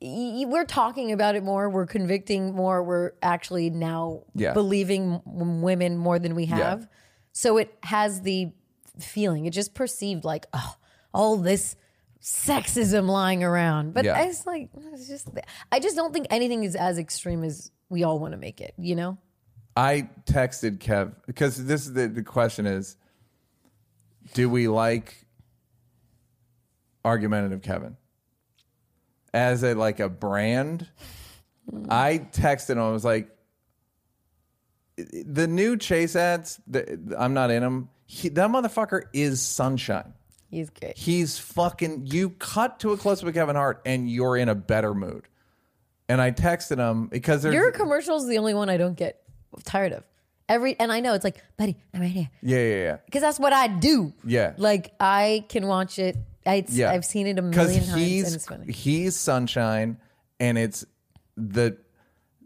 [0.00, 1.70] We're talking about it more.
[1.70, 2.82] We're convicting more.
[2.82, 4.52] We're actually now Yeah.
[4.52, 6.86] believing m- women more than we have.
[7.32, 8.52] So it has the
[8.98, 9.46] feeling.
[9.46, 10.76] It just perceived like, oh,
[11.14, 11.76] all this
[12.20, 13.94] sexism lying around.
[13.94, 14.20] But Yeah.
[14.24, 15.28] it's like, it's just,
[15.72, 18.74] I just don't think anything is as extreme as we all want to make it.
[18.78, 19.18] You know?
[19.76, 22.96] I texted Kev because this is the, the question is
[24.34, 25.26] do we like
[27.04, 27.96] argumentative Kevin
[29.36, 30.88] as a like a brand?
[31.88, 32.80] I texted him.
[32.80, 33.28] I was like,
[34.96, 36.60] the new Chase ads.
[36.66, 37.90] The, I'm not in them.
[38.06, 40.14] He, that motherfucker is sunshine.
[40.50, 40.96] He's great.
[40.96, 42.06] He's fucking.
[42.06, 45.28] You cut to a close up of Kevin Hart, and you're in a better mood.
[46.08, 49.22] And I texted him because there's Your commercial is the only one I don't get
[49.64, 50.04] tired of.
[50.48, 52.96] Every and I know it's like, buddy, I'm right here yeah yeah yeah.
[53.04, 54.12] because that's what I do.
[54.24, 54.52] Yeah.
[54.56, 56.16] like I can watch it.
[56.46, 58.72] I, Yeah, I've seen it a million times, he's and it's funny.
[58.72, 59.98] he's sunshine,
[60.40, 60.84] and it's
[61.36, 61.76] the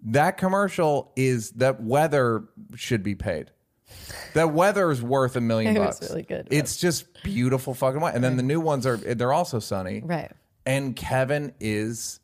[0.05, 2.45] that commercial is that weather
[2.75, 3.51] should be paid.
[4.35, 6.01] That weather is worth a million It bucks.
[6.09, 6.49] really good.
[6.51, 8.15] It's just beautiful fucking white.
[8.15, 10.01] And then the new ones are they're also sunny.
[10.05, 10.31] Right.
[10.65, 12.21] And Kevin is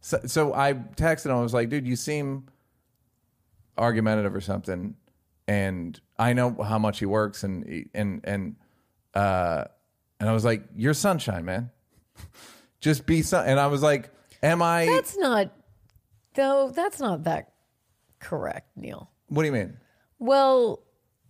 [0.00, 1.32] so, so I texted him.
[1.36, 2.46] I was like, dude, you seem
[3.76, 4.94] argumentative or something.
[5.46, 8.56] And I know how much he works and and and
[9.14, 9.64] uh
[10.20, 11.70] and I was like, You're sunshine, man.
[12.80, 14.10] Just be sun and I was like,
[14.42, 15.52] Am I That's not
[16.34, 16.70] though.
[16.74, 17.52] That's not that
[18.20, 19.10] correct, Neal.
[19.28, 19.76] what do you mean?
[20.18, 20.82] Well,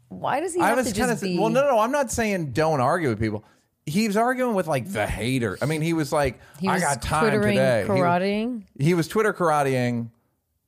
[0.08, 1.38] why does he I have was to kind just of be?
[1.38, 3.44] well, no, no, I'm not saying don't argue with people.
[3.86, 5.56] He was arguing with like the hater.
[5.62, 7.82] I mean, he was like, he I was got time twittering, today.
[7.82, 8.62] He- karateing.
[8.78, 10.10] He, was Twitter karateing,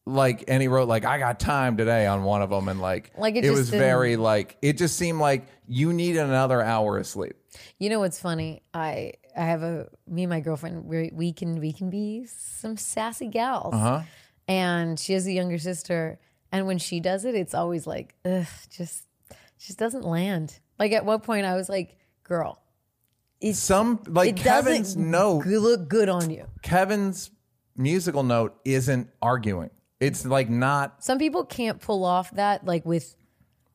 [0.07, 3.13] like, and he wrote like, I got time today on one of them, and like,
[3.19, 6.63] Like, it it, just was didn't- very like, it just seemed like you need another
[6.63, 7.37] hour of sleep.
[7.79, 8.63] You know what's funny?
[8.75, 10.85] I I have a me and my girlfriend.
[10.85, 14.03] We we can we can be some sassy gals, Uh-huh.
[14.49, 16.19] and she has a younger sister.
[16.53, 19.07] And when she does it, it's always like, ugh, just
[19.59, 20.59] just doesn't land.
[20.79, 22.61] Like at one point, I was like, girl,
[23.41, 26.47] it's, Some like it Kevin's note, look good on you.
[26.63, 27.31] Kevin's
[27.77, 29.71] musical note isn't arguing.
[30.01, 31.05] It's like not.
[31.05, 33.17] Some people can't pull off that, like with.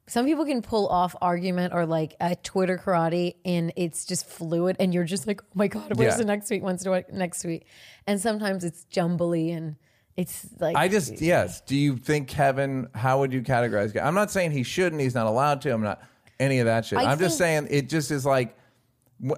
[0.07, 4.75] Some people can pull off argument or like a Twitter karate, and it's just fluid,
[4.79, 6.17] and you're just like, oh my god, where's Yeah.
[6.17, 6.61] the next tweet?
[6.61, 7.65] When's the next tweet?
[8.05, 9.77] And sometimes it's jumbly, and
[10.15, 11.61] it's like I just yes.
[11.61, 12.87] Do you think Kevin?
[12.93, 13.99] How would you categorize?
[13.99, 15.01] I'm not saying he shouldn't.
[15.01, 15.73] He's not allowed to.
[15.73, 16.01] I'm not
[16.39, 16.99] any of that shit.
[16.99, 18.55] I I'm just saying it just is like.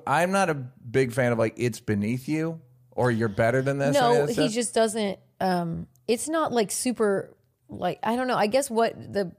[0.08, 2.60] I'm not a big fan of like it's beneath you
[2.92, 3.94] or you're better than this.
[3.94, 4.52] No, he stuff.
[4.52, 5.20] just doesn't.
[5.40, 7.34] Um, it's not like super.
[7.70, 8.36] Like I don't know.
[8.36, 9.32] I guess what the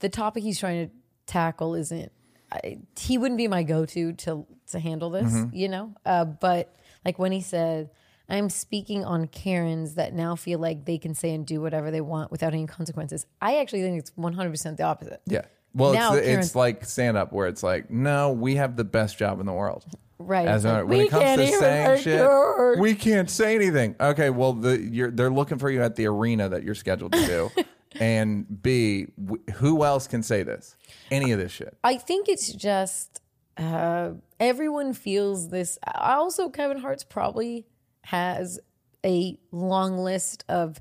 [0.00, 0.92] the topic he's trying to
[1.26, 2.10] tackle isn't.
[2.52, 4.46] I, he wouldn't be my go to to
[4.78, 5.32] handle this.
[5.32, 5.56] Mm-hmm.
[5.56, 5.94] You know.
[6.04, 6.74] Uh, but
[7.04, 7.90] Like when he said,
[8.28, 12.00] I'm speaking on Karens that now feel like they can say and do whatever they
[12.00, 13.26] want without any consequences.
[13.40, 15.20] I actually think it's 100% the opposite.
[15.26, 15.42] Yeah.
[15.74, 19.18] Well, Now it's, it's like stand up where it's like, no, we have the best
[19.18, 19.84] job in the world.
[20.18, 20.46] Right.
[20.46, 23.96] As like, when "We it comes can't to saying shit, yours." we can't say anything.
[23.98, 27.26] Okay, well, the you're they're looking for you at the arena that you're scheduled to
[27.26, 27.50] do,
[27.98, 29.06] and B,
[29.54, 30.76] who else can say this?
[31.10, 31.76] Any of this shit?
[31.82, 33.20] I think it's just
[33.56, 35.78] uh, everyone feels this.
[35.84, 37.66] I Also, Kevin Hart's probably
[38.02, 38.58] has
[39.04, 40.80] a long list of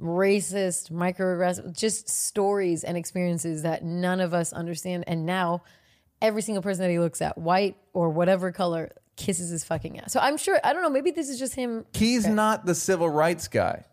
[0.00, 5.04] racist, microaggressive, just stories and experiences that none of us understand.
[5.06, 5.62] And now,
[6.20, 10.12] every single person that he looks at, white or whatever color, kisses his fucking ass.
[10.12, 10.60] So I'm sure.
[10.62, 10.90] I don't know.
[10.90, 11.86] Maybe this is just him.
[11.92, 13.84] He's not the civil rights guy.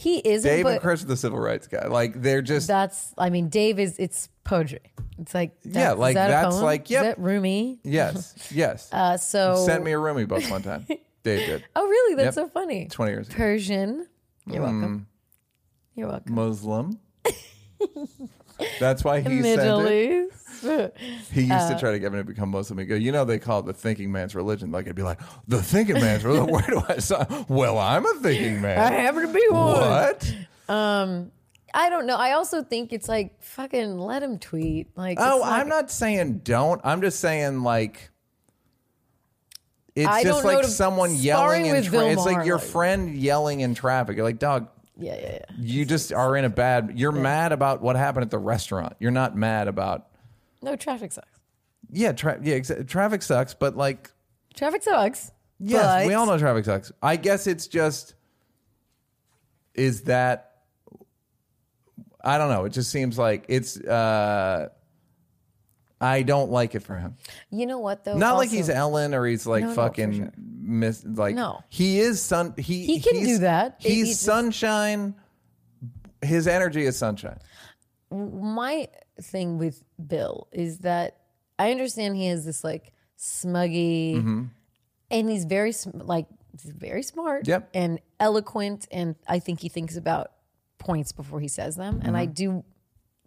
[0.00, 0.50] He isn't.
[0.50, 1.86] Dave but and Chris are the civil rights guy.
[1.88, 3.12] Like they're just that's.
[3.18, 3.98] I mean, Dave is.
[3.98, 4.80] It's poetry.
[5.18, 6.64] It's like Yeah, is like, that that's poem?
[6.64, 7.78] like, Is that Rumi?
[7.84, 8.88] yes, yes.
[8.92, 10.86] Uh, so Sent me a Rumi book one time.
[11.22, 12.14] Dave did Oh, really?
[12.14, 12.46] That's Yep.
[12.46, 12.88] so funny.
[12.90, 13.36] twenty years ago.
[13.36, 14.06] Persian.
[14.46, 14.80] You're Hmm.
[14.80, 15.06] welcome.
[15.94, 16.34] You're welcome.
[16.34, 16.98] Muslim.
[18.80, 20.28] That's why he Middle sent it.
[20.32, 20.39] East.
[21.32, 22.78] He used Uh, to try to get me to become Muslim.
[22.78, 24.70] He go, you know, they call it the thinking man's religion.
[24.72, 26.46] Like it'd be like the thinking man's religion.
[26.52, 27.46] Where do I sign?
[27.48, 28.78] Well, I'm a thinking man.
[28.78, 29.76] I happen to be one.
[29.80, 30.34] What?
[31.72, 32.16] I don't know.
[32.16, 34.88] I also think it's like fucking let him tweet.
[34.96, 36.80] Like, Oh, I'm not saying don't.
[36.84, 38.10] I'm just saying like.
[39.96, 42.12] It's I just like someone yelling in traffic.
[42.12, 44.16] It's like your like- friend yelling in traffic.
[44.16, 45.44] You're like, dog, Yeah, yeah, yeah.
[45.58, 46.92] you just are in a bad.
[46.94, 48.94] You're mad about what happened at the restaurant.
[49.00, 50.06] You're not mad about.
[50.62, 51.38] No, traffic sucks.
[51.90, 52.56] Yeah, tra- yeah.
[52.58, 54.10] Exa- traffic sucks, but like
[54.54, 55.32] Traffic sucks.
[55.58, 56.90] Yes, but we all know traffic sucks.
[57.02, 58.14] I guess it's just
[59.74, 60.52] is that
[62.22, 62.64] I don't know.
[62.64, 64.68] It just seems like it's uh
[66.00, 67.16] I don't like it for him.
[67.50, 68.16] You know what though?
[68.16, 70.32] Not like Also- he's Ellen or he's like No, no, for fucking sure.
[70.36, 71.60] miss like No.
[71.68, 73.76] he is sun he He can he's- do that.
[73.82, 75.14] It- He's sunshine.
[76.22, 77.38] His energy is sunshine.
[78.10, 78.88] my
[79.22, 81.16] thing with Bill is that
[81.58, 84.44] I understand he has this like smuggy, Mm-hmm.
[85.10, 86.26] and he's very sm- like
[86.60, 87.70] he's very smart, Yep.
[87.74, 90.32] and eloquent, and I think he thinks about
[90.78, 92.32] points before he says them, and I Mm-hmm.
[92.32, 92.64] do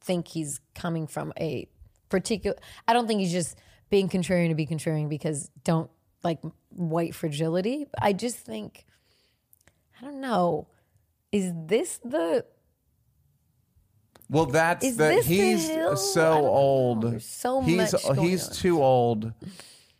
[0.02, 1.68] think he's coming from a
[2.10, 2.58] particular.
[2.88, 3.58] I don't think he's just
[3.90, 5.90] being contrarian to be contrarian because don't
[6.24, 6.40] like
[6.70, 7.86] white fragility.
[8.02, 8.86] I just think
[10.02, 10.68] I don't know.
[11.32, 12.46] Is this the
[14.34, 15.92] Well, that's Is the this the he's hill?
[15.92, 16.48] I so know.
[16.48, 17.02] old.
[17.04, 18.54] There's so he's much going he's on.
[18.56, 19.34] too old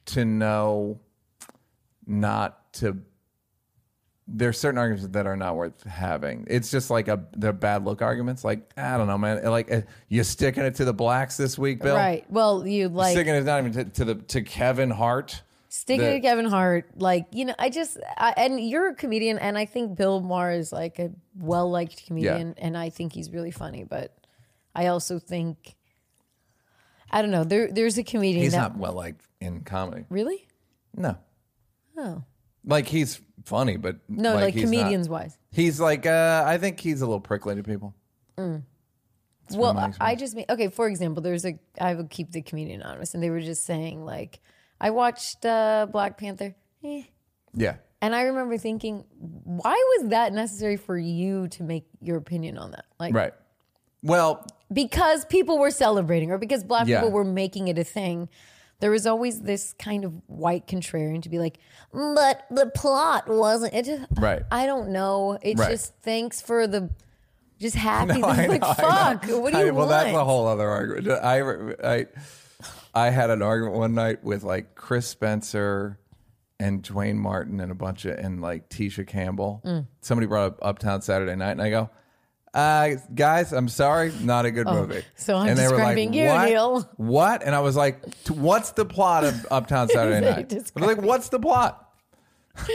[0.08, 1.00] to know
[2.06, 2.98] not to.
[4.26, 6.48] There's certain arguments that are not worth having.
[6.50, 8.44] It's just like a they're bad look arguments.
[8.44, 9.44] Like I don't know, man.
[9.44, 11.96] Like uh, you sticking it to the blacks this week, Bill.
[11.96, 12.26] right?
[12.32, 15.44] Well, you like sticking it not even to, to the to Kevin Hart.
[15.68, 19.40] Sticking the- to Kevin Hart, like you know, I just I, and you're a comedian,
[19.40, 23.30] and I think Bill Maher is like a well liked comedian, and I think he's
[23.30, 23.84] really funny.
[23.84, 24.16] But
[24.76, 25.76] I also think
[27.12, 27.44] I don't know.
[27.44, 30.06] There there's a comedian He's that not well liked in comedy.
[30.10, 30.48] really
[30.96, 31.18] No,
[31.98, 32.24] oh
[32.66, 35.38] like he's funny, but no like, he's not- comedians wise.
[35.52, 37.94] He's like uh, I think he's a little prickly to people.
[38.38, 38.64] Mm.
[39.52, 40.70] Well, I, just mean okay.
[40.70, 44.04] For example, there's a I will keep the comedian anonymous, and they were just saying
[44.04, 44.40] like
[44.80, 46.56] I watched uh, Black Panther.
[46.84, 47.04] Eh.
[47.54, 47.76] Yeah.
[48.02, 52.72] And I remember thinking, why was that necessary for you to make your opinion on
[52.72, 52.84] that?
[53.00, 53.34] Like, Right.
[54.04, 57.00] Well, because people were celebrating or because black Yeah.
[57.00, 58.30] people were making it a thing
[58.80, 61.58] there was always this kind of white contrarian to be like
[61.94, 64.42] but the plot wasn't it just, Right.
[64.52, 65.70] i don't know it's Right.
[65.72, 66.90] just thanks for the
[67.60, 70.48] just happy No, like know, fuck what do I- you well, want that's a whole
[70.48, 71.08] other argument.
[71.24, 72.06] I, I,
[72.94, 75.98] I had an argument one night with like Chris Spencer
[76.60, 79.62] and Duane Martin and a bunch of and like Tisha Campbell.
[79.64, 79.88] Mm.
[80.02, 81.90] Somebody brought up Uptown Saturday Night, and I go,
[82.54, 85.96] uh, "Guys, I'm sorry, not a good movie." Oh, so I'm and they were like,
[85.96, 86.50] describing you, what?
[86.50, 86.90] Neal.
[86.98, 87.44] What?
[87.44, 91.02] And I was like, "What's the plot of Uptown Saturday Night?" I was describe like,
[91.02, 91.80] "What's the plot?"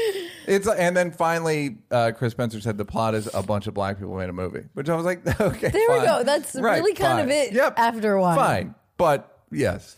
[0.47, 3.99] It's and then finally, uh, Chris Spencer said the plot is a bunch of black
[3.99, 6.23] people made a movie, which I was like, okay, There we go.
[6.25, 8.35] That's really kind of it Yep, after a while.
[8.35, 8.75] fine.
[8.97, 9.97] But yes,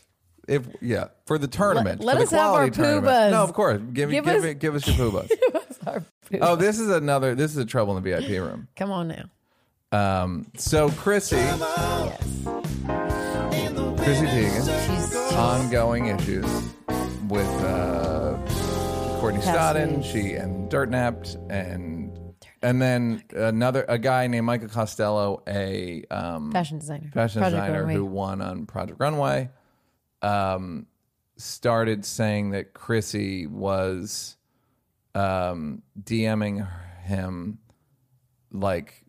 [0.48, 3.30] if yeah, for the tournament, let the us have our poobahs.
[3.30, 5.30] No, of course, give, Give give, us- it, give us your poobahs.
[5.86, 6.40] Our food.
[6.42, 7.36] oh, this is another.
[7.36, 8.66] This is a trouble in the VIP room.
[8.76, 9.26] come on now
[9.92, 12.30] Um, so Chrissy, yes
[14.04, 16.46] Chrissy Teigen, ongoing issues
[17.28, 18.38] with uh,
[19.20, 22.18] Courtney Stodden, she and Dirt Napped, and
[22.62, 27.10] and then another a guy named Michael Costello, a um, fashion designer.
[27.12, 27.94] fashion Project designer Runway.
[27.94, 29.50] who won on Project Runway,
[30.22, 30.86] um,
[31.36, 34.36] started saying that Chrissy was
[35.14, 36.66] um, DMing
[37.02, 37.58] him
[38.50, 38.99] like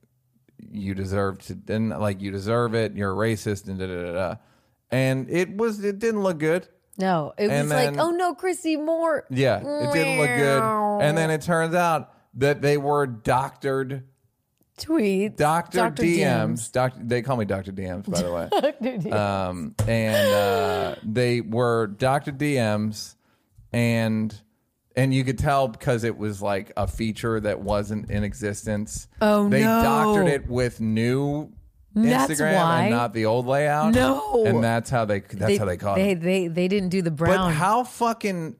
[0.73, 2.95] you deserve to, and like you deserve it.
[2.95, 4.11] You're a racist, and da da da.
[4.13, 4.35] da.
[4.91, 6.67] And it was, it didn't look good.
[6.97, 9.25] No, it was And like, then- oh no, Chrissy Moore.
[9.29, 10.61] Yeah, it didn't look good.
[11.01, 14.03] And then it turns out that they were doctored,
[14.77, 15.35] Tweets.
[15.37, 16.03] doctor Dr.
[16.03, 16.71] DMs.
[16.71, 19.11] Doc, they call me Doctor DMs, by the way.
[19.11, 22.31] Um, and uh, they were Dr.
[22.31, 23.15] DMs,
[23.71, 24.33] and
[24.95, 29.07] and you could tell because it was like a feature that wasn't in existence.
[29.21, 29.81] Oh, they no.
[29.83, 31.51] doctored it with new
[31.95, 32.81] That's Instagram why.
[32.83, 33.93] and not the old layout.
[33.93, 34.45] No.
[34.45, 36.21] and that's how they that's how they caught they, it.
[36.21, 37.51] they they didn't do the But brown.
[37.53, 38.55] how fucking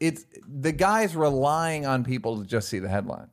[0.00, 3.28] it's the guy's relying on people to just see the headline.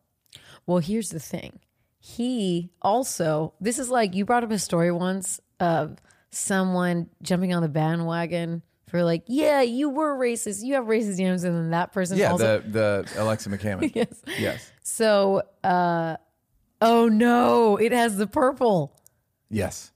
[0.66, 1.60] Well, here's the thing.
[2.00, 5.98] He also, this is like you brought up a story once of
[6.32, 8.62] someone jumping on the bandwagon
[8.94, 12.30] for like, yeah, you were racist, you have racist DMs, and then that person Yeah,
[12.34, 12.60] also.
[12.60, 13.92] the the Alexi McCammond.
[13.96, 14.22] Yes.
[14.40, 14.72] Yes.
[14.84, 16.18] so, uh,
[16.80, 18.96] oh no, it has the purple.
[19.50, 19.92] Yes.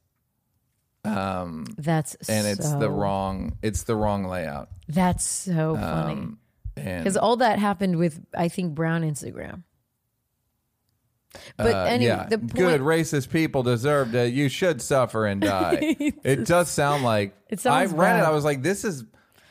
[1.06, 4.70] Um That's and it's the wrong it's the wrong layout.
[4.88, 6.40] That's so funny Um
[6.76, 9.62] and because all that happened with I think brown Instagram.
[11.58, 14.28] But uh, anyway, yeah, the point, good racist people deserve to.
[14.30, 15.96] You should suffer and die.
[16.24, 17.36] it does sound like.
[17.50, 18.24] It I read it.
[18.24, 19.04] I was like, this is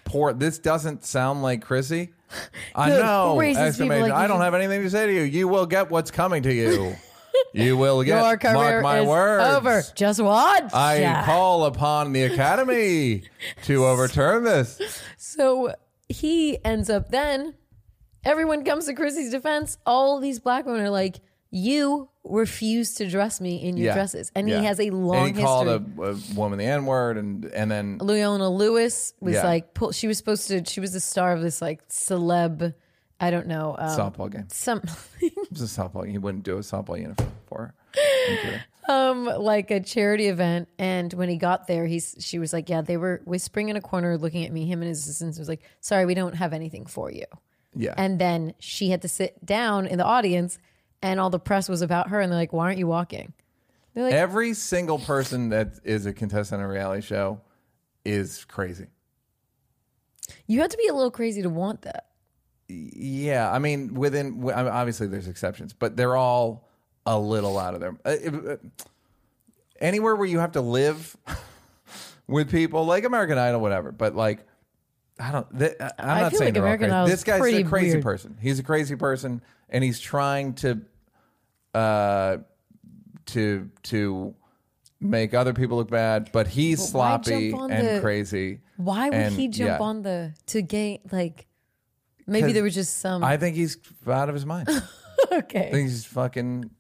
[0.05, 0.33] poor.
[0.33, 2.13] This doesn't sound like Chrissy.
[2.75, 3.37] I Good know.
[3.39, 4.03] racist people Exclamation.
[4.03, 5.23] like I don't should- have anything to say to you.
[5.23, 6.97] You will get what's coming to you.
[7.53, 8.21] you will get.
[8.25, 9.55] your career mark my is words.
[9.57, 9.83] over.
[9.95, 10.73] Just watch.
[10.75, 13.25] I call upon the academy
[13.65, 14.81] to overturn this.
[15.19, 15.75] So
[16.09, 17.55] he ends up then.
[18.25, 19.79] Everyone comes to Chrissy's defense.
[19.87, 21.21] All these black women are like,
[21.51, 23.95] "You refuse to dress me in your Yeah.
[23.95, 24.61] dresses," and Yeah.
[24.61, 26.05] he has a long And he called history.
[26.05, 29.45] a, a woman the N word, and and then Leona Lewis was Yeah.
[29.45, 30.65] like, pull, she was supposed to.
[30.65, 32.75] She was the star of this like celeb.
[33.19, 33.75] I don't know.
[33.79, 34.47] Um, softball game.
[34.51, 34.83] Some
[35.23, 36.07] It was a softball.
[36.07, 38.63] He wouldn't do a softball uniform for her.
[38.89, 42.83] Um like a charity event and when he got there he's she was like yeah
[42.83, 45.63] they were whispering in a corner looking at me him and his assistants was like
[45.81, 47.25] sorry we don't have anything for you
[47.75, 47.95] Yeah.
[47.97, 50.59] And then she had to sit down in the audience,
[51.03, 52.21] and all the press was about her.
[52.21, 53.33] And they're like, "Why aren't you walking?"
[53.95, 57.41] They're like, Every single person that is a contestant on a reality show
[58.05, 58.87] is crazy.
[60.47, 62.07] "You have to be a little crazy to want that."
[62.69, 66.69] Yeah, I mean, within I mean, obviously there's exceptions, but they're all
[67.07, 67.97] a little out of their.
[68.05, 68.57] Uh, uh,
[69.81, 71.17] anywhere where you have to live
[72.27, 73.93] with people, like American Idol, whatever.
[73.93, 74.47] But like,
[75.19, 75.59] I don't.
[75.59, 77.11] Th- I- I'm I not feel saying like they're all American crazy.
[77.11, 78.03] This guy's pretty a crazy weird.
[78.03, 78.37] person.
[78.41, 80.81] He's a crazy person, and he's trying to,
[81.75, 82.37] uh,
[83.27, 84.35] to to
[85.01, 86.31] make other people look bad.
[86.33, 88.61] But he's But why sloppy on and the- crazy.
[88.77, 89.79] Why would And, he jump yeah.
[89.79, 91.47] on the to gain like?
[92.27, 93.23] Maybe 'Cause there was just some.
[93.25, 94.69] I think he's out of his mind.
[95.33, 95.69] okay.
[95.69, 96.71] I think he's fucking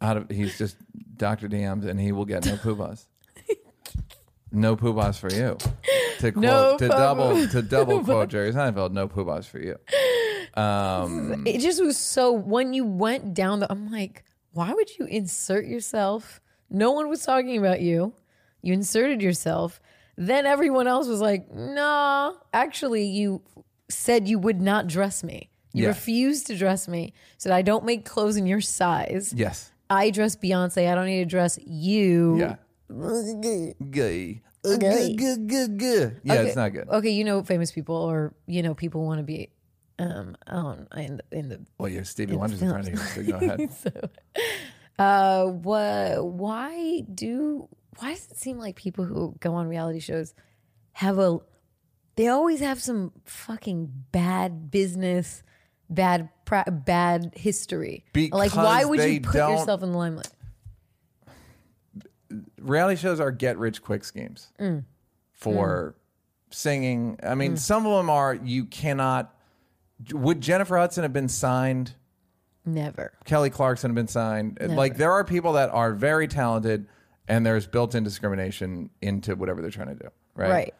[0.00, 0.30] out of.
[0.30, 0.76] He's just
[1.16, 3.04] Doctor DMs, and he will get no poobahs.
[4.52, 5.56] No poobahs for you.
[6.20, 9.76] To quote, No to poo- double to double quote Jerry Seinfeld, no poobahs for you.
[10.54, 15.06] Um, it just was so when you went down the I'm like, why would you
[15.06, 16.40] insert yourself?
[16.68, 18.14] No one was talking about you.
[18.62, 19.80] You inserted yourself.
[20.16, 23.42] Then everyone else was like, nah, actually you
[23.88, 25.50] said you would not dress me.
[25.72, 25.88] You Yeah.
[25.90, 27.12] refused to dress me.
[27.38, 29.32] Said I don't make clothes in your size.
[29.34, 29.70] yes.
[29.92, 30.88] I dress Beyonce.
[30.88, 32.38] I don't need to dress you.
[32.38, 32.56] Yeah.
[33.90, 34.42] Gay.
[34.64, 36.20] Uh, good, good, good, good.
[36.22, 36.46] Yeah, Okay.
[36.48, 36.88] it's not good.
[36.88, 39.48] Okay, you know famous people or you know people want to be
[39.98, 43.22] um on in the, in the Well, you're Stevie Wonder's in front of you, so
[43.22, 43.72] go ahead.
[43.82, 43.90] so,
[44.98, 46.22] Uh, what?
[46.26, 47.68] Why do?
[47.98, 50.34] Why does it seem like people who go on reality shows
[50.92, 51.38] have a?
[52.16, 55.42] They always have some fucking bad business,
[55.88, 58.04] bad pra- bad history.
[58.30, 60.28] like, why would you put yourself in the limelight?
[62.60, 64.84] Reality shows are get rich quick schemes Mm.
[65.32, 65.94] for
[66.50, 67.18] singing.
[67.22, 67.36] I Mm.
[67.38, 69.34] mean, some of them are you cannot.
[70.12, 71.94] Would Jennifer Hudson have been signed?
[72.64, 73.12] Never.
[73.24, 74.58] Kelly Clarkson have been signed.
[74.60, 76.86] Like there are people that are very talented,
[77.28, 80.08] and there's built-in discrimination into whatever they're trying to do.
[80.34, 80.50] Right.
[80.50, 80.74] Right.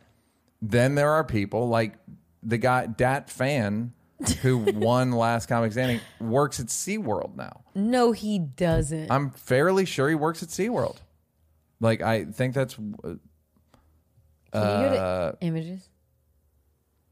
[0.63, 1.97] Then there are people like
[2.43, 3.93] the guy Dat Phan,
[4.43, 7.63] who won Last Comic Standing, works at SeaWorld now.
[7.75, 9.11] No, he doesn't.
[9.11, 10.99] I'm fairly sure he works at SeaWorld.
[11.81, 13.19] Like I think that's Can you
[14.53, 15.89] go to uh, images?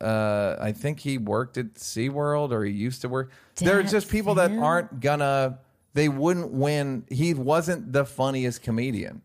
[0.01, 3.33] uh, I think he worked at SeaWorld or he used to work.
[3.57, 5.59] There are just people that aren't gonna
[5.95, 7.05] they wouldn't win.
[7.09, 9.23] He wasn't the funniest comedian.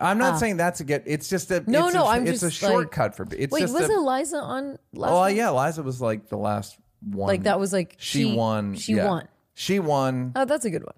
[0.00, 1.02] I'm not saying that's a get.
[1.06, 3.26] It's just a No, it's no, A, I'm it's just, a like- shortcut for.
[3.36, 5.10] It's Wait, was a, Iliza on last?
[5.10, 5.34] Oh night?
[5.34, 7.26] yeah, Iliza was like the last one.
[7.26, 8.76] Like that was like she, she won.
[8.76, 9.08] She yeah.
[9.08, 9.28] won.
[9.54, 10.32] She won.
[10.36, 10.94] Oh, that's a good one.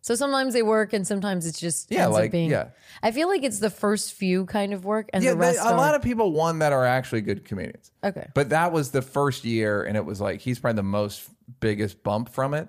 [0.00, 2.50] So sometimes they work, and sometimes it's just Yeah, ends like, up being.
[2.50, 2.68] yeah.
[3.02, 5.68] I feel like it's the first few kind of work, and yeah, the rest they-
[5.68, 7.90] a lot of people won that are actually good comedians.
[8.02, 8.28] okay.
[8.34, 11.28] But that was the first year, and it was like he's probably the most
[11.60, 12.68] biggest bump from it.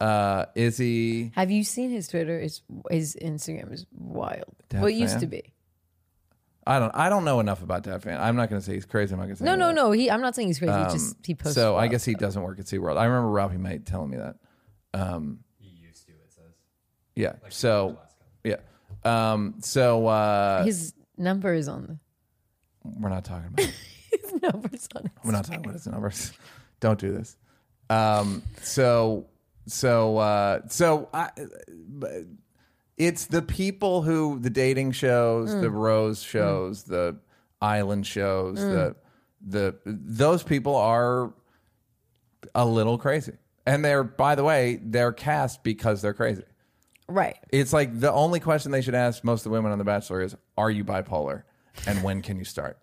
[0.00, 1.30] Uh, is he?
[1.36, 2.40] Have you seen his Twitter?
[2.40, 4.54] His his Instagram is wild.
[4.72, 5.20] Well, it used fan?
[5.20, 5.52] to be.
[6.66, 6.90] I don't.
[6.94, 8.20] I don't know enough about Dat Phan.
[8.20, 9.12] I'm not going to say he's crazy.
[9.12, 9.90] I'm not going to say No, no, no.
[9.92, 10.10] He.
[10.10, 10.76] I'm not saying he's crazy.
[10.76, 11.56] he just he posts.
[11.58, 12.96] Um, So I wild guess he doesn't work at SeaWorld.
[12.96, 14.36] I remember Robbie Mate telling me that.
[14.94, 16.30] Um, He used to, it
[17.16, 17.32] says.
[17.42, 17.48] yeah.
[17.50, 17.98] So
[18.44, 18.56] yeah.
[19.04, 21.98] Um, so uh, His number is on the.
[23.00, 23.66] we're not talking about.
[23.66, 23.74] It.
[24.22, 25.06] His number's on.
[25.06, 25.12] it.
[25.24, 26.32] We're not talking about his numbers.
[26.80, 27.36] Don't do this.
[27.90, 29.26] Um, so
[29.66, 31.30] so uh, so I,
[32.96, 35.72] it's the people who the dating shows, the Mm.
[35.74, 37.16] rose shows, the
[37.60, 38.96] island shows, the
[39.46, 41.32] the those people are
[42.54, 43.32] a little crazy.
[43.66, 46.42] And they're by the way, they're cast because they're crazy.
[47.12, 47.38] Right.
[47.50, 50.22] It's like the only question they should ask most of the women on The Bachelor
[50.22, 51.42] is, "Are you bipolar?"
[51.86, 52.78] and when can you start?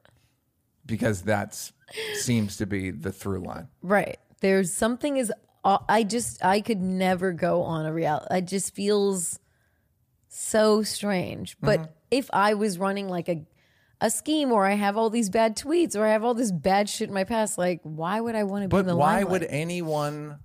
[0.85, 1.72] Because that
[2.15, 3.68] seems to be the through line.
[3.81, 4.18] Right.
[4.41, 5.31] There's something is.
[5.64, 8.27] uh, I just I could never go on a reality.
[8.38, 9.39] It just feels
[10.27, 11.57] so strange.
[11.61, 11.91] But Mm-hmm.
[12.11, 13.45] if I was running like a
[14.01, 16.88] a scheme, or I have all these bad tweets, or I have all this bad
[16.88, 19.15] shit in my past, like why would I want to be in But the why
[19.18, 19.31] limelight?
[19.31, 20.39] would anyone?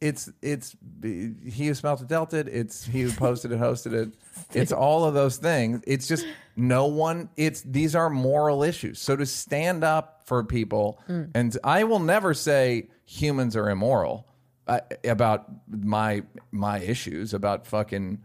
[0.00, 2.48] It's it's he who smelt it dealt it.
[2.48, 4.14] It's he who posted it hosted it.
[4.54, 5.82] It's all of those things.
[5.86, 7.28] It's just no one.
[7.36, 8.98] It's these are moral issues.
[8.98, 11.30] So to stand up for people, Mm.
[11.34, 14.26] and I will never say humans are immoral
[14.66, 18.20] uh, about my my issues about fucking.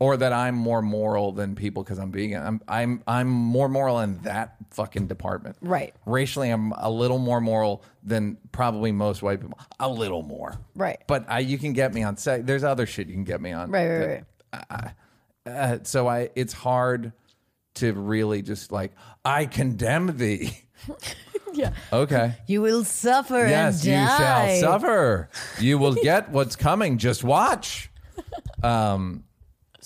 [0.00, 2.40] Or that I'm more moral than people because I'm vegan.
[2.40, 5.56] I'm I'm I'm more moral in that fucking department.
[5.60, 5.92] Right.
[6.06, 9.58] Racially, I'm a little more moral than probably most white people.
[9.80, 10.56] A little more.
[10.76, 10.98] Right.
[11.08, 12.44] But I, you can get me on sex.
[12.46, 13.72] There's other shit you can get me on.
[13.72, 14.94] Right, right, right.
[15.44, 17.12] Uh, so I, it's hard
[17.74, 18.92] to really just like
[19.24, 20.52] I condemn thee.
[21.54, 21.72] Yeah.
[21.92, 22.34] Okay.
[22.46, 25.28] You will suffer yes, and you shall suffer.
[25.58, 26.98] You will get what's coming.
[26.98, 27.90] Just watch.
[28.62, 29.24] Um.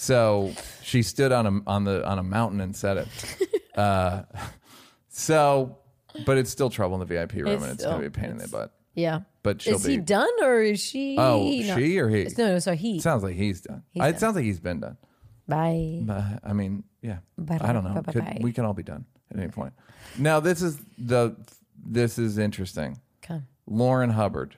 [0.02, 0.52] So
[0.82, 3.08] she stood on a on the on a mountain and said it.
[3.74, 4.24] Uh.
[5.08, 5.78] So,
[6.26, 8.10] but it's still trouble in the VIP room, It's and it's still- gonna be a
[8.10, 8.74] pain in the butt.
[8.94, 9.20] Yeah.
[9.42, 9.92] But she'll is be.
[9.92, 11.16] he done or is she?
[11.18, 11.78] Oh, not?
[11.78, 12.24] she or he?
[12.36, 12.96] No, no, sorry, he.
[12.98, 13.82] It sounds like he's done.
[13.98, 14.98] I- it sounds like he's been done.
[15.48, 16.00] Bye.
[16.02, 17.18] But I mean, yeah.
[17.38, 18.02] Bye, I don't know.
[18.02, 19.72] Could- we can all be done at any point.
[20.18, 21.34] Now, this is the
[21.82, 23.00] this is interesting.
[23.22, 23.46] Come.
[23.66, 24.56] Lauren Hubbard.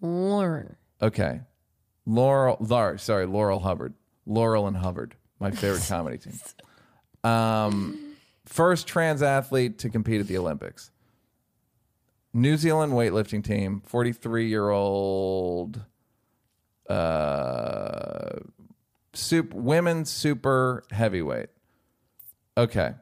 [0.00, 0.74] Lauren.
[1.00, 1.42] Okay.
[2.06, 3.94] Laurel, Laura, sorry, Laurel Hubbard.
[4.26, 6.38] Laurel and Hubbard, my favorite comedy team.
[7.24, 8.16] Um,
[8.46, 10.90] first trans athlete to compete at the Olympics.
[12.32, 15.84] New Zealand weightlifting team, 43 year old
[16.88, 18.40] uh,
[19.12, 21.50] super, women's super heavyweight.
[22.56, 22.94] Okay.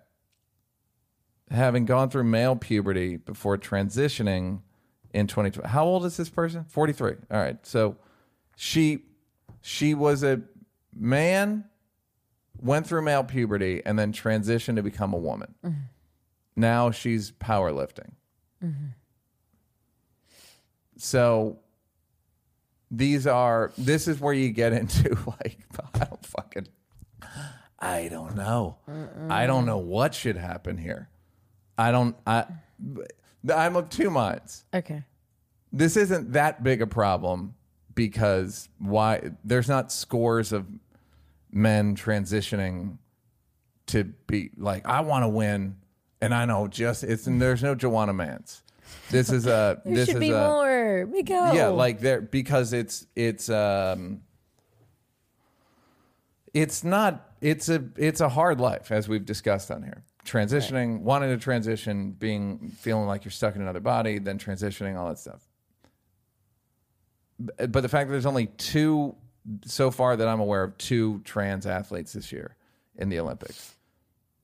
[1.51, 4.61] Having gone through male puberty before transitioning
[5.13, 5.69] in 2020.
[5.69, 6.65] How old is this person?
[6.69, 7.13] 43.
[7.31, 7.65] All right.
[7.67, 7.97] So
[8.63, 8.99] she
[9.63, 10.43] she was a
[10.95, 11.65] man
[12.61, 15.55] went through male puberty and then transitioned to become a woman.
[15.65, 15.81] Mm-hmm.
[16.57, 18.11] Now she's powerlifting.
[18.63, 18.89] Mm-hmm.
[20.99, 21.61] So
[22.91, 25.59] these are this is where you get into like
[25.95, 26.69] I don't fucking
[27.79, 28.77] I don't know.
[29.31, 31.09] I don't know what should happen here.
[31.79, 32.45] I don't I
[33.55, 35.03] I'm of two minds Okay.
[35.73, 37.55] this isn't that big a problem
[38.01, 40.67] because why there's not scores of
[41.53, 42.97] men transitioning
[43.89, 45.77] to be like I want to win
[46.23, 48.63] and I know just it's and there's no Joanna Mance.
[49.11, 51.07] This is a There this should is be a more.
[51.11, 51.53] Miko.
[51.53, 54.23] yeah like there because it's it's um
[56.55, 61.29] it's not it's a it's a hard life as we've discussed on here transitioning wanting
[61.29, 65.50] to transition being feeling like you're stuck in another body then transitioning all that stuff
[67.69, 69.15] but the fact that there's only two
[69.65, 72.55] so far that i'm aware of two trans athletes this year
[72.97, 73.75] in the olympics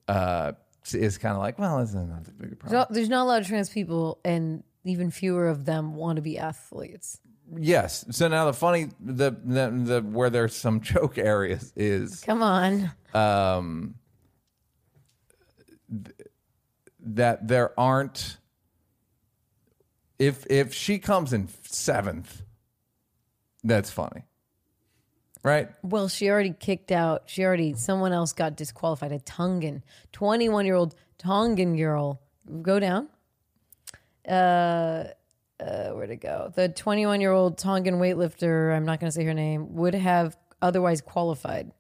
[0.09, 0.53] uh
[0.93, 3.41] is kind of like well it's not a big problem So there's not a lot
[3.43, 7.21] of trans people, and even fewer of them want to be athletes.
[7.57, 12.41] yes so now the funny the, the the where there's some joke areas is Come
[12.43, 12.91] on.
[13.15, 13.97] um,
[15.91, 16.15] th-
[17.01, 18.39] that there aren't.
[20.19, 22.43] If if she comes in seventh,
[23.67, 24.25] that's funny.
[25.43, 25.69] right?
[25.83, 27.25] Well, she already kicked out.
[27.27, 29.13] She already someone else got disqualified.
[29.13, 29.83] A Tongan,
[30.13, 32.21] twenty-one year old Tongan girl.
[32.63, 33.09] Go down.
[34.29, 35.05] Uh,
[35.61, 36.53] uh, where to go?
[36.55, 38.75] The twenty-one year old Tongan weightlifter.
[38.75, 39.75] I'm not going to say her name.
[39.77, 41.71] Would have otherwise qualified.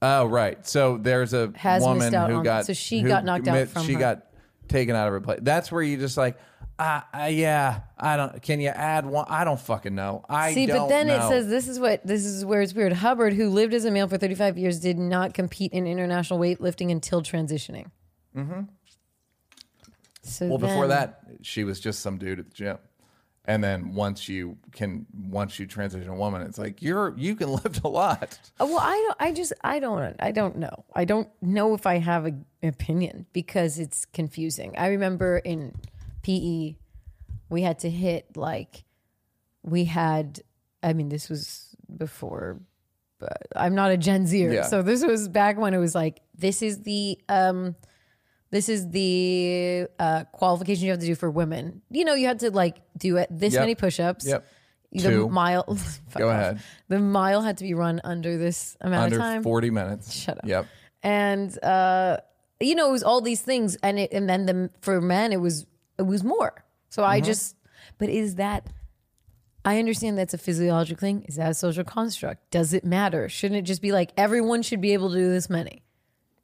[0.00, 0.64] Oh, right.
[0.66, 3.46] So there's a Has woman missed out who on- got so she who got knocked
[3.46, 4.00] out mi- from She her.
[4.00, 4.26] got
[4.68, 5.38] taken out of her place.
[5.42, 6.36] That's where you just like,
[6.82, 8.42] ah, uh, yeah, I don't.
[8.42, 9.26] Can you add one?
[9.28, 10.24] I don't fucking know.
[10.28, 12.92] I See, but then it says this is what this is where it's weird.
[12.92, 16.90] Hubbard, who lived as a male for 35 years, did not compete in international weightlifting
[16.90, 17.90] until transitioning.
[18.36, 18.62] Mm-hmm.
[20.22, 22.78] So Well, before that, she was just some dude at the gym.
[23.44, 27.50] And then once you can, once you transition a woman, it's like you're you can
[27.52, 28.38] lift a lot.
[28.60, 29.16] Uh, Well, I don't.
[29.20, 29.52] I just.
[29.62, 30.14] I don't.
[30.20, 30.84] I don't know.
[30.94, 34.74] I don't know if I have an opinion because it's confusing.
[34.78, 35.74] I remember in
[36.22, 36.76] PE,
[37.48, 38.84] we had to hit like,
[39.62, 40.40] we had.
[40.82, 42.60] I mean, this was before.
[43.20, 44.62] But I'm not a Gen Zer, Yeah.
[44.62, 47.76] so this was back when it was like, this is the um,
[48.50, 51.82] this is the uh, qualification you have to do for women.
[51.90, 53.62] You know, you had to like do it this Yep.
[53.62, 54.26] many push-ups.
[54.26, 54.44] Yep.
[54.90, 55.28] The Two.
[55.28, 55.62] mile.
[56.18, 56.34] Go off.
[56.34, 56.62] ahead.
[56.88, 59.42] The mile had to be run under this amount Under of time.
[59.44, 60.12] forty minutes.
[60.12, 60.44] Shut up.
[60.46, 60.66] Yep.
[61.04, 62.16] And uh,
[62.60, 65.40] you know, it was all these things, and it, and then the for men, it
[65.40, 65.64] was
[66.02, 66.64] it was more.
[66.90, 67.10] So Mm-hmm.
[67.10, 67.56] I just,
[67.98, 68.66] but is that?
[69.64, 71.22] I understand that's a physiological thing.
[71.28, 72.50] Is that a social construct?
[72.50, 73.28] Does it matter?
[73.28, 75.84] Shouldn't it just be like everyone should be able to do this many?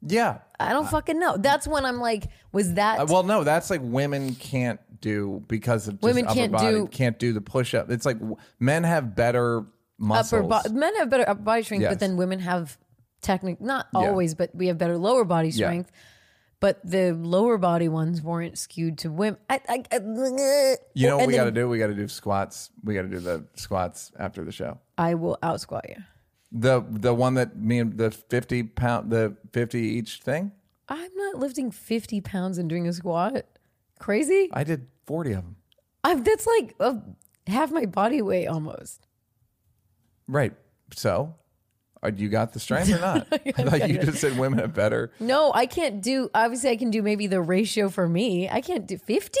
[0.01, 0.37] Yeah.
[0.59, 1.35] I don't fucking know.
[1.37, 2.99] That's when I'm like, was that?
[2.99, 6.71] Uh, well, no, that's like women can't do because of just Women upper can't body,
[6.71, 7.91] do- can't do the push up.
[7.91, 9.65] It's like w- men have better
[9.97, 10.33] muscles.
[10.33, 10.69] upper body.
[10.73, 11.91] Men have better upper body strength, Yes.
[11.91, 12.77] but then women have
[13.21, 15.91] technic not always, but we have better lower body strength.
[16.59, 19.39] But the lower body ones weren't skewed to women.
[19.49, 19.97] I, I, I,
[20.93, 21.69] You know what we got to do?
[21.69, 22.69] We got to do squats.
[22.83, 24.77] We got to do the squats after the show.
[24.97, 25.95] I will out squat you.
[26.51, 30.51] The the one that me and the fifty pound the fifty each thing.
[30.89, 33.45] I'm not lifting 50 pounds and doing a squat.
[33.99, 34.49] Crazy?
[34.51, 35.55] I did forty of them.
[36.03, 36.95] I'm, that's like uh,
[37.45, 39.05] half my body weight almost.
[40.27, 40.53] Right.
[40.95, 41.35] So,
[42.15, 43.27] you got the strength or not?
[43.31, 45.11] I thought you just said women have better.
[45.19, 46.29] No, I can't do.
[46.33, 48.49] Obviously, I can do maybe the ratio for me.
[48.49, 49.39] I can't do 50.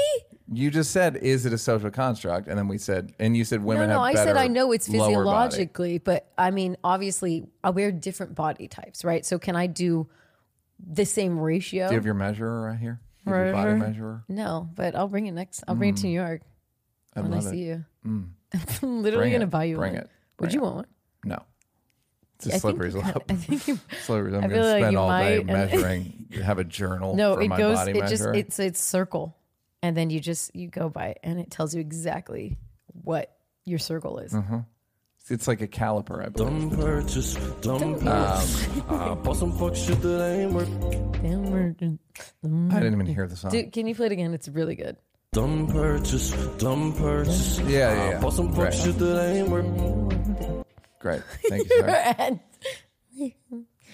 [0.51, 3.63] You just said, "Is it a social construct?" And then we said, and you said
[3.63, 7.91] women no, have I said I know it's physiologically, but I mean, obviously, uh, we're
[7.91, 9.25] different body types, right?
[9.25, 10.09] So, can I do
[10.79, 11.87] the same ratio?
[11.87, 12.99] Do you have your measurer right here?
[13.25, 14.23] You your body measurer.
[14.27, 15.63] no, but I'll bring it next.
[15.67, 16.41] I'll bring it to New York
[17.15, 17.77] I when I see it.
[17.77, 17.85] you.
[18.81, 19.49] I'm literally Bring going to it.
[19.51, 20.01] buy you Bring one.
[20.01, 20.09] it.
[20.39, 20.85] Would Bring you want one?
[22.45, 23.05] No, it's a I slippery slope.
[23.29, 24.33] I think you, Slippery.
[24.35, 26.27] I'm going feel to like spend you all day might, and- measuring.
[26.43, 27.15] have a journal.
[27.15, 27.75] No, for it my goes.
[27.75, 29.35] Body It just it's it's circle,
[29.83, 32.57] and then you just you go by, it, and it tells you exactly
[33.03, 33.35] what
[33.65, 34.33] your circle is.
[34.33, 34.59] Mm-hmm.
[35.29, 36.69] It's like a caliper, I believe.
[36.69, 38.67] Dumb purchase, dumb purchase.
[38.89, 41.21] I bought uh, some fuck shit that ain't worth.
[41.21, 41.99] Damn, virgin.
[42.43, 43.51] I didn't even hear the song.
[43.51, 44.33] Dude, can you play it again?
[44.33, 44.97] It's really good.
[45.31, 47.59] Dumb purchase, dumb purchase.
[47.59, 48.17] Yeah, yeah, yeah.
[48.17, 48.73] I bought some fuck Right.
[48.73, 50.58] shit that ain't worth.
[50.99, 52.39] Great, thank you, sir.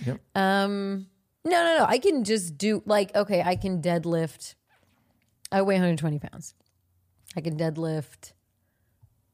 [0.06, 0.20] Yep.
[0.36, 1.08] Um,
[1.46, 1.86] no, no, no.
[1.88, 3.42] I can just do like okay.
[3.42, 4.56] I can deadlift.
[5.52, 6.54] I weigh 120 pounds.
[7.38, 8.34] I can deadlift.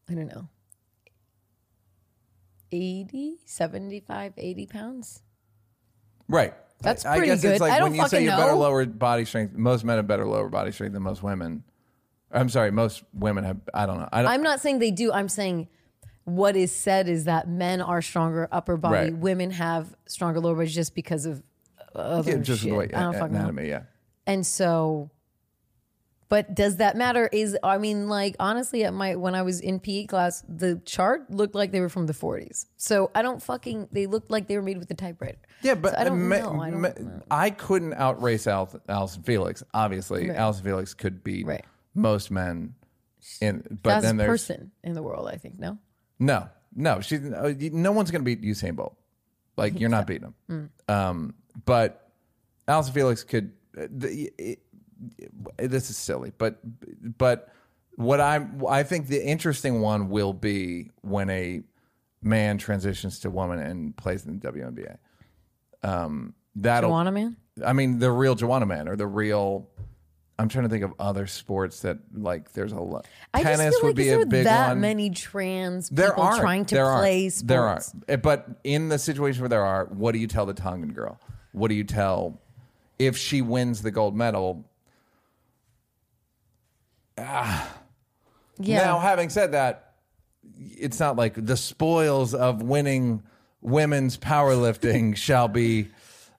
[0.10, 0.50] I don't know.
[2.72, 5.24] 80, 75, 80 pounds.
[6.28, 6.54] Right.
[6.82, 7.52] That's I pretty guess good.
[7.54, 9.54] it's like I when you say fucking you have better lower body strength.
[9.56, 11.64] Most men have better lower body strength than most women.
[12.32, 13.58] I'm sorry, most women have.
[13.74, 14.10] I don't know.
[14.12, 14.32] I don't.
[14.32, 15.12] I'm not saying they do.
[15.12, 15.68] I'm saying
[16.36, 19.18] what is said is that men are stronger upper body, Right.
[19.18, 21.42] women have stronger lower body just because of
[21.96, 22.72] other yeah, just shit.
[22.72, 23.40] the way I don't fucking know.
[23.40, 23.68] anatomy.
[23.70, 23.84] Yeah.
[24.28, 25.10] And so,
[26.30, 27.28] but does that matter?
[27.34, 31.30] Is I mean, like honestly, at my when I was in PE class, the chart
[31.30, 32.68] looked like they were from the 40s.
[32.78, 33.90] So I don't fucking.
[33.92, 35.40] They looked like they were made with a typewriter.
[35.62, 36.62] Yeah, but So I don't ma- know.
[36.62, 37.22] I don't ma- know.
[37.30, 39.62] I couldn't outrace Al- Allyson Felix.
[39.74, 40.30] Obviously.
[40.32, 41.66] Allyson Felix could beat Right.
[41.94, 42.76] most men.
[43.42, 45.78] In but then a there's person in the world, I think no.
[46.22, 47.02] No, no.
[47.02, 48.96] She's uh, no one's going to beat Usain Bolt.
[49.58, 50.70] Like you're not beating him.
[50.88, 50.94] Mm.
[50.94, 51.34] Um,
[51.66, 52.10] but
[52.68, 53.52] Allyson Felix could.
[53.78, 54.60] Uh, the, it,
[55.58, 56.60] it- this is silly, but
[57.18, 57.50] but
[57.96, 61.62] what I'm I think the interesting one will be when a
[62.22, 64.98] man transitions to woman and plays in the WNBA.
[65.82, 67.36] Um, that'll Joanna man.
[67.66, 69.68] I mean, the real Joanna man or the real.
[70.42, 72.52] I'm trying to think of other sports that like.
[72.54, 73.06] There's a lot.
[73.34, 74.82] I Tennis just feel would like be is a there big that one.
[74.82, 77.00] many trans people there are trying to there are.
[77.00, 77.48] play sports.
[77.48, 80.54] There are, Eh, but in the situation where there are, what do you tell the
[80.56, 81.20] Tongan girl?
[81.52, 82.42] What do you tell
[82.98, 84.66] if she wins the gold medal?
[87.18, 87.68] Yeah.
[88.58, 89.94] Now, having said that,
[90.58, 93.24] it's not like the spoils of winning
[93.62, 95.90] women's powerlifting shall be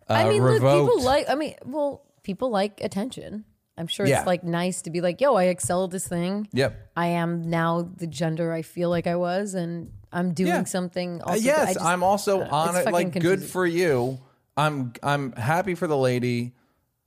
[0.08, 0.62] uh, I mean, revoked.
[0.86, 1.28] look, people like.
[1.28, 3.44] I mean, well, people like attention.
[3.82, 4.18] I'm sure Yeah.
[4.20, 6.46] it's like nice to be like, "Yo, I excel at this thing.
[6.52, 6.90] Yep.
[6.96, 10.64] I am now the gender I feel like I was, and I'm doing Yeah.
[10.64, 12.92] something." Uh, yes, I just- I'm also uh, on it.
[12.92, 14.20] Like, good for you.
[14.56, 16.52] I'm I'm happy for the lady,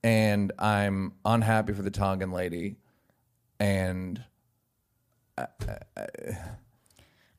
[0.03, 2.75] and I'm unhappy for the Tongan lady,
[3.57, 4.21] and
[5.37, 5.47] I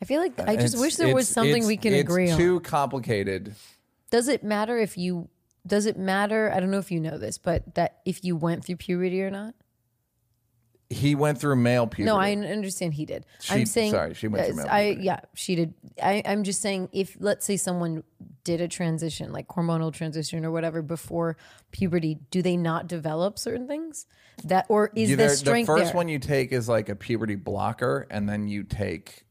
[0.07, 2.39] feel like I just wish there was something we can agree on.
[2.39, 3.55] Too complicated.
[4.11, 5.29] Does it matter if you?
[5.67, 6.53] Does it matter?
[6.53, 9.31] I don't know if you know this, but that if you went through puberty or
[9.31, 9.55] not.
[10.89, 12.05] He went through male puberty.
[12.05, 13.27] No, I understand he did.
[13.41, 15.05] She- I'm saying, sorry, she went through male I puberty.
[15.07, 15.75] yeah, she did.
[16.01, 18.05] I, I'm just saying, if let's say someone
[18.45, 21.37] did a transition, like hormonal transition or whatever, before
[21.73, 24.07] puberty, do they not develop certain things?
[24.45, 25.95] That or is You- the strength the first there?
[25.97, 29.25] one you take is like a puberty blocker, and then you take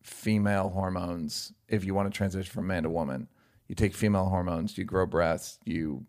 [0.00, 3.26] female hormones if you want to transition from man to woman.
[3.68, 6.04] You take female hormones, you grow breasts, you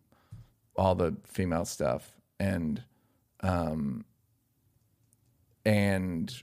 [0.76, 2.10] all the female stuff,
[2.40, 2.84] and
[3.41, 4.06] um,
[5.65, 6.34] and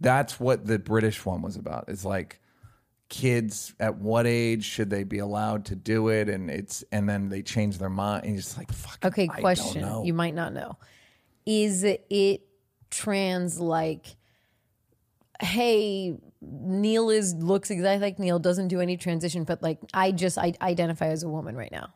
[0.00, 1.86] that's what the British one was about.
[1.88, 2.38] It's like
[3.08, 7.28] kids at what age should they be allowed to do it, and it's and then
[7.28, 8.98] they change their mind, and you're just like, fuck.
[9.04, 10.04] Okay, I question.
[10.04, 10.76] You might not know.
[11.46, 12.42] Is it
[12.90, 14.16] trans like
[15.42, 16.14] hey,
[16.44, 20.54] Neal is looks exactly like Neal, doesn't do any transition, but like I just I
[20.60, 21.94] identify as a woman right now.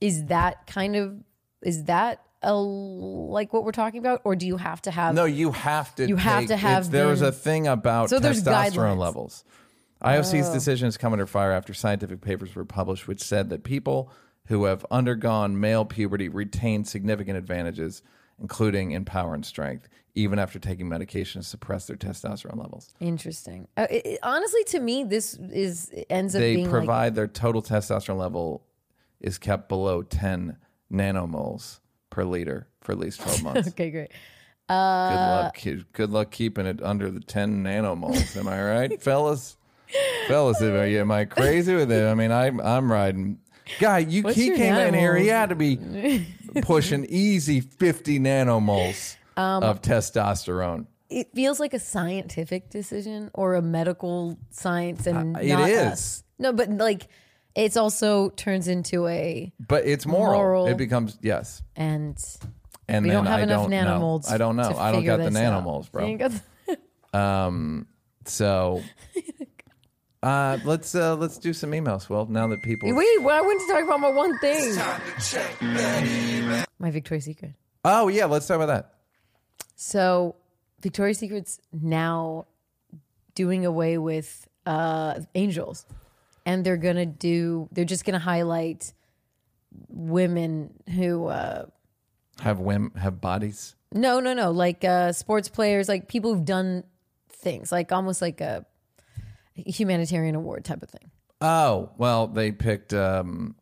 [0.00, 1.16] Is that kind of
[1.62, 4.20] is that a, like what we're talking about?
[4.24, 6.06] Or do you have to have No, you have to.
[6.06, 8.96] You have take- to have There was a thing about So there's testosterone guidelines.
[8.96, 9.00] Oh.
[9.00, 9.44] levels.
[10.02, 14.12] IOC's decision has come under fire after scientific papers were published, which said that people
[14.46, 18.02] who have undergone male puberty retain significant advantages,
[18.40, 22.92] including in power and strength, even after taking medication to suppress their testosterone levels.
[23.00, 23.68] interesting?
[23.76, 27.26] Uh, it- it- honestly, to me, this is ends up They being like provide their
[27.28, 28.64] total testosterone level
[29.20, 30.56] is kept below 10
[30.92, 33.68] nanomoles per liter for at least 12 months.
[33.68, 34.10] okay, great.
[34.68, 35.56] Good luck.
[35.56, 38.36] ke- Good luck keeping it under the ten nanomoles.
[38.36, 39.56] Am I right, fellas?
[40.26, 42.06] Fellas, am I, am I crazy with it?
[42.06, 43.38] I mean, I'm I'm riding.
[43.80, 45.16] Guy, you What's he your came in here.
[45.16, 45.30] He nanomoles?
[45.30, 46.26] had to be
[46.62, 50.86] pushing easy fifty nanomoles Um, of testosterone.
[51.10, 55.78] It feels like a scientific decision or a medical science, and Uh, it not is.
[55.78, 56.24] us.
[56.38, 57.08] No, but like
[57.54, 60.34] it's also turns into a But it's moral.
[60.34, 60.66] Moral.
[60.66, 61.62] It becomes yes.
[61.76, 62.16] and
[62.88, 63.70] And we don't have I enough don't.
[64.30, 64.74] I don't know.
[64.78, 65.32] I don't got the out.
[65.32, 66.16] nanomoles, You bro.
[66.16, 66.30] got
[67.12, 67.86] the-
[68.26, 68.82] So
[70.22, 72.08] uh, let's uh, let's do some emails.
[72.08, 74.74] Well, now that people Wait, well, I wanted to talk about my one thing.
[76.78, 77.52] My Victoria's Secret.
[77.84, 78.94] Oh yeah, let's talk about that.
[79.76, 80.36] So
[80.80, 82.46] Victoria's Secret's now
[83.34, 85.86] doing away with uh, angels,
[86.46, 87.68] and they're gonna do.
[87.72, 88.92] They're just gonna highlight
[89.88, 91.26] women who.
[91.26, 91.66] Uh,
[92.40, 93.74] Have women have bodies.
[93.92, 94.50] no, no, no.
[94.50, 96.84] Like uh, sports players, like people who've done
[97.30, 98.64] things, like almost like a
[99.66, 101.10] humanitarian award type of thing.
[101.40, 103.54] Oh well, they picked um,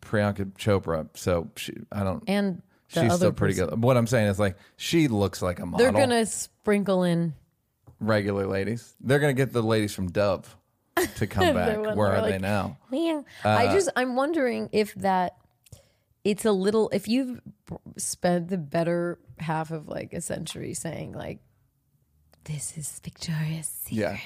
[0.00, 2.22] Priyanka Chopra, so she, I don't.
[2.26, 3.70] And she's still pretty person.
[3.70, 3.82] good.
[3.82, 5.78] What I'm saying is like she looks like a model.
[5.84, 7.34] They're gonna sprinkle in.
[8.00, 8.94] regular ladies.
[9.00, 10.56] They're gonna get the ladies from Dove
[11.16, 11.96] to come back.
[11.96, 12.78] Where are they now?
[12.90, 13.22] Yeah.
[13.44, 15.36] Uh, I just I'm wondering if that
[16.24, 17.40] it's a little if you've
[17.96, 21.38] spent the better half of like a century saying like
[22.44, 23.96] this is Victoria's Secret.
[23.96, 24.16] Yeah.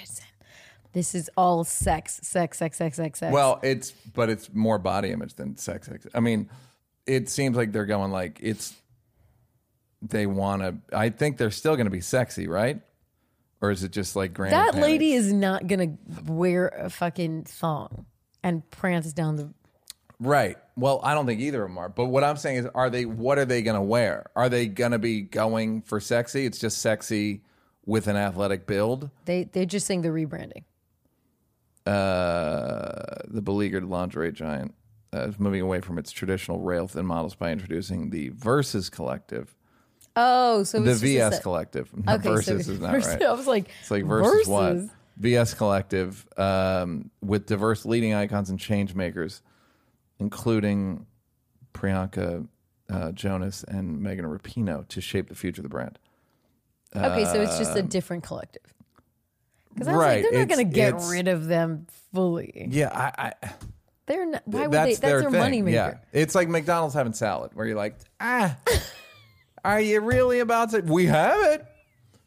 [0.92, 3.32] This is all sex, sex, sex, sex, sex, sex.
[3.32, 5.86] Well, it's but it's more body image than sex.
[5.86, 6.06] sex.
[6.14, 6.50] I mean,
[7.06, 8.74] it seems like they're going like it's.
[10.02, 10.96] They want to.
[10.96, 12.80] I think they're still going to be sexy, right?
[13.60, 14.82] Or is it just like granny that panties?
[14.82, 18.06] lady is not gonna wear a fucking thong
[18.42, 19.50] and prance down the
[20.20, 20.58] Right.
[20.76, 21.88] Well, I don't think either of them are.
[21.88, 23.06] But what I'm saying is, are they?
[23.06, 24.26] What are they going to wear?
[24.36, 26.44] Are they going to be going for sexy?
[26.44, 27.42] It's just sexy
[27.86, 29.10] with an athletic build.
[29.24, 30.64] they they're just saying the rebranding.
[31.86, 34.74] Uh, the beleaguered lingerie giant
[35.14, 39.54] uh, is moving away from its traditional rail thin models by introducing the Versus Collective,
[40.16, 41.90] Oh, so the it's just a VS set- Collective.
[42.06, 43.22] No, Okay, so Versus is not Versus- right.
[43.22, 44.72] I was like, It's like versus, what?
[44.74, 44.90] Versus?
[45.16, 49.42] VS Collective um, with diverse leading icons and change makers,
[50.18, 51.06] including
[51.74, 52.46] Priyanka
[52.88, 55.98] uh, Jonas and Megan Rapinoe to shape the future of the brand.
[56.96, 58.62] Okay, so it's just a different collective.
[59.72, 62.66] Because I was right, like, they're not going to get rid of them fully.
[62.70, 63.50] Yeah, I, I
[64.06, 64.42] They're not.
[64.44, 65.08] Why would that's they?
[65.08, 66.00] That's their, their, money maker.
[66.12, 68.56] Yeah, it's like McDonald's having salad, where you're like, ah,
[69.64, 70.80] are you really about to?
[70.80, 71.64] We have it.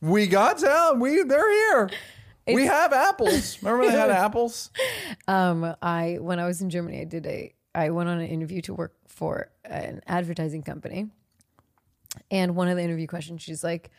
[0.02, 1.00] We got salad.
[1.00, 1.90] We they're here.
[2.48, 3.62] we have apples.
[3.62, 4.70] Remember they had apples?
[5.28, 8.62] Um, I when I was in Germany, I did a I went on an interview
[8.62, 11.08] to work for an advertising company,
[12.32, 13.92] and one of the interview questions, she's like,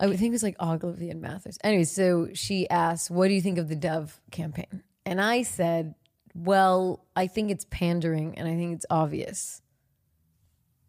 [0.00, 1.58] I would think it was like Ogilvy and Mathers.
[1.64, 5.94] Anyway, so she asked, "What do you think of the Dove campaign?" And I said,
[6.34, 9.62] "Well, I think it's pandering, and I think it's obvious."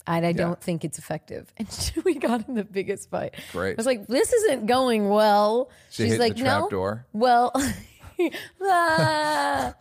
[0.08, 1.54] And I don't think it's effective.
[1.58, 3.36] And we got in the biggest fight.
[3.52, 3.74] Great.
[3.74, 5.70] I was like, this isn't going well.
[5.92, 6.70] She She's hit like, the trap no.
[6.70, 7.06] door.
[7.14, 7.52] Well,
[8.64, 9.76] ah.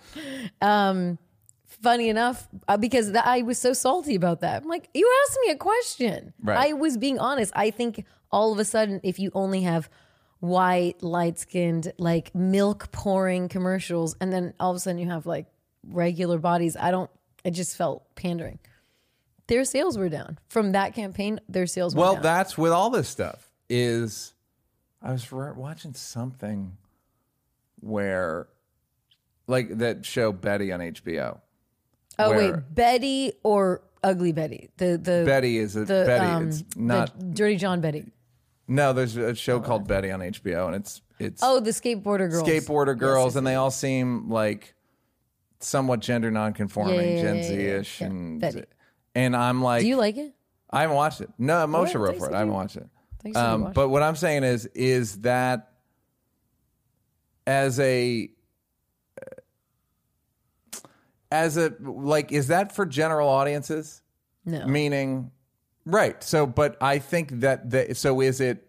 [0.61, 1.19] um,
[1.65, 4.63] funny enough, uh, because th- I was so salty about that.
[4.63, 6.35] I'm like, you asked me a question.
[6.43, 6.71] Right.
[6.71, 7.53] I was being honest.
[7.57, 9.89] I think all of a sudden, if you only have
[10.41, 15.27] white, light skinned, like milk pouring commercials, and then all of a sudden you have
[15.27, 15.47] like
[15.87, 17.11] regular bodies, I don't,
[17.45, 18.59] it just felt pandering.
[19.47, 21.41] Their sales were down from that campaign.
[21.49, 22.05] Their sales were down.
[22.05, 22.23] Well, down.
[22.23, 23.49] that's with all this stuff.
[23.71, 24.35] Is
[25.03, 26.77] I was re- watching something
[27.81, 28.49] where,
[29.47, 31.41] like that show Betty on HBO.
[32.19, 34.71] oh wait, Betty or Ugly Betty?
[34.77, 36.27] The the Betty is a the Betty.
[36.27, 37.35] um, it's not.
[37.35, 38.07] Dirty John Betty.
[38.69, 42.47] No, there's a show called Betty on HBO, and it's it's Oh, the skateboarder girls.
[42.49, 44.74] skateboarder girls, and they all seem like
[45.61, 48.07] somewhat gender nonconforming, Yeah, yeah, Gen yeah, yeah, Z-ish, yeah.
[48.07, 48.65] and Betty.
[49.16, 50.32] and I'm like, Do you like it?
[50.70, 51.31] I haven't watched it.
[51.39, 52.35] No, Moshe wrote Thanks for it.
[52.35, 52.86] I haven't watched it.
[53.23, 53.73] Thanks for Um, watching.
[53.74, 55.73] but what I'm saying is, is that
[57.47, 58.31] as a
[61.31, 64.03] as a like, is that for general audiences?
[64.45, 64.66] No.
[64.66, 65.31] Meaning,
[65.89, 66.23] right?
[66.23, 68.65] So, but I think that the, so is it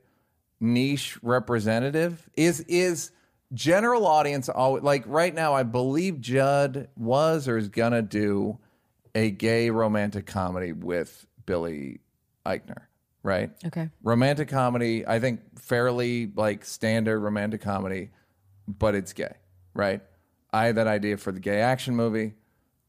[0.60, 2.30] niche representative?
[2.36, 3.12] Is is
[3.54, 5.54] general audience always like right now?
[5.54, 8.58] I believe Judd was or is gonna do
[9.14, 12.00] a gay romantic comedy with Billy
[12.46, 12.84] Eichner,
[13.24, 13.52] right?
[13.66, 13.90] Okay.
[14.04, 18.12] romantic comedy i think fairly like standard romantic comedy
[18.68, 19.34] but it's gay
[19.74, 20.02] right
[20.54, 22.34] i had that idea for the gay action movie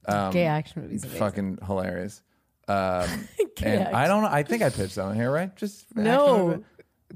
[0.06, 1.04] Gay um, action movies.
[1.04, 2.22] fucking hilarious
[2.70, 3.28] um,
[3.62, 6.62] and i don't know i think i pitched that on here right just No.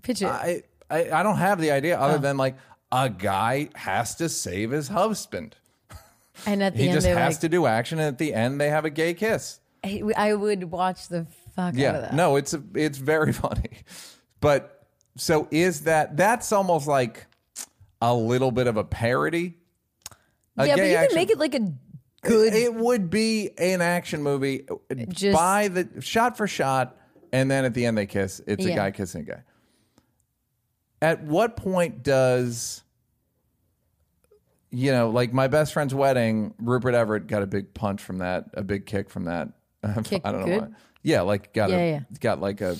[0.02, 0.26] Pitch it.
[0.28, 2.18] I, I i don't have the idea other Oh.
[2.18, 2.56] than like
[2.92, 5.56] a guy has to save his husband
[6.46, 8.60] and at the he end, just has like, to do action and at the end
[8.60, 12.14] they have a gay kiss I I would watch the fuck out of Yeah, that.
[12.14, 13.70] no, it's it's very funny,
[14.40, 14.86] but
[15.16, 17.26] so is that that's almost like
[18.00, 19.58] a little bit of a parody.
[20.56, 21.60] A yeah, but you can action- make it like a
[22.24, 22.52] good.
[22.54, 24.66] It would be an action movie
[25.08, 26.96] Just- by the shot for shot,
[27.32, 28.40] and then at the end they kiss.
[28.46, 28.76] It's a Yeah.
[28.76, 29.42] guy kissing a guy.
[31.02, 32.80] At what point does
[34.76, 38.46] you know, like my best friend's wedding, Rupert Everett got a big punch from that,
[38.54, 39.50] a big kick from that.
[40.04, 40.60] Kick I don't know good?
[40.62, 40.76] why.
[41.02, 42.00] Yeah, like got Yeah, a yeah.
[42.20, 42.76] got like a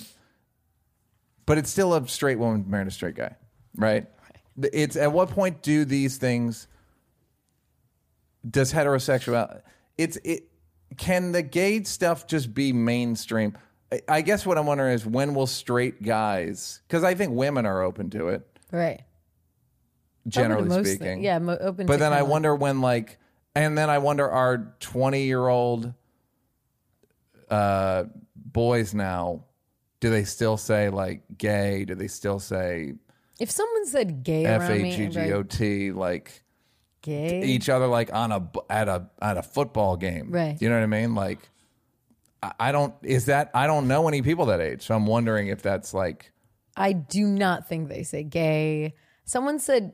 [1.45, 3.35] but it's still a straight woman marrying a straight guy,
[3.77, 4.07] right?
[4.73, 6.67] It's at what point do these things
[8.49, 9.61] does heterosexuality
[9.97, 10.49] it's it
[10.97, 13.57] can the gay stuff just be mainstream
[13.91, 17.65] I- i guess what i'm wondering is when will straight guys because i think women
[17.65, 19.01] are open to it right.
[20.27, 21.23] generally Open to most speaking.
[21.23, 21.85] Yeah, mo- open.
[21.87, 23.17] but to then i kinda like- wonder when like
[23.55, 25.93] and then i wonder are 20 year old
[27.49, 28.05] uh
[28.35, 29.43] boys now
[29.99, 32.93] do they still say like gay do they still say
[33.39, 36.41] if someone said gay around me, I'd be like, f-a-g-g-o-t like
[37.05, 37.43] gay.
[37.43, 40.31] each other like on a at a at a football game.
[40.31, 40.57] Right.
[40.61, 41.15] You know what I mean?
[41.15, 41.39] Like
[42.43, 44.81] I- I don't is that I don't know any people that age.
[44.83, 46.31] So I'm wondering if that's like
[46.75, 48.95] I do not think they say gay.
[49.23, 49.93] Someone said,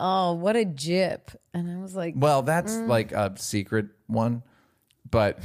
[0.00, 2.88] "Oh, what a jip," and I was like, well, that's Mm.
[2.88, 4.42] like a secret one.
[5.10, 5.38] But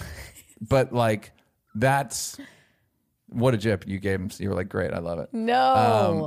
[0.61, 1.31] but like
[1.75, 2.37] that's
[3.29, 4.29] what a jip you gave him.
[4.39, 5.29] You were like, great, I love it.
[5.33, 5.75] "No."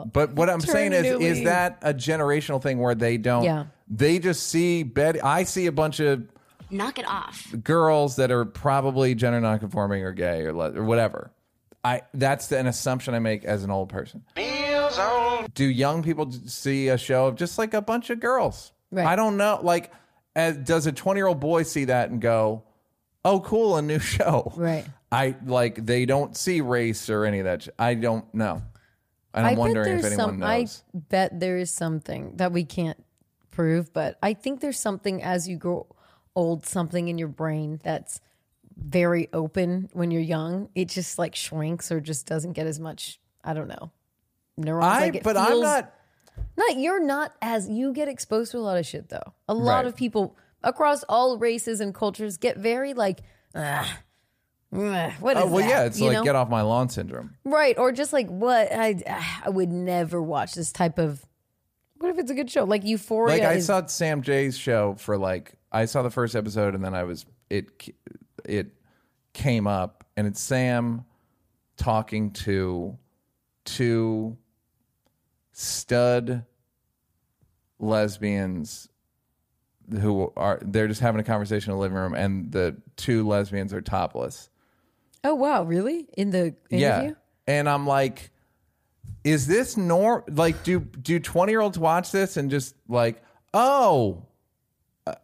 [0.02, 3.44] Um, but what I'm saying is, is that a generational thing where they don't?
[3.44, 3.66] Yeah.
[3.89, 5.20] They just see Betty.
[5.20, 6.27] I see a bunch of
[6.70, 7.55] Knock it off.
[7.62, 11.31] girls that are probably gender nonconforming or gay or, le- or whatever.
[11.85, 14.24] I that's an assumption I make as an old person.
[15.55, 18.73] Do young people see a show of just like a bunch of girls?
[18.90, 19.06] Right.
[19.06, 19.61] I don't know.
[19.62, 19.93] Like,
[20.35, 22.65] as, does a twenty year old boy see that and go,
[23.24, 24.52] "Oh, cool, a new show"?
[24.56, 24.86] Right.
[25.12, 27.65] I like they don't see race or any of that.
[27.65, 28.62] sh- I don't know,
[29.35, 30.39] and I I'm bet wondering if anyone some.
[30.39, 30.82] knows.
[30.94, 32.97] I bet there is something that we can't
[33.55, 35.86] prove, but I think there's something as you grow
[36.36, 38.20] old, something in your brain that's
[38.76, 40.68] very open when you're young.
[40.74, 43.20] It just like shrinks or just doesn't get as much.
[43.44, 43.90] I don't know.
[44.56, 44.85] Neurons.
[44.85, 45.93] I, like but I'm not.
[46.56, 49.32] Not you're not as you get exposed to a lot of shit though.
[49.48, 49.86] A lot Right.
[49.86, 53.20] of people across all races and cultures get very like,
[53.55, 53.98] ah,
[54.70, 55.68] what is Oh well, that?
[55.68, 56.24] yeah, it's You like know?
[56.24, 57.36] get off my lawn syndrome.
[57.44, 61.24] right, or just like what I I would never watch this type of.
[62.05, 62.64] What if it's a good show?
[62.64, 63.39] Like Euphoria.
[63.39, 66.85] Like I is, saw Sam Jay's show for like I saw the first episode and
[66.85, 67.94] then I was it
[68.44, 68.72] it
[69.32, 71.06] came up and it's Sam
[71.78, 72.98] talking to
[73.64, 74.36] two
[75.52, 76.44] stud
[77.78, 78.90] lesbians
[79.98, 83.72] who are they're just having a conversation in the living room and the two lesbians
[83.72, 84.51] are topless.
[85.24, 86.06] Oh wow, really?
[86.18, 86.81] In the interview?
[86.81, 87.10] Yeah.
[87.47, 88.31] And I'm like,
[89.24, 90.22] is this norm?
[90.28, 93.22] like do do 20 year olds watch this and just like,
[93.52, 94.26] oh,
[95.06, 95.14] uh,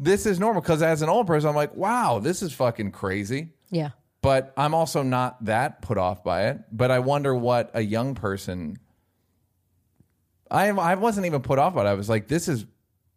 [0.00, 0.62] this is normal?
[0.62, 3.50] Because as an old person, I'm like, wow, this is fucking crazy.
[3.70, 3.90] Yeah.
[4.22, 6.60] But I'm also not that put off by it.
[6.70, 8.78] But I wonder what a young person.
[10.50, 11.88] I I wasn't even put off by it.
[11.88, 12.64] I was like, this is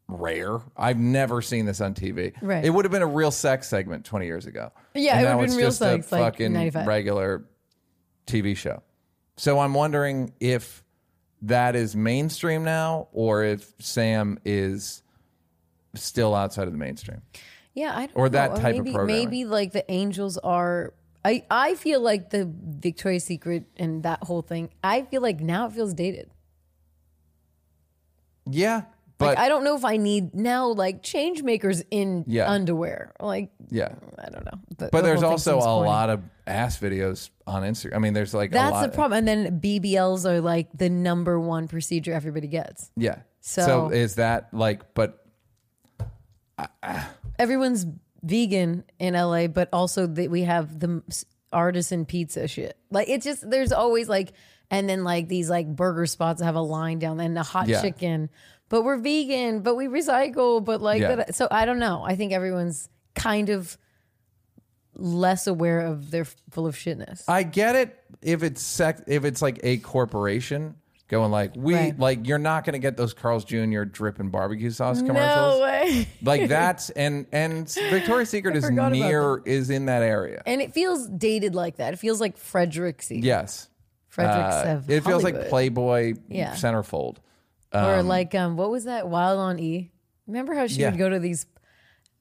[0.07, 0.59] rare.
[0.77, 2.33] I've never seen this on TV.
[2.41, 2.63] Right.
[2.63, 4.71] It would have been a real sex segment 20 years ago.
[4.93, 6.87] Yeah, And it now would've been real sex, a like fucking 95.
[6.87, 7.45] regular
[8.27, 8.81] TV show.
[9.37, 10.83] So I'm wondering if
[11.41, 15.03] that is mainstream now or if Sam is
[15.93, 17.21] still outside of the mainstream.
[17.73, 18.29] Yeah, I don't Or know.
[18.29, 19.25] that type of maybe, programming.
[19.25, 20.93] Maybe like the Angels are.
[21.25, 24.69] I I feel like the Victoria's Secret and that whole thing.
[24.83, 26.29] I feel like now it feels dated.
[28.49, 28.83] Yeah,
[29.17, 32.51] but Like I don't know if I need now like change makers in Yeah.
[32.51, 33.13] underwear.
[33.19, 33.89] Like yeah.
[34.19, 34.59] I don't know.
[34.77, 37.95] The- But the there's also a lot of ass videos on Instagram.
[37.95, 39.19] I mean, there's like a That's the problem.
[39.19, 42.91] And then BBLs are like the number one procedure everybody gets.
[42.97, 43.19] Yeah.
[43.41, 44.93] So- so is that like?
[44.93, 45.21] But
[47.37, 47.85] Everyone's
[48.23, 51.01] vegan in LA, but also that we have the
[51.51, 52.77] artisan pizza shit.
[52.89, 54.31] Like it's just there's always like,
[54.71, 57.67] and then like these like burger spots that have a line down and the hot
[57.67, 57.81] Yeah.
[57.81, 58.29] chicken.
[58.69, 61.15] But we're vegan, but we recycle, but like Yeah.
[61.15, 61.35] that.
[61.35, 62.03] So I don't know.
[62.03, 63.77] I think everyone's kind of
[64.95, 67.23] less aware of their full of shitness.
[67.27, 70.75] I get it if it's sec- if it's like a corporation
[71.07, 71.99] going like we Right.
[71.99, 73.83] like you're not going to get those Carl's Jr.
[73.83, 75.59] dripping barbecue sauce commercials.
[75.59, 76.07] no way.
[76.23, 80.41] Like that's and and Victoria's Secret is forgot about near is in that area.
[80.45, 81.93] And it feels dated like that.
[81.93, 83.19] It feels like Fredericksy.
[83.19, 83.67] Yes.
[84.07, 85.49] Frederick's Uh, of it feels like Hollywood.
[85.49, 86.53] Playboy Yeah.
[86.53, 87.17] centerfold.
[87.75, 89.91] Or like um what was that Wild on E?
[90.27, 90.89] Remember how she Yeah.
[90.91, 91.45] would go to these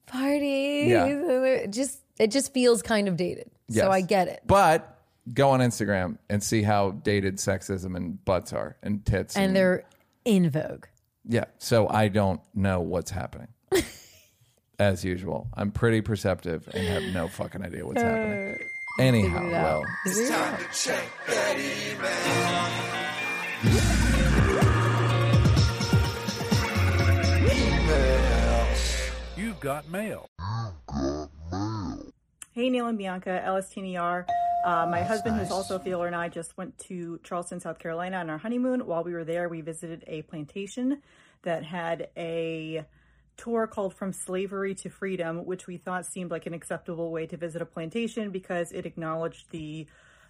[0.05, 0.87] parties?
[0.89, 1.05] Yeah.
[1.05, 3.49] It just it just feels kind of dated.
[3.67, 3.83] Yes.
[3.85, 4.41] So I get it.
[4.45, 4.99] But
[5.33, 9.83] go on Instagram and see how dated sexism and butts are and tits And they're
[10.23, 10.85] in vogue.
[11.27, 11.45] Yeah.
[11.57, 13.47] So I don't know what's happening.
[14.79, 18.57] As usual, I'm pretty perceptive and have no fucking idea what's happening.
[18.99, 21.55] Anyhow, well, It's time to check that
[23.61, 24.44] Figure
[29.65, 29.85] it out.
[29.85, 30.29] You've got mail.
[32.53, 34.25] Hey, Neal and Bianca, LSTNR.
[34.65, 38.17] Uh, my husband, who's also a fiddler, and I just went to Charleston, South Carolina
[38.17, 38.85] on our honeymoon.
[38.85, 41.01] While we were there, we visited a plantation
[41.43, 42.85] that had a
[43.37, 47.37] tour called From Slavery to Freedom, which we thought seemed like an acceptable way to
[47.37, 49.85] visit a plantation because it acknowledged the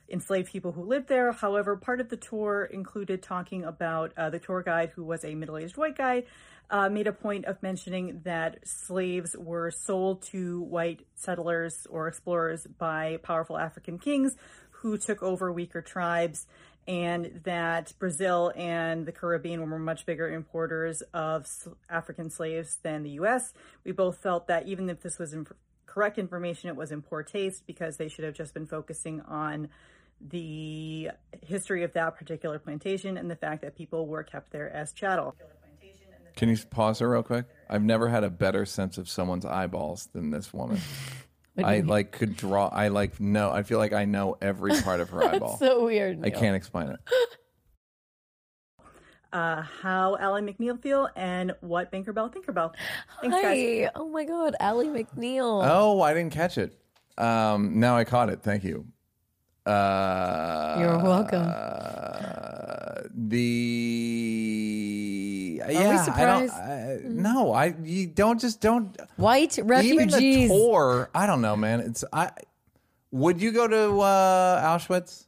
[0.09, 1.31] enslaved people who lived there.
[1.31, 5.35] However, part of the tour included talking about uh, the tour guide, who was a
[5.35, 6.23] middle aged white guy,
[6.69, 12.67] uh, made a point of mentioning that slaves were sold to white settlers or explorers
[12.77, 14.35] by powerful African kings
[14.71, 16.47] who took over weaker tribes.
[16.87, 21.47] And that Brazil and the Caribbean were much bigger importers of
[21.89, 23.53] African slaves than the US.
[23.83, 25.53] We both felt that even if this was inf-
[25.87, 29.69] correct information, it was in poor taste because they should have just been focusing on
[30.21, 31.09] the
[31.41, 35.35] history of that particular plantation and the fact that people were kept there as chattel.
[36.35, 37.45] Can you pause her real quick?
[37.69, 40.79] I've never had a better sense of someone's eyeballs than this woman.
[41.63, 42.67] I like could draw.
[42.67, 43.49] I like know.
[43.51, 45.57] I feel like I know every part of her eyeball.
[45.57, 46.25] So weird.
[46.25, 46.99] I can't explain it.
[49.31, 52.73] Uh, how Ally McNeil feel and what Banker Bell Tinkerbell.
[53.21, 53.43] Thanks, guys.
[53.85, 53.91] Hi.
[53.95, 55.61] Oh my god, Allie McNeil.
[55.69, 56.77] Oh, I didn't catch it.
[57.17, 58.41] Um, now I caught it.
[58.43, 58.85] Thank you.
[59.65, 61.43] Uh, You're welcome.
[61.43, 64.44] Uh, the we
[65.73, 66.53] yeah, surprised?
[66.53, 70.49] I don't, I, no, I you don't just don't White even refugees.
[70.49, 71.09] the tour.
[71.13, 71.79] I don't know, man.
[71.81, 72.31] It's I.
[73.11, 75.25] Would you go to uh, Auschwitz?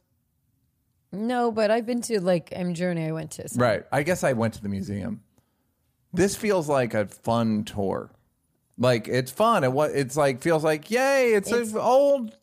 [1.12, 3.06] no, but I've been to like M Journey.
[3.06, 3.48] I went to.
[3.48, 3.84] so- Right.
[3.90, 5.22] I guess I went to the museum.
[6.12, 8.10] This feels like a fun tour.
[8.78, 9.64] Like it's fun.
[9.64, 11.32] It what it's like feels like yay.
[11.34, 12.34] It's, It's a old.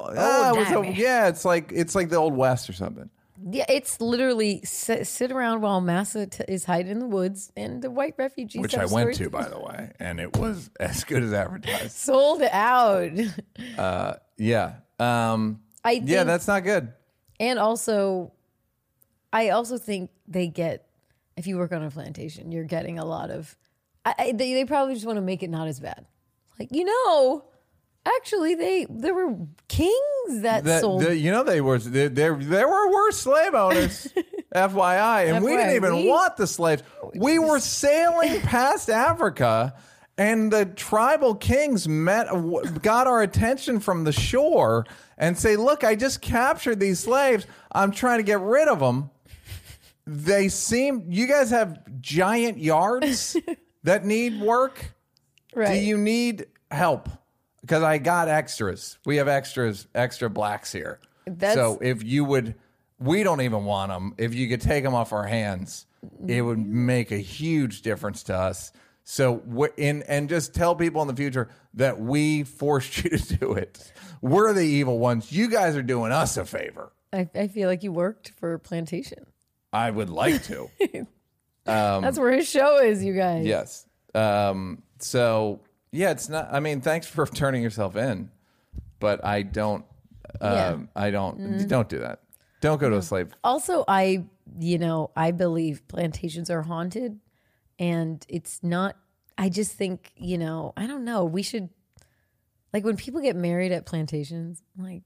[0.00, 3.08] ah, it was a- yeah, it's like it's like the old west or something.
[3.48, 7.80] Yeah, it's literally sit, sit around while Massa t- is hiding in the woods, and
[7.82, 8.60] the white refugees.
[8.60, 11.92] Which I went stories- to, by the way, and it was as good as advertised.
[11.92, 13.10] Sold out.
[13.78, 14.74] Uh, Yeah.
[14.98, 16.92] Um, I think, yeah, that's not good.
[17.38, 18.32] and also,
[19.32, 20.86] I also think they get
[21.36, 23.56] if you work on a plantation, you're getting a lot of.
[24.04, 26.04] I, I, they, they probably just want to make it not as bad.
[26.58, 27.44] Like you know,
[28.04, 29.34] actually, they there were
[29.68, 31.02] kings that, That- sold.
[31.02, 32.08] the- you know they were there.
[32.08, 34.08] There there were worse slave owners,
[34.54, 36.82] FYI, and we didn't FYI, even we- want the slaves.
[37.14, 39.74] We were sailing past Africa,
[40.18, 42.26] and the tribal kings met,
[42.82, 44.86] got our attention from the shore,
[45.18, 47.46] and say, "Look, I just captured these slaves.
[47.72, 49.10] I'm trying to get rid of them."
[50.06, 51.04] They seem.
[51.08, 53.36] You guys have giant yards
[53.84, 54.92] that need work.
[55.54, 55.68] right.
[55.74, 57.08] Do you need help?
[57.60, 58.98] Because I got extras.
[59.04, 60.98] We have extras, extra blacks here.
[61.26, 62.54] That's- so if you would,
[62.98, 64.14] we don't even want them.
[64.18, 65.86] If you could take them off our hands,
[66.26, 68.72] it would make a huge difference to us.
[69.04, 69.42] So
[69.76, 73.92] in and just tell people in the future that we forced you to do it.
[74.22, 75.32] We're the evil ones.
[75.32, 76.92] You guys are doing us a favor.
[77.12, 79.26] I, I feel like you worked for plantation.
[79.72, 80.68] I would like to.
[81.64, 83.44] That's where his show is, you guys.
[83.46, 83.86] Yes.
[84.14, 85.60] Um, so
[85.92, 86.48] yeah, it's not.
[86.52, 88.30] I mean, thanks for turning yourself in,
[88.98, 89.84] but I don't.
[90.40, 90.50] Um.
[90.50, 90.84] Mm-hmm.
[90.96, 91.68] I don't.
[91.68, 92.20] Don't do that.
[92.60, 93.32] Don't go to a slave.
[93.42, 94.24] Also, I,
[94.58, 97.18] you know, I believe plantations are haunted
[97.78, 98.96] and it's not,
[99.38, 101.24] I just think, you know, I don't know.
[101.24, 101.70] We should,
[102.74, 105.02] like, when people get married at plantations, like,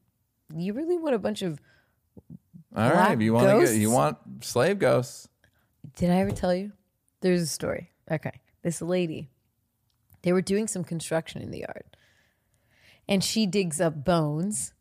[0.54, 1.60] you really want a bunch of,
[2.74, 2.92] All right.
[2.92, 5.28] Black If you want to get, you want slave ghosts.
[5.94, 6.72] did I ever tell you?
[7.20, 7.90] There's a story.
[8.10, 8.40] Okay.
[8.62, 9.30] This lady,
[10.24, 11.96] they were doing some construction in the yard.
[13.06, 14.72] And she digs up bones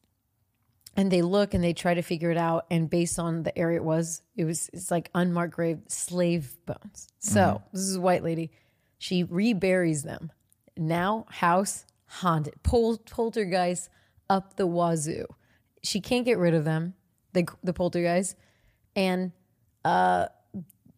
[0.95, 3.77] and they look and they try to figure it out and based on the area
[3.77, 7.09] it was it was it's like unmarked grave slave bones.
[7.19, 8.51] So this is a white lady.
[8.97, 10.31] She reburies them.
[10.77, 12.63] Now house haunted.
[12.63, 13.89] Pol- poltergeist
[14.29, 15.25] up the wazoo.
[15.83, 16.93] She can't get rid of them
[17.33, 18.37] the, the poltergeist.
[18.95, 19.33] And
[19.83, 20.27] uh,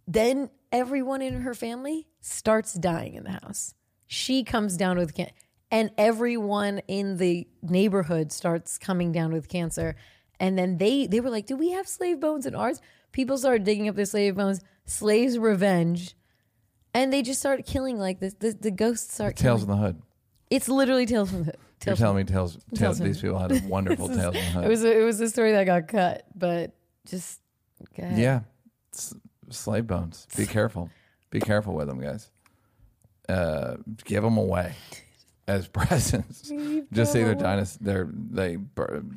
[0.07, 3.73] then everyone in her family starts dying in the house
[4.07, 5.34] she comes down with cancer
[5.72, 9.95] and everyone in the neighborhood starts coming down with cancer
[10.40, 13.64] and then they they were like do we have slave bones in ours people started
[13.64, 16.15] digging up their slave bones slaves revenge
[16.94, 20.02] and they just start killing like this the, the ghosts start Tales in the hood.
[20.49, 21.57] it's literally tales from the Hood.
[21.86, 22.53] You're tales telling me tales.
[22.73, 25.19] Tales tales these people had a wonderful is- tales the it was a, it was
[25.19, 26.76] a story that got cut but
[27.06, 27.41] just
[27.98, 28.41] yeah.
[28.94, 29.14] S-
[29.49, 30.27] slave bones.
[30.36, 30.90] Be careful.
[31.30, 32.32] Be careful with them, guys.
[33.27, 34.73] Uh, give them away
[35.47, 36.52] as presents.
[36.91, 37.77] Just say they're dinosaurs.
[37.81, 38.57] They're they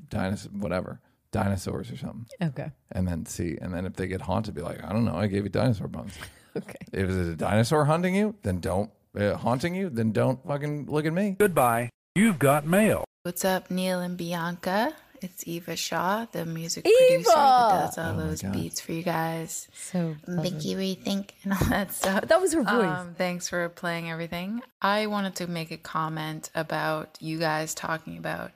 [0.08, 1.00] dinosaurs, whatever,
[1.32, 2.26] dinosaurs or something.
[2.42, 5.16] okay and then see, and then if they get haunted, be like, I don't know,
[5.16, 6.14] I gave you dinosaur bones.
[6.56, 10.86] okay If it's a dinosaur hunting you, then don't uh, haunting you, then don't fucking
[10.86, 11.36] look at me.
[11.38, 11.90] Goodbye.
[12.14, 13.04] You've got mail.
[13.22, 14.94] What's up, Neal and Bianca?
[15.20, 16.94] It's Eva Shaw, the music Eva!
[17.08, 18.52] producer that does all Oh those God.
[18.52, 19.68] beats for you guys.
[19.74, 20.42] so pleasant.
[20.54, 22.26] Make you rethink and all that stuff.
[22.28, 24.62] that was her voice Um, thanks for playing everything.
[24.82, 28.52] I wanted to make a comment about you guys talking about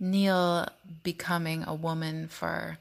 [0.00, 0.68] Neal
[1.02, 2.78] becoming a woman for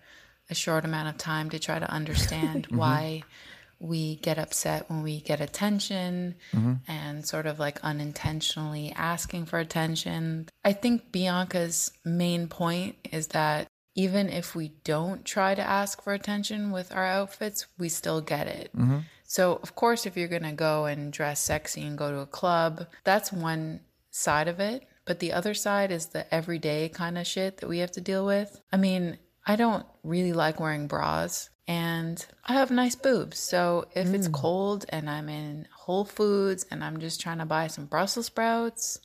[0.50, 3.24] a short amount of time to try to understand why
[3.82, 6.74] we get upset when we get attention mm-hmm.
[6.88, 10.48] and sort of like unintentionally asking for attention.
[10.64, 16.14] I think Bianca's main point is that even if we don't try to ask for
[16.14, 18.70] attention with our outfits, we still get it.
[18.78, 19.00] Mm-hmm.
[19.24, 22.26] So, of course, if you're going to go and dress sexy and go to a
[22.26, 23.82] club, that's one
[24.12, 24.86] side of it.
[25.06, 28.26] But the other side is the everyday kind of shit that we have to deal
[28.26, 28.62] with.
[28.72, 33.40] I mean, I don't really like wearing bras and I have nice boobs.
[33.40, 34.34] So if it's hmm.
[34.34, 39.00] cold and I'm in Whole Foods and I'm just trying to buy some Brussels sprouts,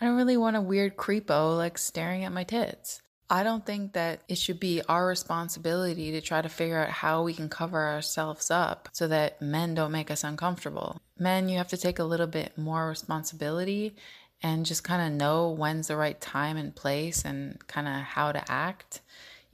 [0.00, 3.02] I don't really want a weird creepo like staring at my tits.
[3.28, 7.24] I don't think that it should be our responsibility to try to figure out how
[7.24, 11.00] we can cover ourselves up so that men don't make us uncomfortable.
[11.18, 13.96] Men, you have to take a little bit more responsibility
[14.40, 18.30] and just kind of know when's the right time and place and kind of how
[18.30, 19.00] to act.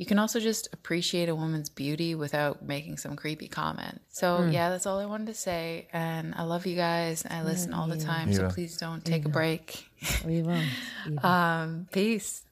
[0.01, 4.01] You can also just appreciate a woman's beauty without making some creepy comment.
[4.09, 5.89] So, yeah, that's all I wanted to say.
[5.93, 7.23] And I love you guys.
[7.29, 8.33] I listen all the time.
[8.33, 9.87] So please don't take a break.
[10.27, 10.65] Eva.
[11.07, 11.27] Eva.
[11.29, 12.45] Um, peace.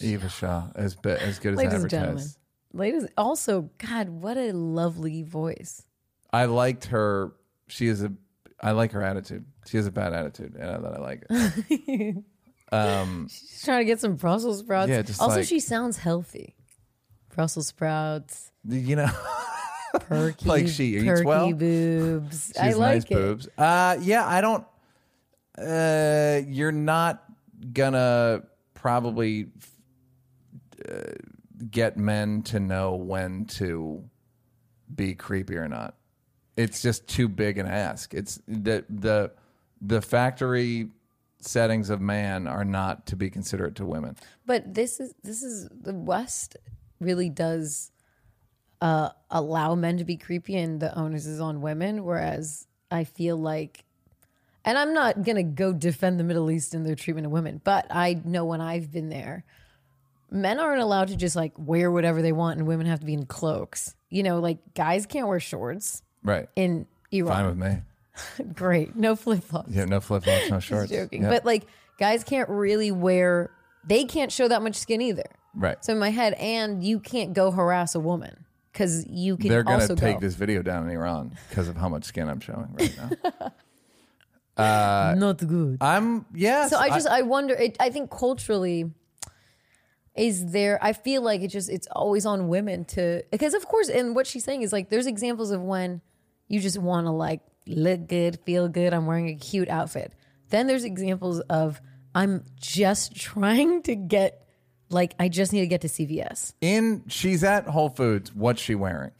[0.00, 2.14] Eva Shaw, as be, as good as Ladies and gentlemen.
[2.16, 2.38] advertised.
[2.72, 5.82] Ladies, also, God, what a lovely voice.
[6.32, 7.34] I liked her.
[7.68, 8.10] She is a.
[8.62, 9.44] I like her attitude.
[9.66, 12.24] She has a bad attitude, and I thought I like it.
[12.72, 14.90] um, She's trying to get some Brussels sprouts.
[14.90, 16.54] Yeah, just also, like- she sounds healthy.
[17.34, 19.10] Brussels sprouts, you know,
[20.00, 21.52] perky, Like she eats perky well?
[21.52, 22.52] boobs.
[22.54, 23.08] she I has like nice it.
[23.10, 23.48] boobs.
[23.58, 24.64] Uh, yeah, I don't.
[25.58, 27.22] Uh, you're not
[27.74, 28.42] gonna
[28.74, 29.48] probably
[30.88, 30.92] uh,
[31.70, 34.02] get men to know when to
[34.94, 35.94] be creepy or not.
[36.56, 38.14] it's just too big an ask.
[38.14, 39.32] It's the the
[39.82, 40.88] the factory
[41.40, 44.16] settings of man are not to be considerate to women.
[44.46, 46.56] But this is this is the West
[47.00, 47.90] really does
[48.80, 52.04] uh, allow men to be creepy, and the onus is on women.
[52.04, 53.84] Whereas I feel like,
[54.64, 57.86] and I'm not gonna go defend the Middle East and their treatment of women, but
[57.90, 59.44] I know when I've been there,
[60.30, 63.14] men aren't allowed to just like wear whatever they want, and women have to be
[63.14, 63.94] in cloaks.
[64.10, 66.48] You know, like guys can't wear shorts Right.
[66.56, 67.32] in Iran.
[67.32, 67.78] Fine with me.
[68.54, 69.70] Great, no flip flops.
[69.70, 70.90] Yeah, no flip flops, no shorts.
[70.90, 71.22] joking.
[71.22, 71.30] Yeah.
[71.30, 71.66] But like
[71.98, 73.50] guys can't really wear
[73.86, 75.30] they can't show that much skin either.
[75.54, 75.82] right.
[75.84, 79.62] So in my head, and you can't go harass a woman because you can They're
[79.62, 80.20] gonna also take go.
[80.20, 83.52] this video down in Iran because of how much skin I'm showing right now.
[84.56, 85.76] Uh, Not good.
[85.82, 86.66] I'm yeah.
[86.68, 87.54] So I just I, wonder.
[87.54, 88.90] It, I think culturally,
[90.14, 90.78] is there?
[90.82, 94.26] I feel like it just it's always on women to because of course, and what
[94.26, 96.00] she's saying is like there's examples of when
[96.48, 98.92] you just want to like look good, feel good.
[98.94, 100.12] I'm wearing a cute outfit.
[100.50, 101.80] Then there's examples of
[102.14, 104.42] I'm just trying to get
[104.88, 106.54] like I just need to get to CVS.
[106.60, 108.32] in she's at Whole Foods.
[108.34, 109.10] What's she wearing?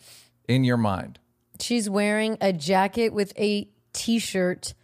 [0.48, 1.18] In your mind,
[1.60, 4.74] She's wearing a jacket with a t-shirt.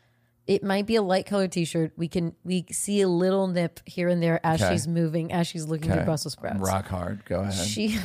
[0.48, 1.92] It might be a light colored t-shirt.
[1.96, 4.72] We can we see a little nip here and there as Okay.
[4.74, 6.00] she's moving, as she's looking Okay.
[6.00, 6.58] at Brussels sprouts.
[6.58, 7.24] rock hard.
[7.26, 7.54] Go ahead.
[7.66, 7.96] She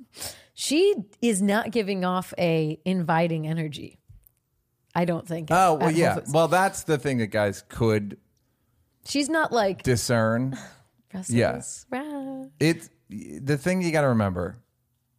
[0.54, 3.98] she is not giving off a inviting energy.
[4.94, 5.48] I don't think.
[5.50, 6.14] oh at well, Whole yeah.
[6.16, 6.32] Foods.
[6.32, 8.18] Well, that's the thing that guys could
[9.04, 10.58] she's not like discern.
[11.10, 11.60] Brussels yeah.
[11.60, 12.48] sprouts.
[12.60, 14.56] It the thing you got to remember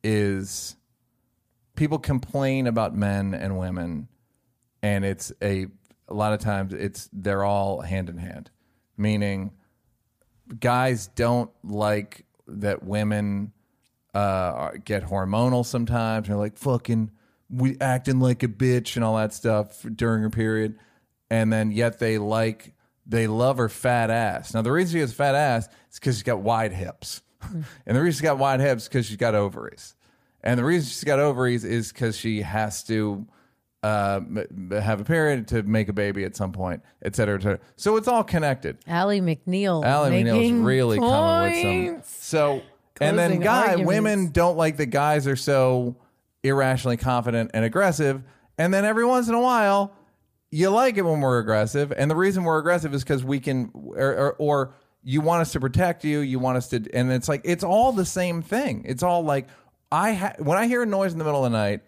[0.03, 0.75] is
[1.75, 4.07] people complain about men and women,
[4.81, 5.67] and it's a
[6.07, 8.49] a lot of times it's they're all hand in hand,
[8.97, 9.51] meaning
[10.59, 13.51] guys don't like that women
[14.13, 16.27] uh, are- get hormonal sometimes.
[16.27, 17.11] They're like fucking
[17.53, 20.79] we acting like a bitch and all that stuff during her period,
[21.29, 22.73] and then yet they like
[23.05, 24.53] they love her fat ass.
[24.53, 27.21] Now the reason she has fat ass is because she's got wide hips,
[27.85, 29.95] and the reason she's got wide hips because she's got ovaries,
[30.43, 33.25] and the reason she's got ovaries is because she has to.
[33.81, 34.21] Uh,
[34.71, 37.59] have a period to make a baby at some point, et cetera, et cetera.
[37.75, 38.77] So it's all connected.
[38.87, 39.83] Allie McNeil.
[39.83, 41.93] Allie McNeil's really coming with some.
[41.95, 42.25] points.
[42.25, 42.61] So,
[43.01, 43.87] and then Closing guy arguments.
[43.89, 45.97] women don't like the guys are so
[46.43, 48.21] irrationally confident and aggressive.
[48.57, 49.93] And then every once in a while,
[50.51, 51.91] you like it when we're aggressive.
[51.95, 55.53] And the reason we're aggressive is because we can, or, or, or you want us
[55.53, 56.19] to protect you.
[56.19, 58.83] You want us to, and it's like it's all the same thing.
[58.85, 59.47] It's all like
[59.91, 61.81] I ha- when I hear a noise in the middle of the night,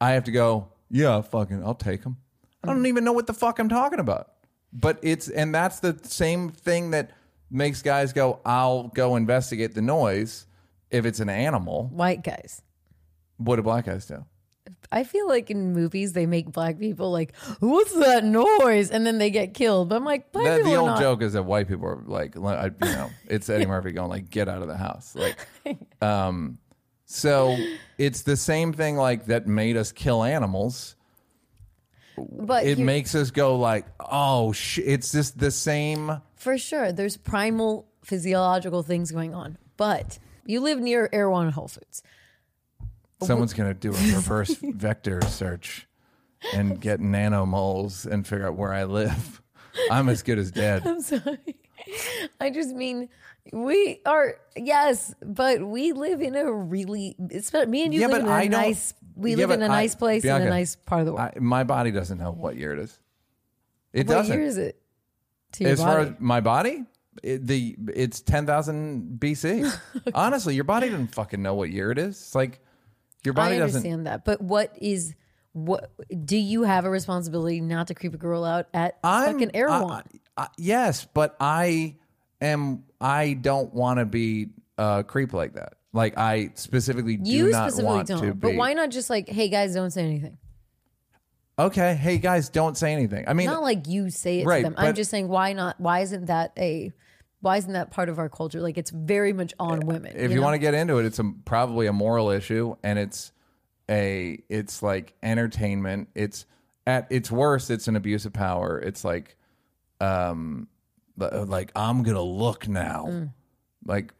[0.00, 2.16] I have to go, yeah, fucking, I'll take them.
[2.62, 4.32] I don't even know what the fuck I'm talking about.
[4.72, 7.12] But it's, and that's the same thing that
[7.50, 10.46] makes guys go, I'll go investigate the noise
[10.90, 11.88] if it's an animal.
[11.92, 12.62] White guys.
[13.38, 14.24] What do black guys do?
[14.92, 19.18] I feel like in movies they make black people like, "What's that noise?" and then
[19.18, 19.88] they get killed.
[19.88, 21.00] But I'm like, black The, people the are old not.
[21.00, 24.08] joke is that white people are like, li- I- you know, it's Eddie Murphy going
[24.08, 25.14] like, get out of the house.
[25.16, 25.36] Like,
[26.02, 26.58] um,
[27.06, 27.56] so
[27.98, 30.96] it's the same thing like that made us kill animals.
[32.16, 34.86] But It you- makes us go like, oh shit.
[34.86, 36.20] It's just the same.
[36.36, 39.58] for sure, there's primal physiological things going on.
[39.76, 42.02] But you live near Erewhon Whole Foods.
[43.24, 45.86] Someone's gonna do a reverse vector search
[46.54, 49.42] and get nanomoles and figure out where I live.
[49.90, 50.82] I'm as good as dead.
[50.86, 51.38] I'm sorry.
[52.40, 53.08] I just mean
[53.52, 57.14] we are yes, but we live in a really.
[57.30, 58.94] It's me and you Yeah, live in a I nice.
[59.16, 61.32] We Yeah, live in a I- nice place in a nice part of the world.
[61.36, 62.98] I, my body doesn't know what year it is.
[63.92, 64.36] It what doesn't.
[64.36, 64.80] year is it?
[65.52, 66.84] To as far as my body,
[67.22, 69.72] it, the it's ten thousand BC.
[70.14, 72.16] Honestly, your body doesn't fucking know what year it is.
[72.16, 72.60] It's like
[73.24, 73.78] your body I doesn't.
[73.78, 75.14] understand that, but what is
[75.52, 75.90] what?
[76.24, 80.02] Do you have a responsibility not to creep a girl out at I'm fucking Erewhon?
[80.36, 81.94] I- I- yes, but I
[82.40, 82.84] am.
[83.00, 84.48] I don't want to be
[84.78, 85.74] a creep like that.
[85.92, 88.20] Like I specifically do you not specifically want don't.
[88.22, 88.38] to be.
[88.40, 90.38] but why not just like, hey guys, don't say anything?
[91.56, 93.26] Okay, hey guys, don't say anything.
[93.28, 94.74] I mean, Not like you say it Right, to them.
[94.76, 95.80] I'm but- just saying, why not?
[95.80, 96.92] Why isn't that a?
[97.44, 98.60] Why isn't that part of our culture?
[98.60, 100.12] Like it's very much on women.
[100.16, 103.32] if you, want to get into it, it's a, probably a moral issue, and it's
[103.90, 106.08] a it's like entertainment.
[106.14, 106.46] It's
[106.86, 108.78] at its worst, it's an abuse of power.
[108.78, 109.36] It's like,
[110.00, 110.68] um,
[111.18, 113.32] like I'm gonna look now, Mm.
[113.84, 114.14] like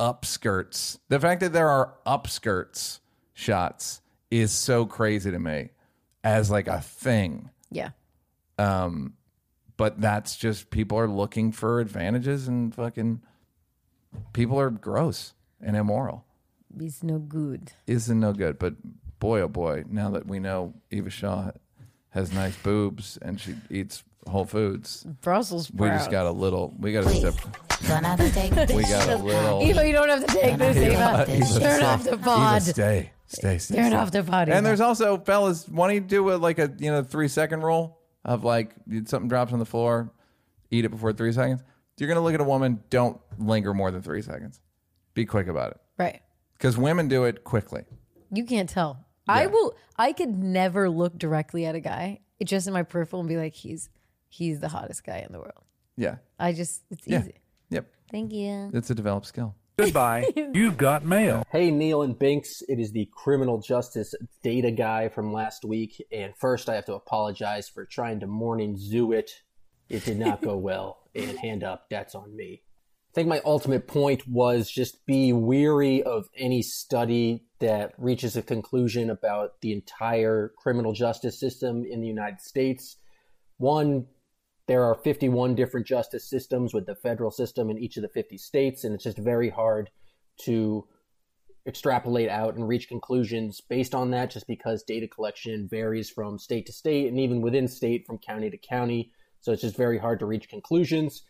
[0.00, 0.98] upskirts.
[1.08, 2.98] The fact that there are upskirts
[3.34, 5.70] shots is so crazy to me
[6.24, 7.50] as like a thing.
[7.70, 7.90] yeah,
[8.58, 9.14] Um,
[9.78, 13.22] but that's just people are looking for advantages and fucking
[14.34, 15.32] people are gross
[15.62, 16.26] and immoral.
[16.78, 17.72] it's no good.
[17.86, 18.58] Isn't no good.
[18.58, 18.74] But
[19.18, 21.52] boy, oh boy, now that we know Eva Shaw
[22.10, 26.08] has nice boobs and she eats Whole Foods, Brussels we just sprouts.
[26.12, 26.74] got a little.
[26.78, 27.34] We got to step.
[27.86, 28.70] Don't have to take this.
[28.72, 29.62] We got a little.
[29.62, 31.24] Eva, you don't have to take this, Eva.
[31.28, 31.82] Eva, Turn stay.
[31.84, 32.62] off the Eva, pod.
[32.62, 33.76] stay, stay, stay.
[33.76, 33.96] Turn stay.
[33.96, 34.48] off the pod.
[34.50, 37.62] And there's also, fellas, why don't you do a, like a you know three second
[37.62, 38.74] rule of like
[39.06, 40.10] something drops on the floor,
[40.70, 41.62] eat it before three seconds.
[41.98, 44.60] You're gonna look at a woman, don't linger more than three seconds.
[45.14, 46.20] Be quick about it right.
[46.54, 47.84] because women do it quickly.
[48.32, 49.04] You can't tell.
[49.26, 49.74] I will.
[49.96, 53.36] I could never look directly at a guy, it just in my peripheral, and be
[53.36, 53.90] like, he's
[54.28, 55.64] he's the hottest guy in the world.
[55.96, 56.16] Yeah.
[56.38, 57.20] I just it's Yeah.
[57.20, 57.34] easy.
[57.70, 57.86] Yep.
[58.10, 58.70] Thank you.
[58.72, 59.54] It's a developed skill.
[59.78, 60.26] Goodbye.
[60.54, 61.46] You've got mail.
[61.52, 62.62] Hey, Neal and Binks.
[62.68, 66.04] It is the criminal justice data guy from last week.
[66.10, 69.30] And first, I have to apologize for trying to morning zoo it.
[69.88, 70.98] It did not go well.
[71.14, 72.62] And hand up, that's on me.
[73.12, 78.42] I think my ultimate point was just be weary of any study that reaches a
[78.42, 82.96] conclusion about the entire criminal justice system in the United States.
[83.58, 84.06] One,
[84.68, 88.36] there are 51 different justice systems with the federal system in each of the 50
[88.36, 89.90] states, and it's just very hard
[90.42, 90.86] to
[91.66, 96.66] extrapolate out and reach conclusions based on that just because data collection varies from state
[96.66, 99.10] to state and even within state from county to county.
[99.40, 101.22] So it's just very hard to reach conclusions.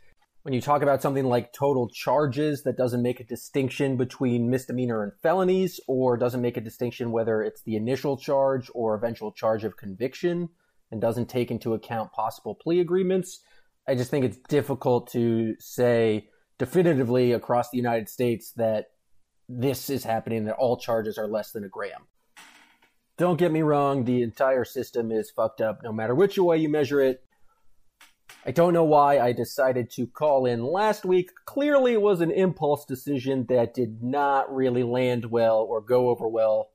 [0.43, 5.05] When you talk about something like total charges, that doesn't make a distinction between misdemeanor
[5.05, 9.63] and felonies, or doesn't make a distinction whether it's the initial charge or eventual charge
[9.63, 10.49] of conviction,
[10.91, 13.41] and doesn't take into account possible plea agreements.
[13.87, 16.29] I just think it's difficult to say
[16.59, 18.87] definitively across the United States that
[19.49, 22.07] this is happening, that all charges are less than a gram.
[23.17, 26.69] Don't get me wrong, the entire system is fucked up no matter which way you
[26.69, 27.23] measure it.
[28.47, 31.31] I don't know why I decided to call in last week.
[31.45, 36.29] Clearly, it was an impulse decision that did not really land well or go over
[36.29, 36.71] well.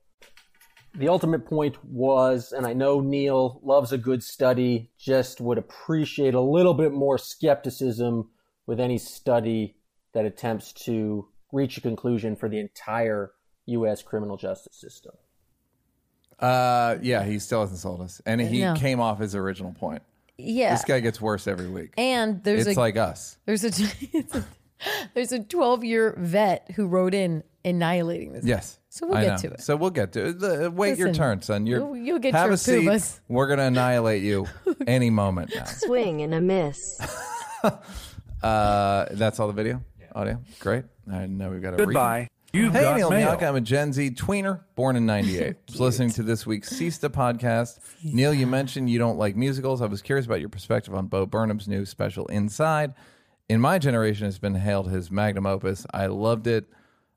[0.96, 6.34] The ultimate point was, and I know Neal loves a good study, just would appreciate
[6.34, 8.30] a little bit more skepticism
[8.66, 9.76] with any study
[10.12, 13.32] that attempts to reach a conclusion for the entire
[13.66, 14.02] U.S.
[14.02, 15.14] criminal justice system.
[16.38, 18.74] Uh, yeah, he still hasn't sold us, and he No.
[18.74, 20.02] came off his original point.
[20.36, 20.74] Yeah.
[20.74, 21.92] This guy gets worse every week.
[21.96, 23.36] and there's it's a like us.
[23.46, 23.68] there's a
[24.12, 24.44] it's a-
[25.14, 28.44] there's a 12 year vet who wrote in annihilating this.
[28.44, 28.78] Yes.
[28.94, 29.48] So we'll I get know.
[29.48, 29.60] to it.
[29.60, 30.40] So we'll get to it.
[30.40, 31.66] Uh, Wait your Listen, turn, son.
[31.66, 32.86] You're, you'll- you'll get have your a seat.
[32.86, 33.18] poobahs.
[33.28, 34.46] We're gonna annihilate you
[34.86, 35.64] any moment now.
[35.64, 37.00] Swing and a miss.
[38.42, 39.80] Uh, that's all the video,
[40.14, 40.38] audio.
[40.60, 40.84] Great.
[41.10, 42.28] I know we've got a Goodbye.
[42.52, 43.28] You've Hey, got Neal mail.
[43.36, 43.48] Miyaka.
[43.48, 45.56] I'm a Gen Z tweener, born in '98.
[45.70, 47.78] was listening to this week's Sista podcast.
[48.04, 49.80] Neal, you mentioned you don't like musicals.
[49.80, 52.92] I was curious about your perspective on Bo Burnham's new special, Inside.
[53.48, 55.86] In my generation, it's been hailed his magnum opus.
[55.92, 56.66] I loved it.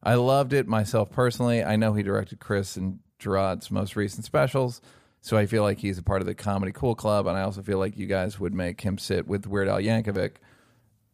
[0.04, 1.64] I loved it myself personally.
[1.64, 4.82] I know he directed Chris and Jerrod's most recent specials,
[5.22, 7.62] so I feel like he's a part of the Comedy Cool Club, and I also
[7.62, 10.36] feel like you guys would make him sit with Weird Al Yankovic.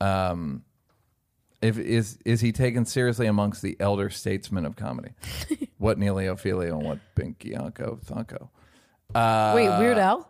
[0.02, 0.64] Um,
[1.62, 5.14] if is is he taken seriously amongst the elder statesmen of comedy?
[5.78, 8.50] what Neelio Filio and what Binkianco Thunko?
[9.16, 10.30] Uh, Wait, Weird Al?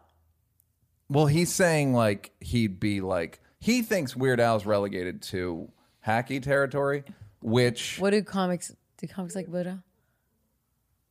[1.10, 5.72] Well, he's saying like he'd be like he thinks Weird Al's relegated to
[6.06, 7.04] hacky territory,
[7.44, 9.84] which What do comics do comics like Buddha?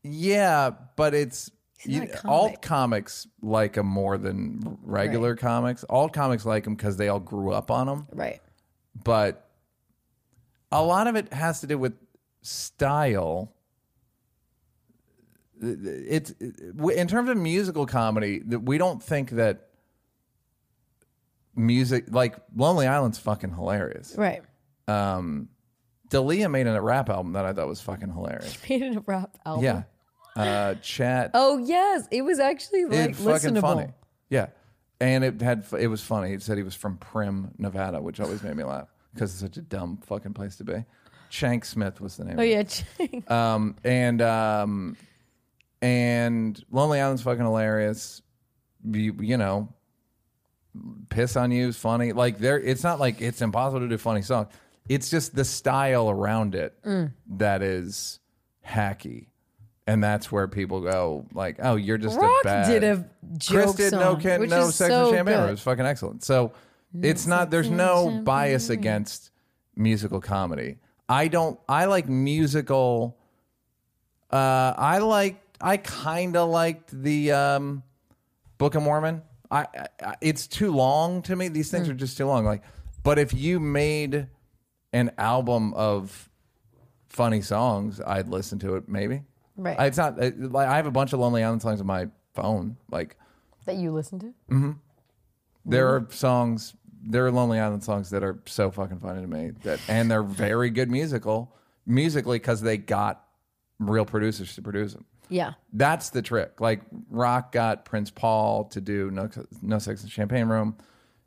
[0.03, 2.33] Yeah, but it's He's not you, a comic.
[2.33, 5.85] alt comics like him more than regular comics.
[5.91, 8.07] Alt comics like him because they all grew up on him.
[8.13, 8.41] Right.
[9.05, 9.49] but
[10.71, 11.93] a lot of it has to do with
[12.41, 13.53] style.
[15.61, 19.69] It's in terms of musical comedy that we don't think that
[21.55, 24.15] music like Lonely Island's fucking hilarious.
[24.17, 24.43] Right.
[24.89, 25.49] Um,
[26.13, 28.57] D'Elia made a rap album that I thought was fucking hilarious.
[28.69, 29.65] Made it a rap album.
[29.65, 29.83] Yeah,
[30.37, 31.31] uh, chat.
[31.33, 33.61] Oh yes, it was actually like it's fucking listenable.
[33.63, 33.87] funny.
[34.29, 34.49] Yeah,
[35.01, 36.35] and it had it was funny.
[36.35, 39.57] It said he was from Primm, Nevada, which always made me laugh because it's such
[39.57, 40.85] a dumb fucking place to be.
[41.31, 42.39] Shank Smith was the name.
[42.39, 42.85] Oh of it.
[42.99, 43.25] yeah, Chang.
[43.29, 44.97] Um, and um,
[45.81, 48.21] and Lonely Island's fucking hilarious.
[48.85, 49.73] You, you know,
[51.09, 52.13] piss on you is funny.
[52.13, 54.49] Like there, it's not like it's impossible to do funny songs.
[54.89, 57.13] It's just the style around it Mm.
[57.37, 58.19] that is
[58.67, 59.27] hacky.
[59.87, 62.97] And that's where people go like, "Oh, you're just Rock a bad." did a
[63.35, 65.37] Chris joke did no, song, can, which no is sex so and champagne.
[65.39, 65.49] good.
[65.49, 66.23] It was fucking excellent.
[66.25, 66.53] So
[67.01, 67.51] it's not.
[67.51, 69.31] There's no bias against
[69.75, 70.79] musical comedy.
[71.09, 71.59] I don't.
[71.69, 73.17] I like musical.
[74.31, 75.41] Uh, I like.
[75.61, 77.83] I kind of liked the um,
[78.59, 79.23] Book of Mormon.
[79.51, 79.67] I,
[80.03, 80.15] I.
[80.21, 81.49] It's too long to me.
[81.49, 81.93] These things Hmm.
[81.93, 82.45] are just too long.
[82.45, 82.63] Like,
[83.03, 84.29] but if you made
[84.93, 86.29] an album of
[87.09, 88.89] funny songs, I'd listen to it.
[88.89, 89.23] Maybe.
[89.57, 89.79] Right.
[89.81, 92.77] It's not uh, like I have a bunch of Lonely Island songs on my phone.
[92.91, 93.17] Like
[93.67, 94.27] That you listen to?
[94.51, 94.73] Mm-hmm.
[95.67, 96.75] there are songs,
[97.05, 100.23] there are Lonely Island songs that are so fucking funny to me that, and they're
[100.23, 101.55] very good musical
[101.87, 103.25] musically because they got
[103.79, 105.05] real producers to produce them.
[105.29, 105.53] Yeah.
[105.73, 106.61] That's the trick.
[106.61, 109.29] Like Rock got Prince Paul to do No,
[109.63, 110.77] no Sex in the Champagne Room.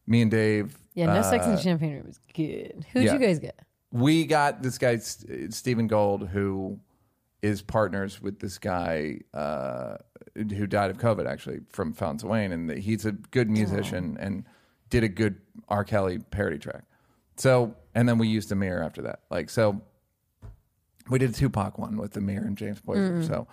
[0.08, 0.78] Me and Dave.
[0.96, 2.86] Yeah, No Sex in uh, the Champagne Room is good.
[2.92, 3.14] Who'd yeah.
[3.14, 3.60] you guys get?
[3.92, 6.80] We got this guy S- Stephen Gold, who
[7.42, 9.98] is partners with this guy uh,
[10.36, 14.46] who died of COVID, actually from Fountains of Wayne, and he's a good musician and
[14.90, 15.36] did a good
[15.68, 15.84] R.
[15.84, 16.84] Kelly parody track.
[17.38, 19.20] So, and then we used the mirror after that.
[19.30, 19.82] Like, so
[21.10, 23.20] we did a Tupac one with the mirror and James Poyser.
[23.20, 23.28] Mm.
[23.28, 23.48] So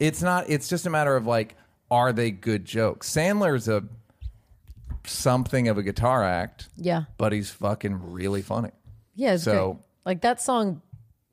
[0.00, 0.48] it's not.
[0.48, 1.56] It's just a matter of like,
[1.90, 3.10] are they good jokes?
[3.10, 3.84] Sandler's a
[5.04, 6.68] something of a guitar act.
[6.76, 7.04] Yeah.
[7.18, 8.70] but he's fucking really funny.
[9.14, 9.84] Yeah, it's So- great.
[10.06, 10.80] Like that song,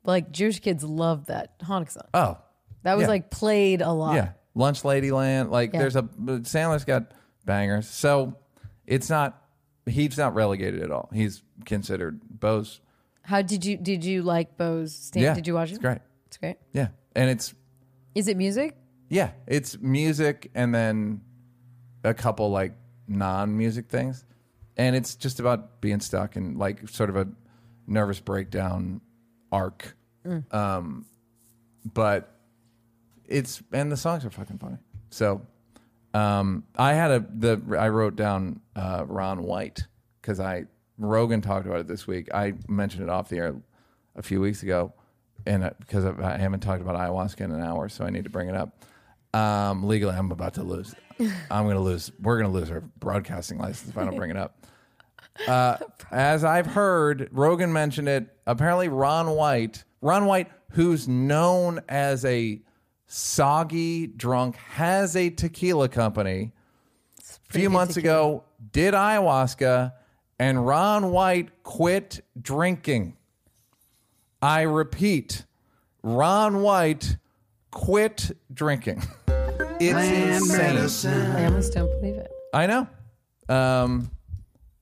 [0.04, 2.02] like Jewish kids love that Hanukkah song.
[2.14, 2.38] Oh,
[2.82, 3.08] That was yeah.
[3.08, 4.14] like played a lot.
[4.14, 5.50] Yeah, Lunch Ladyland.
[5.50, 5.80] Like Yeah.
[5.80, 7.12] there's a Sandler's got
[7.46, 7.88] bangers.
[7.88, 8.36] So
[8.86, 9.42] it's not
[9.86, 11.08] he's not relegated at all.
[11.14, 12.80] He's considered Bo's.
[13.22, 15.24] How did you did you like Bo's stand?
[15.24, 15.72] Yeah, did you watch it?
[15.72, 15.98] it's great.
[16.26, 16.56] It's great.
[16.74, 17.54] Yeah, and it's
[18.14, 18.76] Is it music?
[19.08, 21.22] yeah, it's music and then
[22.04, 22.74] a couple like
[23.08, 24.24] non-music things,
[24.76, 27.28] and it's just about being stuck and like sort of a
[27.86, 29.00] nervous breakdown
[29.50, 29.96] arc.
[30.26, 30.52] Mm.
[30.54, 31.06] Um,
[31.84, 32.34] but
[33.26, 34.78] it's and the songs are fucking funny.
[35.10, 35.42] So
[36.14, 39.86] um, I had a the I wrote down uh, Ron White
[40.20, 40.64] because I
[40.98, 42.28] Rogan talked about it this week.
[42.34, 43.56] I mentioned it off the air
[44.16, 44.92] a few weeks ago,
[45.46, 48.30] and uh, because I haven't talked about ayahuasca in an hour, so I need to
[48.30, 48.84] bring it up.
[49.34, 50.94] Um, legally, I'm about to lose.
[51.50, 52.12] I'm going to lose.
[52.20, 54.54] We're going to lose our broadcasting license if I don't bring it up.
[55.46, 55.76] Uh,
[56.10, 58.26] as I've heard, Rogan mentioned it.
[58.44, 62.60] Apparently, Ron White, Ron White, who's known as a
[63.06, 66.50] soggy drunk, has a tequila company.
[67.20, 68.42] A few months ago,
[68.72, 69.92] did ayahuasca,
[70.40, 73.16] and Ron White quit drinking.
[74.42, 75.44] I repeat,
[76.02, 77.16] Ron White
[77.70, 79.02] quit drinking.
[79.80, 81.20] It's insane.
[81.32, 82.30] I almost don't believe it.
[82.52, 82.88] I know.
[83.48, 84.10] Um,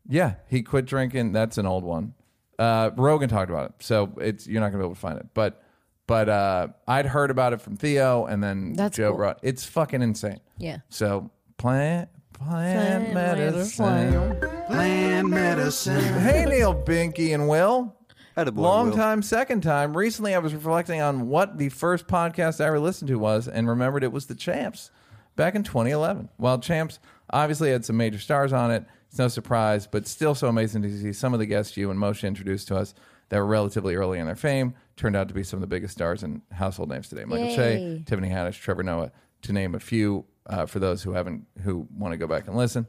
[0.09, 1.33] yeah, he quit drinking.
[1.33, 2.15] That's an old one.
[2.59, 5.27] Uh, Rogan talked about it, so it's you're not gonna be able to find it.
[5.35, 5.63] But
[6.07, 9.19] but uh, I'd heard about it from Theo, and then That's Joe cool.
[9.19, 9.41] brought.
[9.43, 10.41] It's fucking insane.
[10.59, 10.79] Yeah.
[10.89, 13.87] So plant plant Plant medicine.
[13.87, 14.51] medicine.
[14.67, 16.21] Plant medicine.
[16.21, 17.96] Hey Neal, Binky, and Will.
[18.45, 18.97] Long Will.
[18.97, 19.97] time, second time.
[19.97, 23.69] Recently, I was reflecting on what the first podcast I ever listened to was, and
[23.69, 24.91] remembered it was the Champs
[25.37, 26.29] back in 2011.
[26.37, 26.99] While Champs
[27.31, 30.99] obviously had some major stars on it, it's no surprise, but still so amazing to
[30.99, 32.95] see some of the guests you and Moshe introduced to us
[33.29, 35.95] that were relatively early in their fame turned out to be some of the biggest
[35.95, 37.25] stars and household names today.
[37.25, 40.25] Michael Che, Tiffany Haddish, Trevor Noah, to name a few.
[40.49, 42.87] Uh, for those who haven't, who want to go back and listen,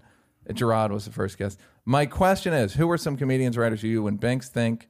[0.50, 1.60] Jerrod was the first guest.
[1.86, 4.88] My question is: Who are some comedians, writers you and Banks think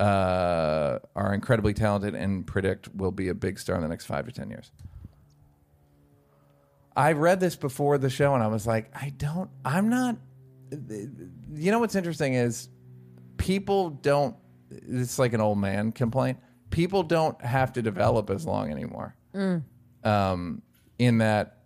[0.00, 4.26] uh, are incredibly talented and predict will be a big star in the next five
[4.26, 4.70] to ten years?
[6.96, 9.50] I read this before the show, and I was like, I don't.
[9.64, 10.16] I'm not.
[10.70, 12.68] You know what's interesting is
[13.36, 14.36] people don't.
[14.70, 16.38] It's like an old man complaint.
[16.70, 19.14] People don't have to develop as long anymore.
[19.34, 19.62] Mm.
[20.04, 20.62] Um,
[20.98, 21.58] in that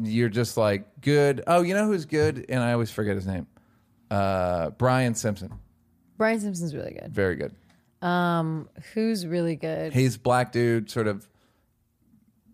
[0.00, 1.42] you're just like good.
[1.46, 3.46] Oh, you know who's good, and I always forget his name.
[4.10, 5.52] Uh, Brian Simpson,
[6.22, 7.12] Brian Simpson's really good.
[7.12, 7.52] very good.
[8.06, 9.92] Um, who's really good?
[9.92, 11.28] He's black dude, sort of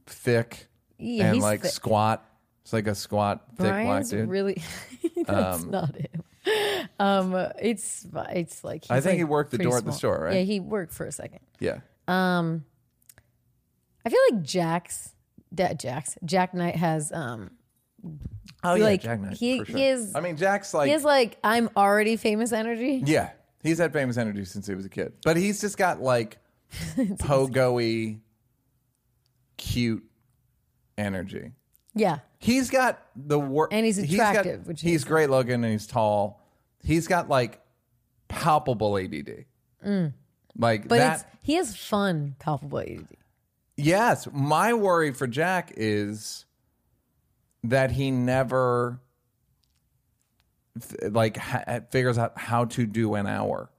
[0.07, 0.67] thick
[0.99, 1.71] Yeah, and he's like thick.
[1.71, 2.25] squat.
[2.63, 4.29] It's like a squat, thick black Brian's dude.
[4.29, 4.63] really.
[5.27, 6.23] that's Um, not him.
[6.99, 9.93] Um, it's it's like I he's, think like, he worked the pretty door at the
[9.93, 9.99] small.
[9.99, 10.35] store, right?
[10.37, 11.41] Yeah, he worked for a second.
[11.61, 11.81] yeah.
[12.07, 12.65] Um,
[14.05, 15.13] I feel like Jak's
[15.55, 17.51] da- Jax, Jak Knight has um.
[18.65, 19.37] Oh yeah, like, Jak Knight.
[19.37, 19.77] He for sure.
[19.77, 20.15] he is.
[20.15, 23.03] I mean, Jak's like he has like I'm already famous energy.
[23.05, 23.31] Yeah,
[23.63, 26.39] he's had famous energy since he was a kid, but he's just got like
[26.97, 28.19] pogo-y,
[29.57, 30.05] cute
[30.97, 31.53] energy.
[31.95, 32.19] Yeah.
[32.39, 36.41] He's got the work, And he's got- attractive, which he's great looking and he's tall.
[36.83, 37.61] He's got like
[38.29, 39.45] palpable ADD.
[39.85, 40.13] Mm.
[40.57, 41.15] Like But that.
[41.21, 43.17] it's he has fun, palpable ADD.
[43.77, 46.45] Yes, my worry for Jak is
[47.65, 49.01] that he never
[51.03, 53.71] like ha- figures out how to do an hour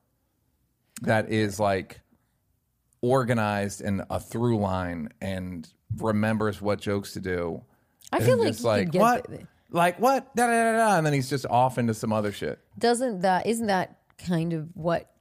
[1.01, 2.01] that is like
[3.01, 5.67] organized and a through line and
[5.97, 7.61] remembers what jokes to do.
[8.11, 9.27] I feel like just he could get what,
[9.71, 12.59] like what, da, da, da, da, and then he's just off into some other shit.
[12.77, 15.11] Doesn't that isn't that kind of what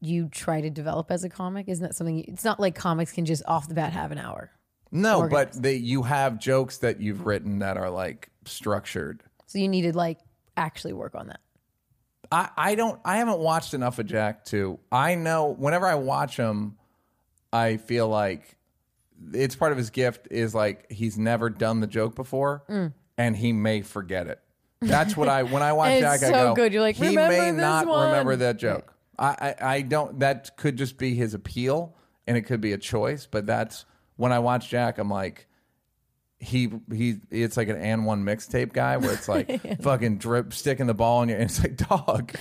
[0.00, 1.68] you try to develop as a comic?
[1.68, 2.18] Isn't that something?
[2.18, 4.50] You, it's not like comics can just off the bat have an hour.
[4.90, 5.54] No, organized.
[5.54, 9.22] but they, you have jokes that you've written that are like structured.
[9.46, 10.18] So you needed like
[10.58, 11.40] actually work on that.
[12.30, 16.36] I, I don't I haven't watched enough of Jak to I know whenever I watch
[16.36, 16.76] him,
[17.52, 18.56] I feel like
[19.32, 22.92] it's part of his gift is like he's never done the joke before Mm.
[23.16, 24.40] and he may forget it.
[24.80, 26.54] That's what I when I watch Jak, it's I go.
[26.54, 26.72] good.
[26.72, 28.92] You're like, he may not one." remember that joke.
[29.18, 30.20] I, I I don't.
[30.20, 31.96] That could just be his appeal,
[32.28, 33.26] and it could be a choice.
[33.28, 33.84] But that's
[34.16, 35.47] when I watch Jak, I'm like,
[36.40, 37.16] he he.
[37.30, 41.22] It's like an and one mixtape guy where it's like fucking drip sticking the ball
[41.22, 41.38] in your.
[41.38, 42.34] And it's like, dog,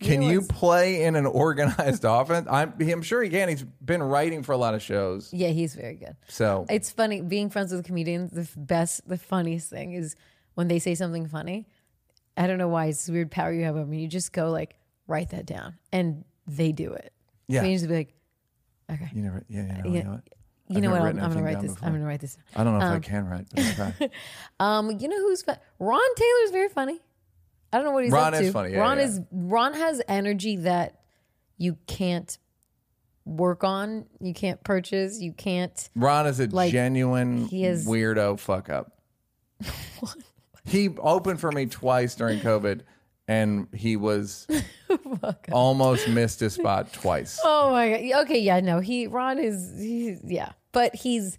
[0.00, 2.46] can you play in an organized offense?
[2.50, 3.48] I'm I'm sure he can.
[3.48, 6.16] He's been writing for a lot of shows, Yeah, he's very good.
[6.28, 8.30] so It's funny being friends with comedians.
[8.30, 10.14] The best, the funniest thing is
[10.54, 11.66] when they say something funny.
[12.36, 14.00] I don't know why it's weird power you have over me.
[14.00, 17.12] You just go like, write that down, and they do it.
[17.48, 17.60] Yeah.
[17.60, 18.14] So you just be like,
[18.90, 19.44] okay, you never.
[19.48, 19.98] Yeah, you know, Yeah.
[19.98, 20.22] you know what?
[20.72, 21.02] You I've know what?
[21.02, 21.72] I'm, I'm gonna write this.
[21.74, 21.88] before.
[21.88, 22.36] I'm gonna write this.
[22.56, 23.46] I don't know if I Um, can write,
[23.98, 24.10] but.
[24.60, 25.56] Um, you know who's fun?
[25.78, 27.00] Ron Taylor's very funny.
[27.72, 28.52] I don't know what he's Ron up is to.
[28.52, 29.04] funny, yeah, Ron yeah.
[29.04, 31.00] is Ron has energy that
[31.58, 32.36] you can't
[33.24, 34.06] work on.
[34.20, 35.20] You can't purchase.
[35.20, 35.88] You can't.
[35.96, 38.98] Ron is a Like, genuine he is- weirdo fuck up.
[40.64, 42.82] he opened for me twice during COVID,
[43.28, 44.46] and he was
[45.52, 47.40] almost missed his spot twice.
[47.44, 48.22] Oh my god.
[48.24, 48.80] Okay, yeah, no.
[48.80, 51.38] He Ron is he, yeah, but he's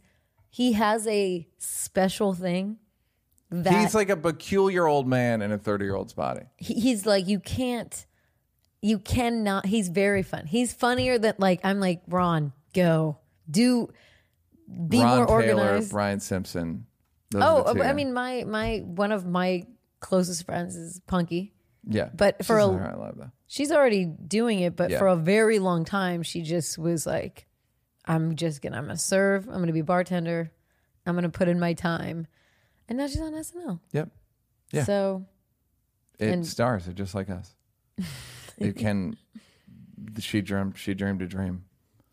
[0.49, 2.77] he has a special thing
[3.49, 6.41] that He's like a peculiar old man in a thirty-year-old's body.
[6.57, 8.05] he- he's like you can't
[8.81, 13.17] you cannot he's very fun he's funnier than like i'm like ron go
[13.49, 13.87] do
[14.89, 16.85] be Ron more Taylor, organized Brian Simpson.
[17.35, 19.65] Oh uh, two, i mean my my one of my
[19.99, 21.51] closest friends is Punkie
[21.85, 23.31] yeah, but for She's a- right, love that.
[23.47, 24.99] she's already doing it but Yeah.
[24.99, 27.45] for a very long time she just was like
[28.05, 30.51] i'm just gonna i'm gonna serve i'm gonna be a bartender
[31.05, 32.27] i'm gonna put in my time
[32.87, 34.09] and now she's on snl Yep,
[34.71, 34.83] Yeah.
[34.83, 35.25] so
[36.19, 37.55] it And- stars are just like us.
[38.57, 39.17] it can.
[40.19, 40.77] She dreamed.
[40.77, 41.65] She dreamed a dream.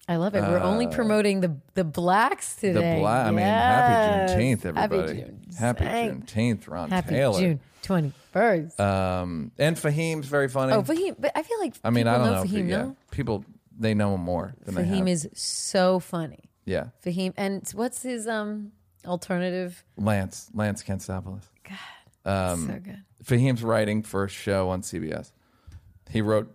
[0.08, 0.40] I love it.
[0.42, 3.26] We're only promoting the the blacks Uh, The black.
[3.26, 4.30] I mean, Yes.
[4.30, 5.18] happy Juneteenth, everybody.
[5.18, 5.42] Happy, June.
[5.58, 7.40] Happy Juneteenth, Ron Happy Taylor.
[7.40, 8.80] June twenty first.
[8.80, 10.72] Um, and Fahim's very funny.
[10.72, 12.68] oh, Fahim, but I feel like I mean, I don't know Fahim.
[12.68, 13.44] yeah, no, people
[13.80, 15.08] they know him more than they Fahim have.
[15.08, 16.50] is so funny.
[16.64, 18.72] yeah, Fahim, and what's his um
[19.06, 19.82] alternative?
[19.96, 21.44] Lance Lance Kanstopoulos.
[22.24, 23.02] Um, so good.
[23.24, 25.32] Fahim's writing for a show on CBS.
[26.10, 26.54] He wrote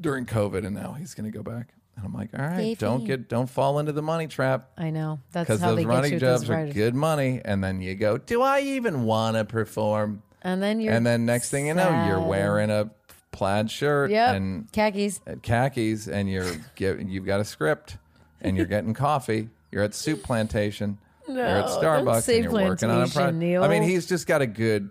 [0.00, 1.72] during COVID, and now he's going to go back.
[1.96, 3.06] And I'm like, all right, Yay, don't Fahim.
[3.06, 5.88] get don't fall into the money trap I know that's because how those they get
[5.88, 6.74] running you with those jobs are writers.
[6.74, 7.40] good money.
[7.44, 10.22] And then you go, do I even want to perform?
[10.42, 12.28] And then you're and then next thing you know, you're sad.
[12.28, 12.90] wearing a
[13.30, 15.20] plaid shirt yep and khakis.
[15.26, 17.96] at khakis and you're get, you've got a script
[18.40, 19.48] and you're getting coffee.
[19.70, 20.98] You're at Soup Plantation.
[21.28, 23.36] you're at Starbucks and you're working on a project.
[23.36, 23.62] Neal.
[23.62, 24.90] I mean, he's just got a good.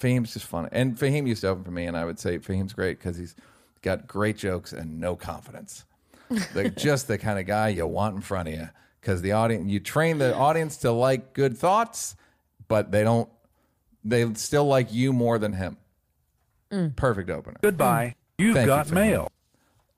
[0.00, 2.74] Fahim's just fun, and Fahim used to open for me, and I would say Fahim's
[2.74, 3.34] great because he's
[3.80, 5.86] got great jokes and no confidence.
[6.54, 8.68] like just the kind of guy you want in front of you
[9.00, 12.16] because the audience you train the audience to like good thoughts,
[12.68, 13.30] but they don't.
[14.04, 15.78] They still like you more than him.
[16.96, 17.58] Perfect opener.
[17.62, 18.16] Goodbye.
[18.38, 19.30] You've Thank got for mail.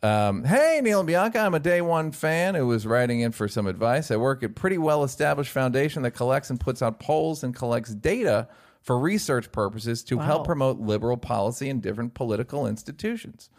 [0.01, 1.41] Um, hey, Neal and Bianca.
[1.41, 4.13] I'm a day one fan who was writing in for some advice.
[4.13, 7.55] I work at a pretty well established foundation that collects and puts out polls and
[7.55, 8.49] collects data
[8.81, 13.51] for research purposes to help promote liberal policy in different political institutions.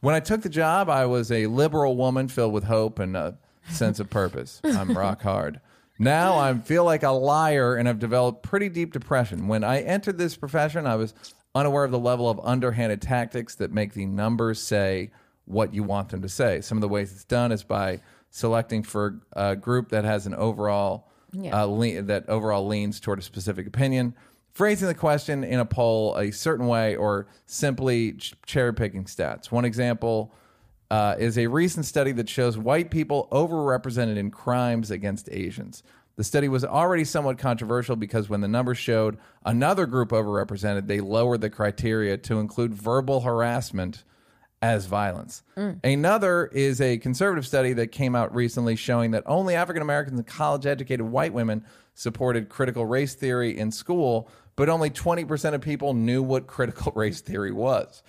[0.00, 3.36] When I took the job, I was a liberal woman filled with hope and a
[3.68, 4.60] sense of purpose.
[4.64, 5.60] I'm rock hard.
[5.98, 9.48] Now I feel like a liar and have developed pretty deep depression.
[9.48, 11.12] When I entered this profession, I was
[11.54, 15.10] unaware of the level of underhanded tactics that make the numbers say
[15.44, 16.60] what you want them to say.
[16.60, 18.00] Some of the ways it's done is by
[18.30, 21.62] selecting for a group that has an overall Yeah.
[21.62, 24.14] uh, le- that overall leans toward a specific opinion,
[24.52, 29.50] phrasing the question in a poll a certain way, or simply ch- cherry picking stats.
[29.50, 30.32] One example
[30.90, 35.82] uh, is a recent study that shows white people overrepresented in crimes against Asians.
[36.18, 40.98] The study was already somewhat controversial because when the numbers showed another group overrepresented, they
[40.98, 44.02] lowered the criteria to include verbal harassment
[44.60, 45.44] as violence.
[45.84, 50.26] Another is a conservative study that came out recently showing that only African Americans and
[50.26, 51.64] college educated white women
[51.94, 57.20] supported critical race theory in school, but only 20% of people knew what critical race
[57.20, 58.02] theory was.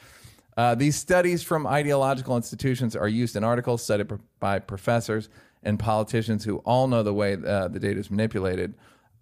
[0.57, 5.30] Uh, these studies from ideological institutions are used in articles cited by professors
[5.64, 8.73] and politicians who all know the way uh, the data is manipulated.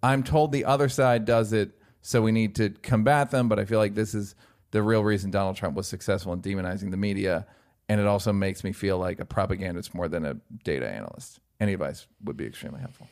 [0.02, 3.64] I'm told the other side does it, so we need to combat them, but I
[3.64, 4.34] feel like this is
[4.70, 7.46] the real reason Donald Trump was successful in demonizing the media.
[7.88, 11.40] And it also makes me feel like a propagandist more than a data analyst.
[11.58, 13.08] Any advice would be extremely helpful.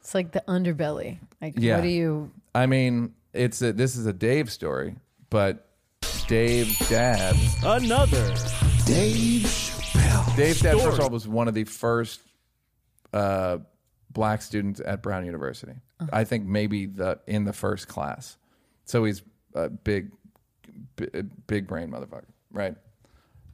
[0.00, 1.18] It's like the underbelly.
[1.40, 1.76] Like, Yeah.
[1.76, 2.30] what do you?
[2.54, 4.96] I mean, it's a, this is a Dave story,
[5.30, 5.66] but
[6.28, 7.34] Dave's dad,
[7.64, 8.34] Another
[8.84, 9.46] Dave
[10.36, 12.20] Dave's dad, first of all, was one of the first
[13.12, 13.58] uh,
[14.10, 15.72] black students at Brown University.
[16.12, 18.36] I think maybe the in the first class.
[18.84, 19.22] So he's
[19.54, 20.12] a big,
[20.96, 21.08] b-
[21.46, 22.76] big brain motherfucker, right?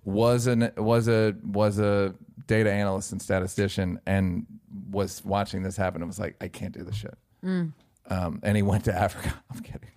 [0.05, 2.15] Was an was a was a
[2.47, 4.45] data analyst and statistician, and
[4.91, 7.17] was watching this happen and was like, I can't do this shit.
[7.43, 9.33] Um, and he went to Africa.
[9.51, 9.89] I'm kidding.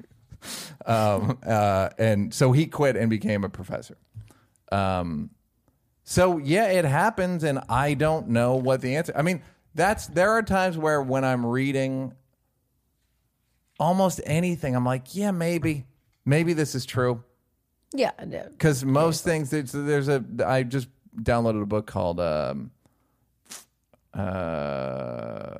[0.86, 3.98] Um, uh, and so he quit and became a professor.
[4.72, 5.32] Um,
[6.10, 9.12] so yeah, it happens, and I don't know what the answer.
[9.14, 9.42] I mean,
[9.76, 12.14] that's there are times where when I'm reading
[13.78, 15.86] almost anything, I'm like, yeah, maybe,
[16.24, 17.26] maybe this is true.
[17.94, 18.12] Yeah.
[18.22, 20.24] Because most things, there's, there's a.
[20.46, 20.88] I just
[21.22, 22.22] downloaded a book called.
[22.22, 22.72] Um,
[24.14, 25.56] uh,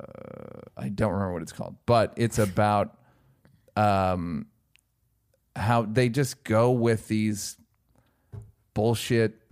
[0.78, 2.96] I don't remember what it's called, but it's about
[3.76, 4.46] um,
[5.54, 7.58] how they just go with these
[8.72, 9.42] bullshit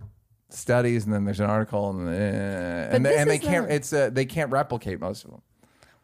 [0.49, 3.67] studies, and then there's an article, and eh, and, they, and they can't.
[3.67, 5.41] the- It's uh, they can't replicate most of them.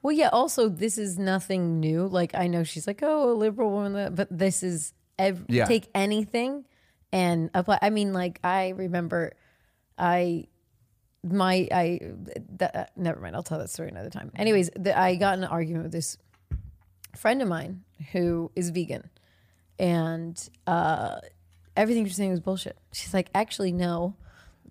[0.01, 0.29] Well, yeah.
[0.29, 2.07] Also, this is nothing new.
[2.07, 5.65] Like I know she's like, oh, a liberal woman, but this is ev- Yeah.
[5.65, 6.65] take anything
[7.13, 7.79] and apply.
[7.81, 9.33] I mean, like I remember,
[9.97, 10.47] I
[11.23, 11.99] my I
[12.57, 13.35] that, uh, never mind.
[13.37, 14.31] I'll tell that story another time.
[14.35, 16.17] Anyways, the, I got in an argument with this
[17.15, 19.09] friend of mine who is vegan,
[19.79, 21.17] and uh,
[21.77, 22.77] everything she's saying was bullshit.
[22.91, 24.15] She's like, actually, no.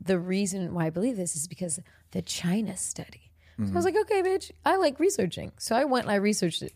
[0.04, 1.80] The reason why I believe this is because
[2.12, 3.32] the China study.
[3.58, 3.84] So I was mm-hmm.
[3.84, 5.52] like, okay, bitch, I like researching.
[5.58, 6.72] So I went and I researched it.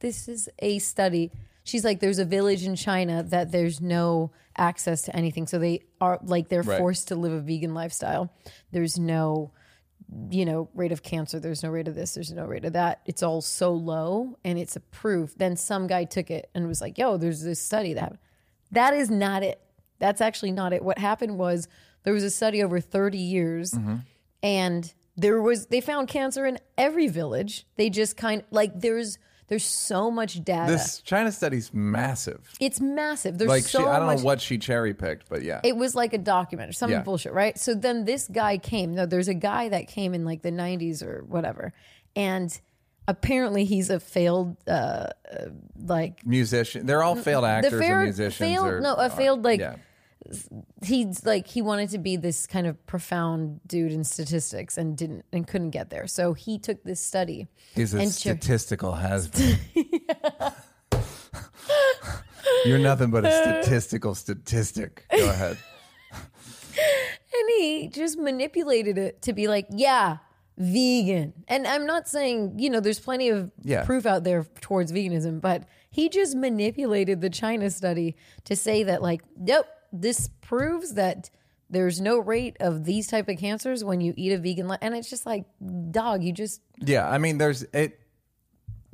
[0.00, 1.32] This is a study.
[1.64, 5.46] She's like, there's a village in China that there's no access to anything.
[5.46, 6.78] So they are like, they're Right.
[6.78, 8.30] forced to live a vegan lifestyle.
[8.70, 9.52] There's no,
[10.30, 11.40] you know, rate of cancer.
[11.40, 12.14] There's no rate of this.
[12.14, 13.00] There's no rate of that.
[13.06, 15.34] It's all so low and it's a proof.
[15.36, 18.20] Then some guy took it and was like, yo, there's this study that happened.
[18.70, 19.60] That is not it.
[19.98, 20.84] That's actually not it.
[20.84, 21.68] What happened was
[22.08, 23.76] there was a study over 30 years
[24.42, 27.66] and there was they found cancer in every village.
[27.76, 29.18] They just kind like there's
[29.48, 30.72] there's so much data.
[30.72, 32.50] This China study's massive.
[32.60, 33.36] it's massive.
[33.36, 35.76] There's Like so she, I don't much know what she cherry picked, but yeah, it
[35.76, 37.02] was like a documentary, some Yeah.
[37.02, 37.58] bullshit, right?
[37.58, 38.94] So then this guy came.
[38.94, 41.74] No, there's a guy that came in like the 90s or whatever,
[42.16, 42.58] and
[43.06, 45.10] apparently he's a failed, uh, uh,
[45.84, 46.86] like musician.
[46.86, 48.36] They're all failed actors or failed- musicians.
[48.38, 49.76] failed- or, no, a failed, like, yeah.
[50.84, 55.24] He's like he wanted to be this kind of profound dude in statistics and didn't
[55.32, 56.06] and couldn't get there.
[56.06, 57.48] So he took this study.
[57.74, 58.34] He's a and cher-
[58.94, 59.30] has.
[62.64, 65.04] You're nothing but a statistical statistic.
[65.10, 65.58] Go ahead.
[67.30, 70.18] And he just manipulated it to be like, yeah,
[70.56, 71.32] vegan.
[71.46, 73.84] And I'm not saying, you know, there's plenty of Yeah.
[73.84, 79.02] proof out there towards veganism, but he just manipulated the China study to say that,
[79.02, 81.30] like, nope, this proves that
[81.70, 84.68] there's no rate of these type of cancers when you eat a vegan.
[84.68, 84.78] Li-.
[84.80, 85.44] And it's just like,
[85.90, 88.00] dog, you just, Yeah, I mean, there's it.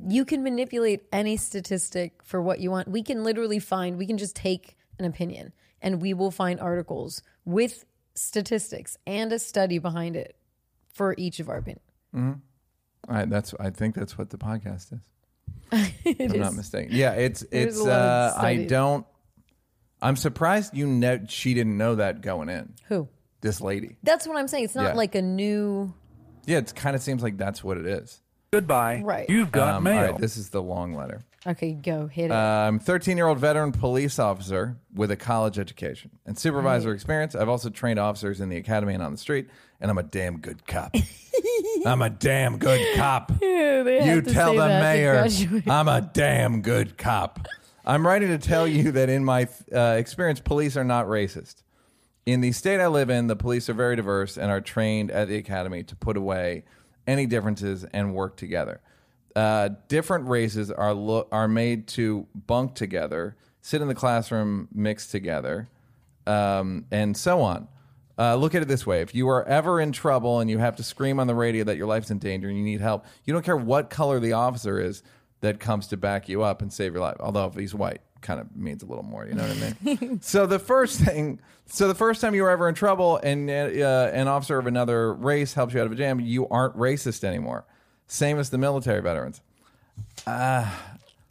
[0.05, 2.87] you can manipulate any statistic for what you want.
[2.89, 7.21] We can literally find, we can just take an opinion and we will find articles
[7.45, 10.35] with statistics and a study behind it
[10.93, 12.41] for each of our opinions.
[13.07, 13.53] I, that's.
[13.59, 14.99] I think that's what the podcast is.
[16.05, 16.57] It if I'm not is.
[16.57, 16.95] mistaken.
[16.95, 17.77] Yeah, it's There's it's.
[17.77, 18.69] a lot of Uh, I studies.
[18.69, 19.05] don't.
[20.01, 22.73] I'm surprised you know she didn't know that going in.
[22.89, 23.07] Who?
[23.41, 23.97] This lady.
[24.03, 24.65] That's what I'm saying.
[24.65, 24.93] It's not Yeah.
[24.93, 25.93] like a new.
[26.45, 28.21] Yeah, it kind of seems like that's what it is.
[28.51, 29.01] Goodbye.
[29.03, 29.29] Right.
[29.29, 29.97] You've got Um, mail.
[30.05, 31.21] All right, this is the long letter.
[31.47, 32.33] Okay, go hit it.
[32.33, 37.35] I'm 13 year old veteran police officer with a college education and supervisor experience.
[37.35, 39.47] I've also trained officers in the academy and on the street,
[39.79, 40.95] and I'm a damn good cop.
[41.85, 43.31] I'm a damn good cop.
[43.39, 45.67] they you have to tell say the that to mayor graduate.
[45.69, 47.47] I'm a damn good cop.
[47.87, 51.61] I'm writing to tell you that in my uh, experience, police are not racist.
[52.25, 55.27] In the state I live in, the police are very diverse and are trained at
[55.27, 56.63] the academy to put away
[57.05, 58.81] any differences and work together.
[59.35, 65.05] Uh, different races are lo- are made to bunk together, sit in the classroom, mix
[65.05, 65.69] together,
[66.25, 67.67] um, and so on.
[68.17, 70.77] Uh, look at it this way: if you are ever in trouble and you have
[70.77, 73.33] to scream on the radio that your life's in danger and you need help, you
[73.33, 75.03] don't care what color the officer is
[75.45, 77.17] that comes to back you up and save your life.
[77.19, 79.25] Although if he's white, kind of means a little more.
[79.25, 80.19] You know what I mean?
[80.21, 84.09] so the first thing, so the first time you were ever in trouble and uh,
[84.13, 87.65] an officer of another race helps you out of a jam, you aren't racist anymore.
[88.07, 89.41] Same as the military veterans.
[90.25, 90.69] Uh,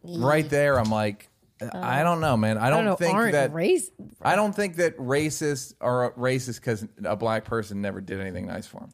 [0.02, 1.28] right there, I'm like,
[1.72, 2.58] I don't know, man.
[2.58, 2.96] I don't, don't know.
[2.96, 3.90] think aren't that race.
[4.22, 8.66] I don't think that racists are racist because a black person never did anything nice
[8.66, 8.90] for them.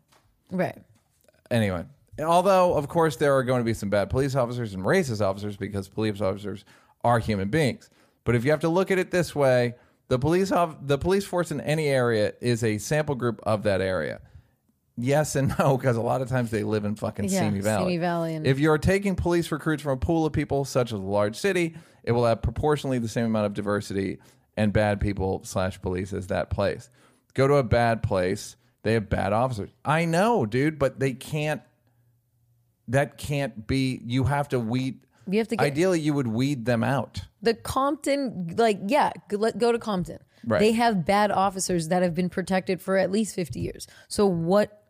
[0.50, 0.78] Right.
[1.50, 1.84] Anyway,
[2.20, 5.56] Although, of course, there are going to be some bad police officers and racist officers
[5.56, 6.64] because police officers
[7.04, 7.90] are human beings.
[8.24, 9.74] But if you have to look at it this way,
[10.08, 13.80] the police of, the police force in any area is a sample group of that
[13.80, 14.20] area.
[14.96, 17.84] Yes and no, because a lot of times they live in fucking Yeah, Simi Valley.
[17.84, 20.98] Simi Valley and- if you're taking police recruits from a pool of people such as
[20.98, 24.18] a large city, it will have proportionally the same amount of diversity
[24.56, 26.90] and bad people slash police as that place.
[27.34, 29.70] Go to a bad place, they have bad officers.
[29.84, 31.62] I know, dude, but they can't.
[32.90, 34.00] That can't be.
[34.04, 35.00] You have to weed.
[35.28, 37.22] You have to get Ideally, you would weed them out.
[37.40, 40.18] the Compton, like, yeah, go, let- go to Compton.
[40.44, 40.58] Right.
[40.58, 43.86] They have bad officers that have been protected for at least 50 years.
[44.08, 44.82] So what?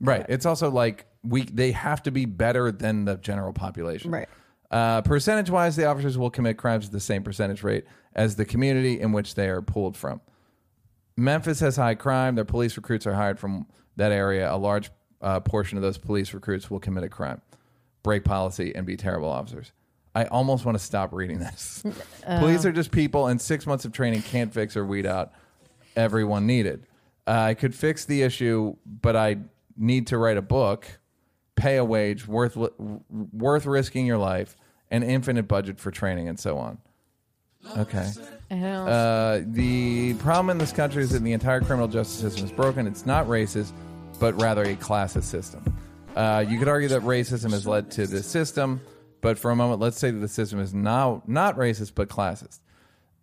[0.00, 0.24] Right.
[0.28, 4.10] It's also like we they have to be better than the general population.
[4.10, 4.28] Right.
[4.70, 8.44] Uh, percentage wise, the officers will commit crimes at the same percentage rate as the
[8.44, 10.20] community in which they are pulled from.
[11.16, 12.34] Memphis has high crime.
[12.34, 14.52] Their police recruits are hired from that area.
[14.52, 14.90] A large
[15.20, 17.40] uh, portion of those police recruits will commit a crime,
[18.02, 19.72] break policy, and be terrible officers.
[20.14, 21.84] I almost want to stop reading this.
[22.26, 25.32] Police are just people, and six months of training can't fix or weed out
[25.96, 26.86] everyone needed.
[27.26, 29.36] Uh, I could fix the issue, but I
[29.76, 30.86] need to write a book,
[31.56, 34.56] pay a wage worth worth risking your life,
[34.90, 36.78] an infinite budget for training, and so on.
[37.76, 38.08] Okay.
[38.50, 38.86] I don't know.
[38.86, 42.86] Uh, the problem in this country is that the entire criminal justice system is broken.
[42.86, 43.72] It's not racist,
[44.18, 45.62] but rather a classist system.
[46.16, 48.80] Uh, you could argue that racism has led to this system,
[49.20, 52.60] but for a moment, let's say that the system is now not racist but classist.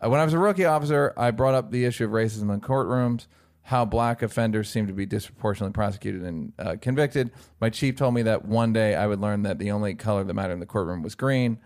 [0.04, 2.62] Uh, when I was a rookie officer, I brought up the issue of racism in
[2.62, 3.28] courtrooms,
[3.64, 7.32] how black offenders seem to be disproportionately prosecuted and uh, convicted.
[7.60, 10.34] My chief told me that one day I would learn that the only color that
[10.34, 11.58] mattered in the courtroom was green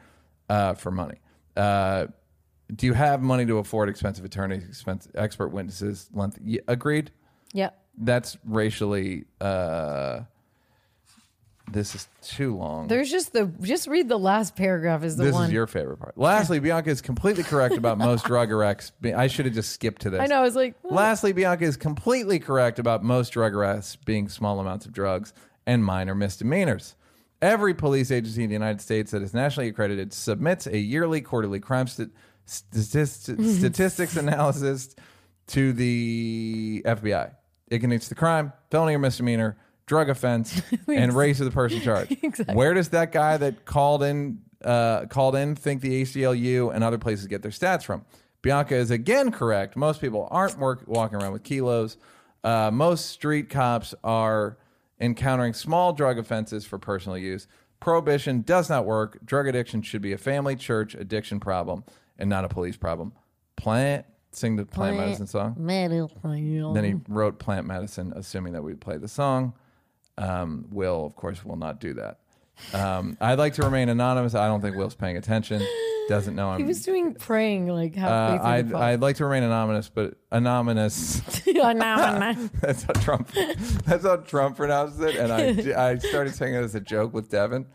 [0.47, 1.19] uh, for money.
[1.57, 2.07] Uh,
[2.73, 6.09] do you have money to afford expensive attorneys, expense, expert witnesses?
[6.13, 6.39] Length?
[6.67, 7.11] Agreed.
[7.53, 7.71] yeah.
[7.99, 9.25] That's racially.
[9.39, 10.21] Uh,
[11.71, 12.87] this is too long.
[12.87, 15.45] There's just the, just read the last paragraph is the this one.
[15.45, 16.17] is your favorite part.
[16.17, 18.91] Lastly, Bianca is completely correct about most drug arrests.
[19.01, 20.21] be- I should have just skipped to this.
[20.21, 20.39] I know.
[20.39, 20.93] I was like, what?
[20.93, 25.33] Lastly, Bianca is completely correct about most drug arrests being small amounts of drugs
[25.67, 26.95] and minor misdemeanors.
[27.41, 31.59] Every police agency in the United States that is nationally accredited submits a yearly, quarterly
[31.59, 32.11] crime st-
[32.45, 33.25] statist-
[33.59, 34.95] statistics analysis
[35.47, 37.31] to the FBI.
[37.69, 42.15] It connects the crime, felony or misdemeanor, drug offense, and race of the person charged.
[42.53, 46.97] Where does that guy that called in uh, called in think the ACLU and other
[46.97, 48.05] places get their stats from?
[48.41, 49.75] Bianca is again correct.
[49.75, 51.97] Most people aren't work, walking around with kilos.
[52.43, 54.57] Uh, most street cops are
[54.99, 57.47] encountering small drug offenses for personal use.
[57.79, 59.19] Prohibition does not work.
[59.25, 61.83] Drug addiction should be a family, church, addiction problem
[62.17, 63.13] and not a police problem.
[63.55, 65.55] Plant, sing the plant, medicine song.
[66.73, 69.53] Then he wrote Plant Medicine, assuming that we'd play the song.
[70.17, 72.19] Um, Will, of course, will not do that.
[72.73, 74.35] Um, I'd like to remain anonymous.
[74.35, 75.65] I don't think Will's paying attention.
[76.09, 76.59] Doesn't know I'm.
[76.59, 79.89] he was doing praying like halfway uh, through I'd, the I'd like to remain anonymous,
[79.89, 81.21] but anonymous.
[81.45, 82.33] nah.
[82.61, 83.31] that's how Trump.
[83.85, 85.15] That's how Trump pronounces it.
[85.15, 87.67] And I, I started saying it as a joke with Devin,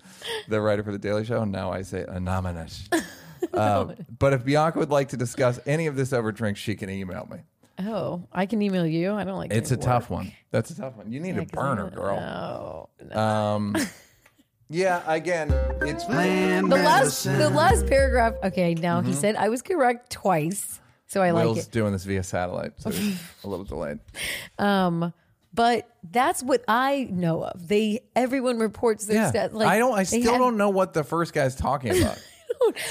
[0.48, 1.42] the writer for the Daily Show.
[1.42, 2.88] And now I say anonymous.
[3.54, 6.88] Um, but if Bianca would like to discuss any of this over drinks, she can
[6.90, 7.38] email me.
[7.86, 9.12] Oh, I can email you.
[9.12, 9.52] I don't like.
[9.52, 10.32] It's a doing tough one.
[10.50, 11.10] That's a tough one.
[11.12, 12.88] You need a 'cause I burner, don't girl.
[13.12, 13.20] know.
[13.20, 13.76] Um,
[14.70, 15.50] yeah, again,
[15.82, 18.34] it's Plan The last, the last paragraph.
[18.44, 21.36] Okay, now he said I was correct twice, so I Mm-hmm.
[21.38, 21.72] Will's like it.
[21.72, 22.98] doing this via satellite, so it's
[23.44, 23.98] a little delayed.
[24.58, 25.12] Um,
[25.52, 27.68] but that's what I know of.
[27.68, 29.52] They everyone reports their Yeah, stats.
[29.52, 29.92] Like I don't.
[29.94, 32.18] I they still had- don't know what the first guy's talking about.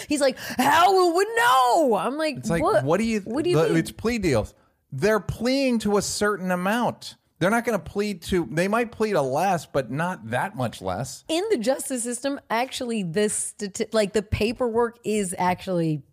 [0.08, 1.96] He's like, how would know?
[1.96, 2.84] I'm like, It's like, what?
[2.84, 3.22] what, do you?
[3.22, 3.76] What do you the-?
[3.76, 4.54] It's plea deals.
[4.92, 7.16] They're pleading to a certain amount.
[7.40, 8.48] They're not going to plead to.
[8.52, 11.24] They might plead a less, but not that much less.
[11.28, 13.54] in the justice system, actually, this
[13.92, 16.04] like the paperwork is actually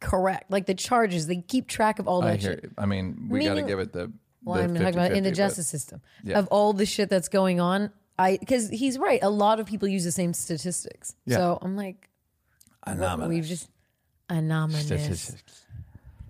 [0.00, 0.50] correct.
[0.50, 2.50] Like the charges, they keep track of all I that hear.
[2.62, 2.70] shit.
[2.76, 4.12] I mean, we got to give it the.
[4.44, 6.38] Well, the I'm talking about in the 50-50, but- justice system Yeah.
[6.38, 7.90] of all the shit that's going on.
[8.18, 9.20] I because he's right.
[9.22, 11.14] A lot of people use the same statistics.
[11.24, 11.36] Yeah.
[11.36, 12.07] So I'm like,
[12.92, 13.28] Anonymous.
[13.28, 13.68] we've just
[14.28, 15.64] anonymous, Statistics.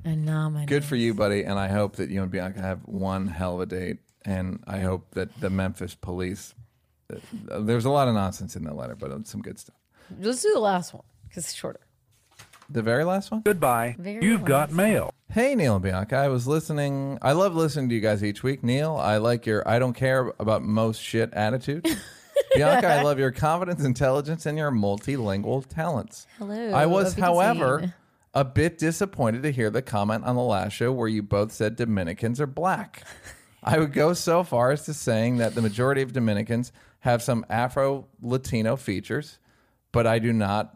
[0.05, 0.67] anonymous.
[0.67, 1.43] Good for you, buddy.
[1.45, 3.99] And I hope that you and Bianca have one hell of a date.
[4.25, 6.55] And I hope that the Memphis police.
[7.13, 9.77] uh, There's a lot of nonsense in that letter, but some good stuff.
[10.21, 11.81] Let's do the last one because it's shorter.
[12.71, 13.41] The very last one.
[13.43, 13.97] Goodbye.
[13.99, 14.49] Very You've well.
[14.49, 15.15] got mail.
[15.31, 16.17] Hey, Neal and Bianca.
[16.17, 17.19] I was listening.
[17.23, 18.63] I love listening to you guys each week.
[18.63, 21.87] Neal, I like your I don't care about most shit attitude.
[22.55, 26.27] Bianca, I love your confidence, intelligence, and your multilingual talents.
[26.39, 27.95] Hello, I was, Auf however, Wiedersehen.
[28.35, 31.77] a bit disappointed to hear the comment on the last show where you both said
[31.77, 33.03] Dominicans are black.
[33.63, 37.45] I would go so far as to saying that the majority of Dominicans have some
[37.51, 39.39] Afro Latino features,
[39.93, 40.75] but I do not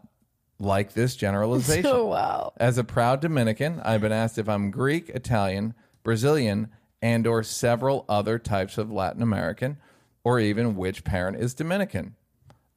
[0.59, 1.85] like this generalization.
[1.91, 2.53] Oh, wow.
[2.57, 6.69] As a proud Dominican, I've been asked if I'm Greek, Italian, Brazilian,
[7.01, 9.77] and or several other types of Latin American,
[10.23, 12.15] or even which parent is Dominican.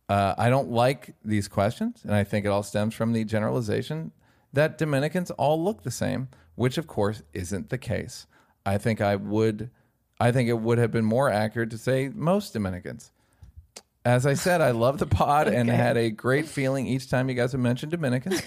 [0.08, 4.12] Uh, I don't like these questions, and I think it all stems from the generalization
[4.52, 8.26] that Dominicans all look the same, which of course isn't the case.
[8.65, 9.70] I think I would,
[10.20, 13.10] I think it would have been more accurate to say most Dominicans.
[14.05, 15.76] As I said, I love the pod and Okay.
[15.76, 18.41] had a great feeling each time you guys have mentioned Dominicans.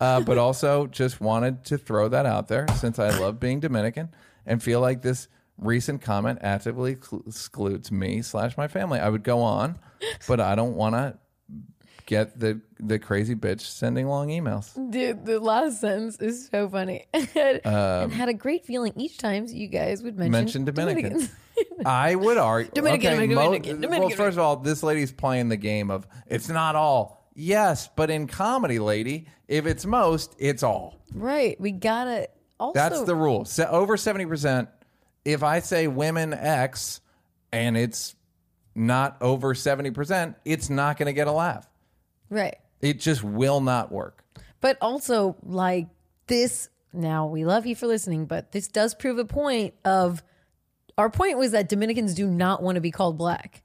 [0.00, 4.08] uh, but also just wanted to throw that out there since I love being Dominican
[4.44, 5.28] and feel like this
[5.60, 8.98] recent comment actively excludes me slash my family.
[8.98, 9.78] I would go on,
[10.28, 11.16] but I don't want to
[12.06, 14.74] get the the crazy bitch sending long emails.
[14.90, 17.06] Dude, the last sentence is so funny.
[17.14, 21.28] and um, had a great feeling each time you guys would mention, Mention Dominicans.
[21.28, 21.36] Dominicans.
[21.86, 22.72] I would argue.
[22.72, 26.48] Dominican, okay, Dominican, Dominican, well, first of all, this lady's playing the game of it's
[26.48, 27.28] not all.
[27.34, 31.00] Yes, but in comedy, lady, if it's most, it's all.
[31.14, 31.58] right.
[31.60, 32.28] We gotta
[32.60, 33.46] also That's the rule.
[33.68, 34.68] Over 70%.
[35.24, 37.00] If I say women X
[37.52, 38.14] and it's
[38.74, 41.68] not over 70%, it's not going to get a laugh.
[42.28, 42.56] right.
[42.80, 44.24] It just will not work.
[44.62, 45.88] But also, like
[46.28, 50.22] this, now we love you for listening, but this does prove a point of
[50.96, 53.62] our point was that Dominicans do not want to be called black.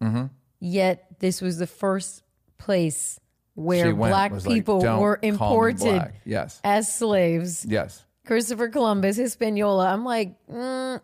[0.00, 0.26] Mm-hmm.
[0.60, 2.22] Yet this was the first
[2.58, 3.18] place
[3.54, 6.60] where went, black was like, people were imported black." Yes.
[6.62, 7.64] as slaves.
[7.68, 8.04] Yes.
[8.26, 9.86] Christopher Columbus, Hispaniola.
[9.92, 11.00] I'm like, mm,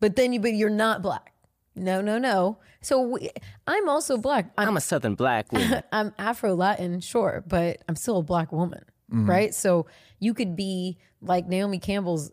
[0.00, 1.32] but then you, but you're not black.
[1.74, 2.58] No, no, no.
[2.82, 3.30] So we,
[3.66, 4.52] I'm also black.
[4.58, 5.82] I'm, I'm a Southern black woman.
[5.92, 9.28] I'm Afro Latin, sure, but I'm still a black woman, Mm-hmm.
[9.28, 9.54] right?
[9.54, 9.86] So
[10.20, 12.30] you could be like Naomi Campbell's,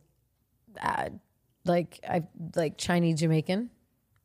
[0.81, 1.09] uh,
[1.65, 2.23] like I
[2.55, 3.69] like Chinese Jamaican.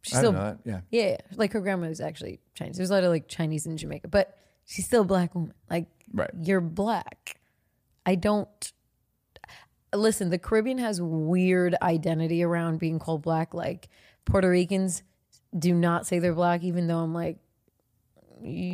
[0.02, 0.83] She's I still, don't know that.
[0.92, 1.08] Yeah.
[1.08, 2.76] yeah, like her grandma was actually Chinese.
[2.76, 5.52] There's a lot of like Chinese in Jamaica, but she's still a black woman.
[5.70, 6.31] Like, Right.
[6.42, 7.41] you're black.
[8.07, 8.73] I don't
[9.94, 10.31] listen.
[10.31, 13.55] The Caribbean has weird identity around being called black.
[13.55, 13.89] Like
[14.24, 15.02] Puerto Ricans
[15.56, 17.39] do not say they're black, even though I'm like,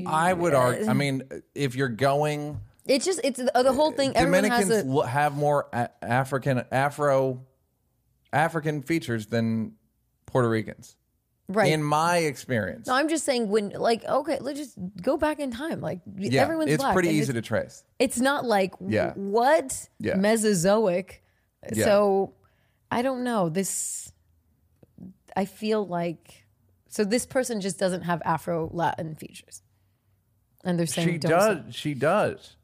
[0.06, 0.88] I would argue.
[0.88, 1.22] I mean,
[1.54, 4.16] if you're going, it's just it's the, the whole thing.
[4.16, 5.68] Everyone has Dominicans a have more
[6.02, 7.44] African, Afro,
[8.32, 9.74] African features than
[10.26, 10.96] Puerto Ricans.
[11.50, 11.72] Right.
[11.72, 12.86] In my experience.
[12.86, 15.80] no, I'm just saying when like okay, let's just go back in time.
[15.80, 16.94] Like yeah, everyone's it's black.
[16.94, 17.84] pretty and easy to trace.
[17.98, 19.12] It's not like Yeah.
[19.14, 20.16] what Yeah.
[20.16, 21.22] Mesozoic.
[21.74, 21.84] Yeah.
[21.84, 22.34] So
[22.90, 24.12] I don't know this.
[25.36, 26.44] I feel like
[26.88, 29.62] so this person just doesn't have Afro Latin features,
[30.64, 31.56] and they're saying She does.
[31.66, 32.56] say- She does.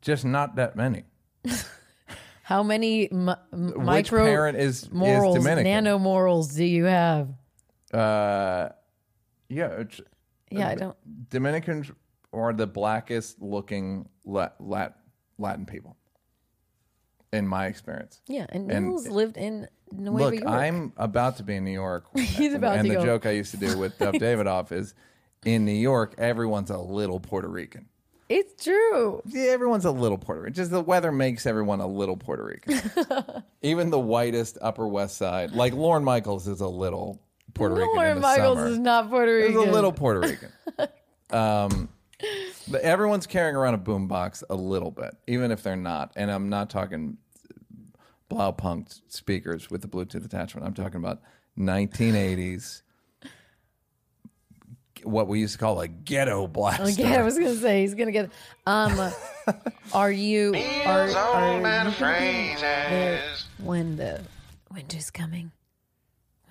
[0.00, 1.04] Just not that many.
[2.42, 5.64] How many micro parent is- is morals, Dominican?
[5.70, 7.28] nano morals do you have?
[7.94, 8.68] Uh,
[9.48, 9.66] yeah.
[9.80, 10.00] it's-
[10.50, 10.96] Yeah, I don't.
[11.30, 11.90] Dominicans
[12.32, 14.98] are the blackest looking La- Lat-
[15.38, 15.96] Latin people,
[17.32, 18.20] in my experience.
[18.26, 20.46] Yeah, and And- Neal's lived in Nueva Look, York.
[20.48, 22.06] I'm about to be in New York.
[22.16, 23.04] He's about and to the go.
[23.04, 24.94] joke I used to do with Dov Davidoff is
[25.44, 27.86] in New York, everyone's a little Puerto Rican.
[28.30, 29.20] It's true.
[29.26, 30.54] Yeah, everyone's a little Puerto Rican.
[30.54, 32.80] Just the weather makes everyone a little Puerto Rican.
[33.62, 37.20] Even the whitest Upper West Side, like Lorne Michaels, is a little
[37.54, 37.90] Puerto Rican.
[37.90, 38.68] in Lorne the Michaels summer.
[38.68, 39.52] is not Puerto Rican.
[39.58, 40.50] He's a little Puerto Rican.
[41.30, 41.88] um,
[42.68, 46.12] but everyone's carrying around a boombox a little bit, even if they're not.
[46.16, 47.18] And I'm not talking
[48.30, 50.66] Blaupunkt speakers with the Bluetooth attachment.
[50.66, 51.20] I'm talking about
[51.58, 52.82] 1980s,
[55.04, 56.84] what we used to call a ghetto blaster.
[56.84, 58.30] Okay, I was gonna say he's gonna get.
[58.66, 59.12] Um,
[59.92, 60.54] are you
[60.86, 61.06] are, are
[61.56, 63.20] you gonna be there
[63.58, 64.22] when the
[64.72, 65.52] winter's coming?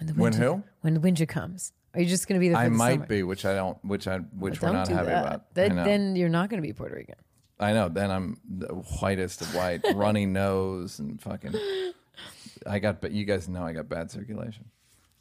[0.06, 0.64] When the When who?
[0.82, 2.58] When the winter comes, are you just gonna be there?
[2.58, 3.06] I the might summer?
[3.08, 5.26] be, which I don't, which I, which Don't we're not happy that.
[5.26, 5.54] about.
[5.54, 7.16] Then, then you're not gonna be Puerto Rican.
[7.60, 7.88] I know.
[7.90, 11.54] Then I'm the whitest of white, runny nose, and fucking.
[12.66, 14.66] I got, but you guys know I got bad circulation.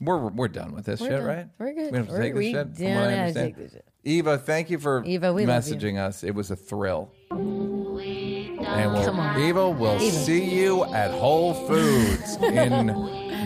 [0.01, 1.27] We're we're done with this We're shit, done.
[1.27, 1.47] right?
[1.59, 1.93] We're good.
[1.93, 2.77] We have to we're, take this shit.
[2.77, 3.35] from what I understand.
[3.35, 3.85] take this shit.
[4.05, 6.25] Eva, thank you for Eva, we messaging us.
[6.25, 7.13] It was a thrill.
[7.31, 9.41] And we'll, Come on.
[9.41, 10.17] Eva, we'll Eva.
[10.17, 12.87] see you at Whole Foods in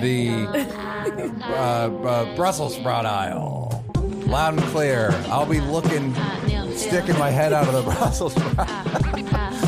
[0.01, 0.47] the
[1.13, 3.85] uh, Brussels sprout aisle.
[4.27, 5.11] Loud and clear.
[5.29, 6.15] I'll be looking,
[6.75, 9.66] sticking my head out of the Brussels sprout.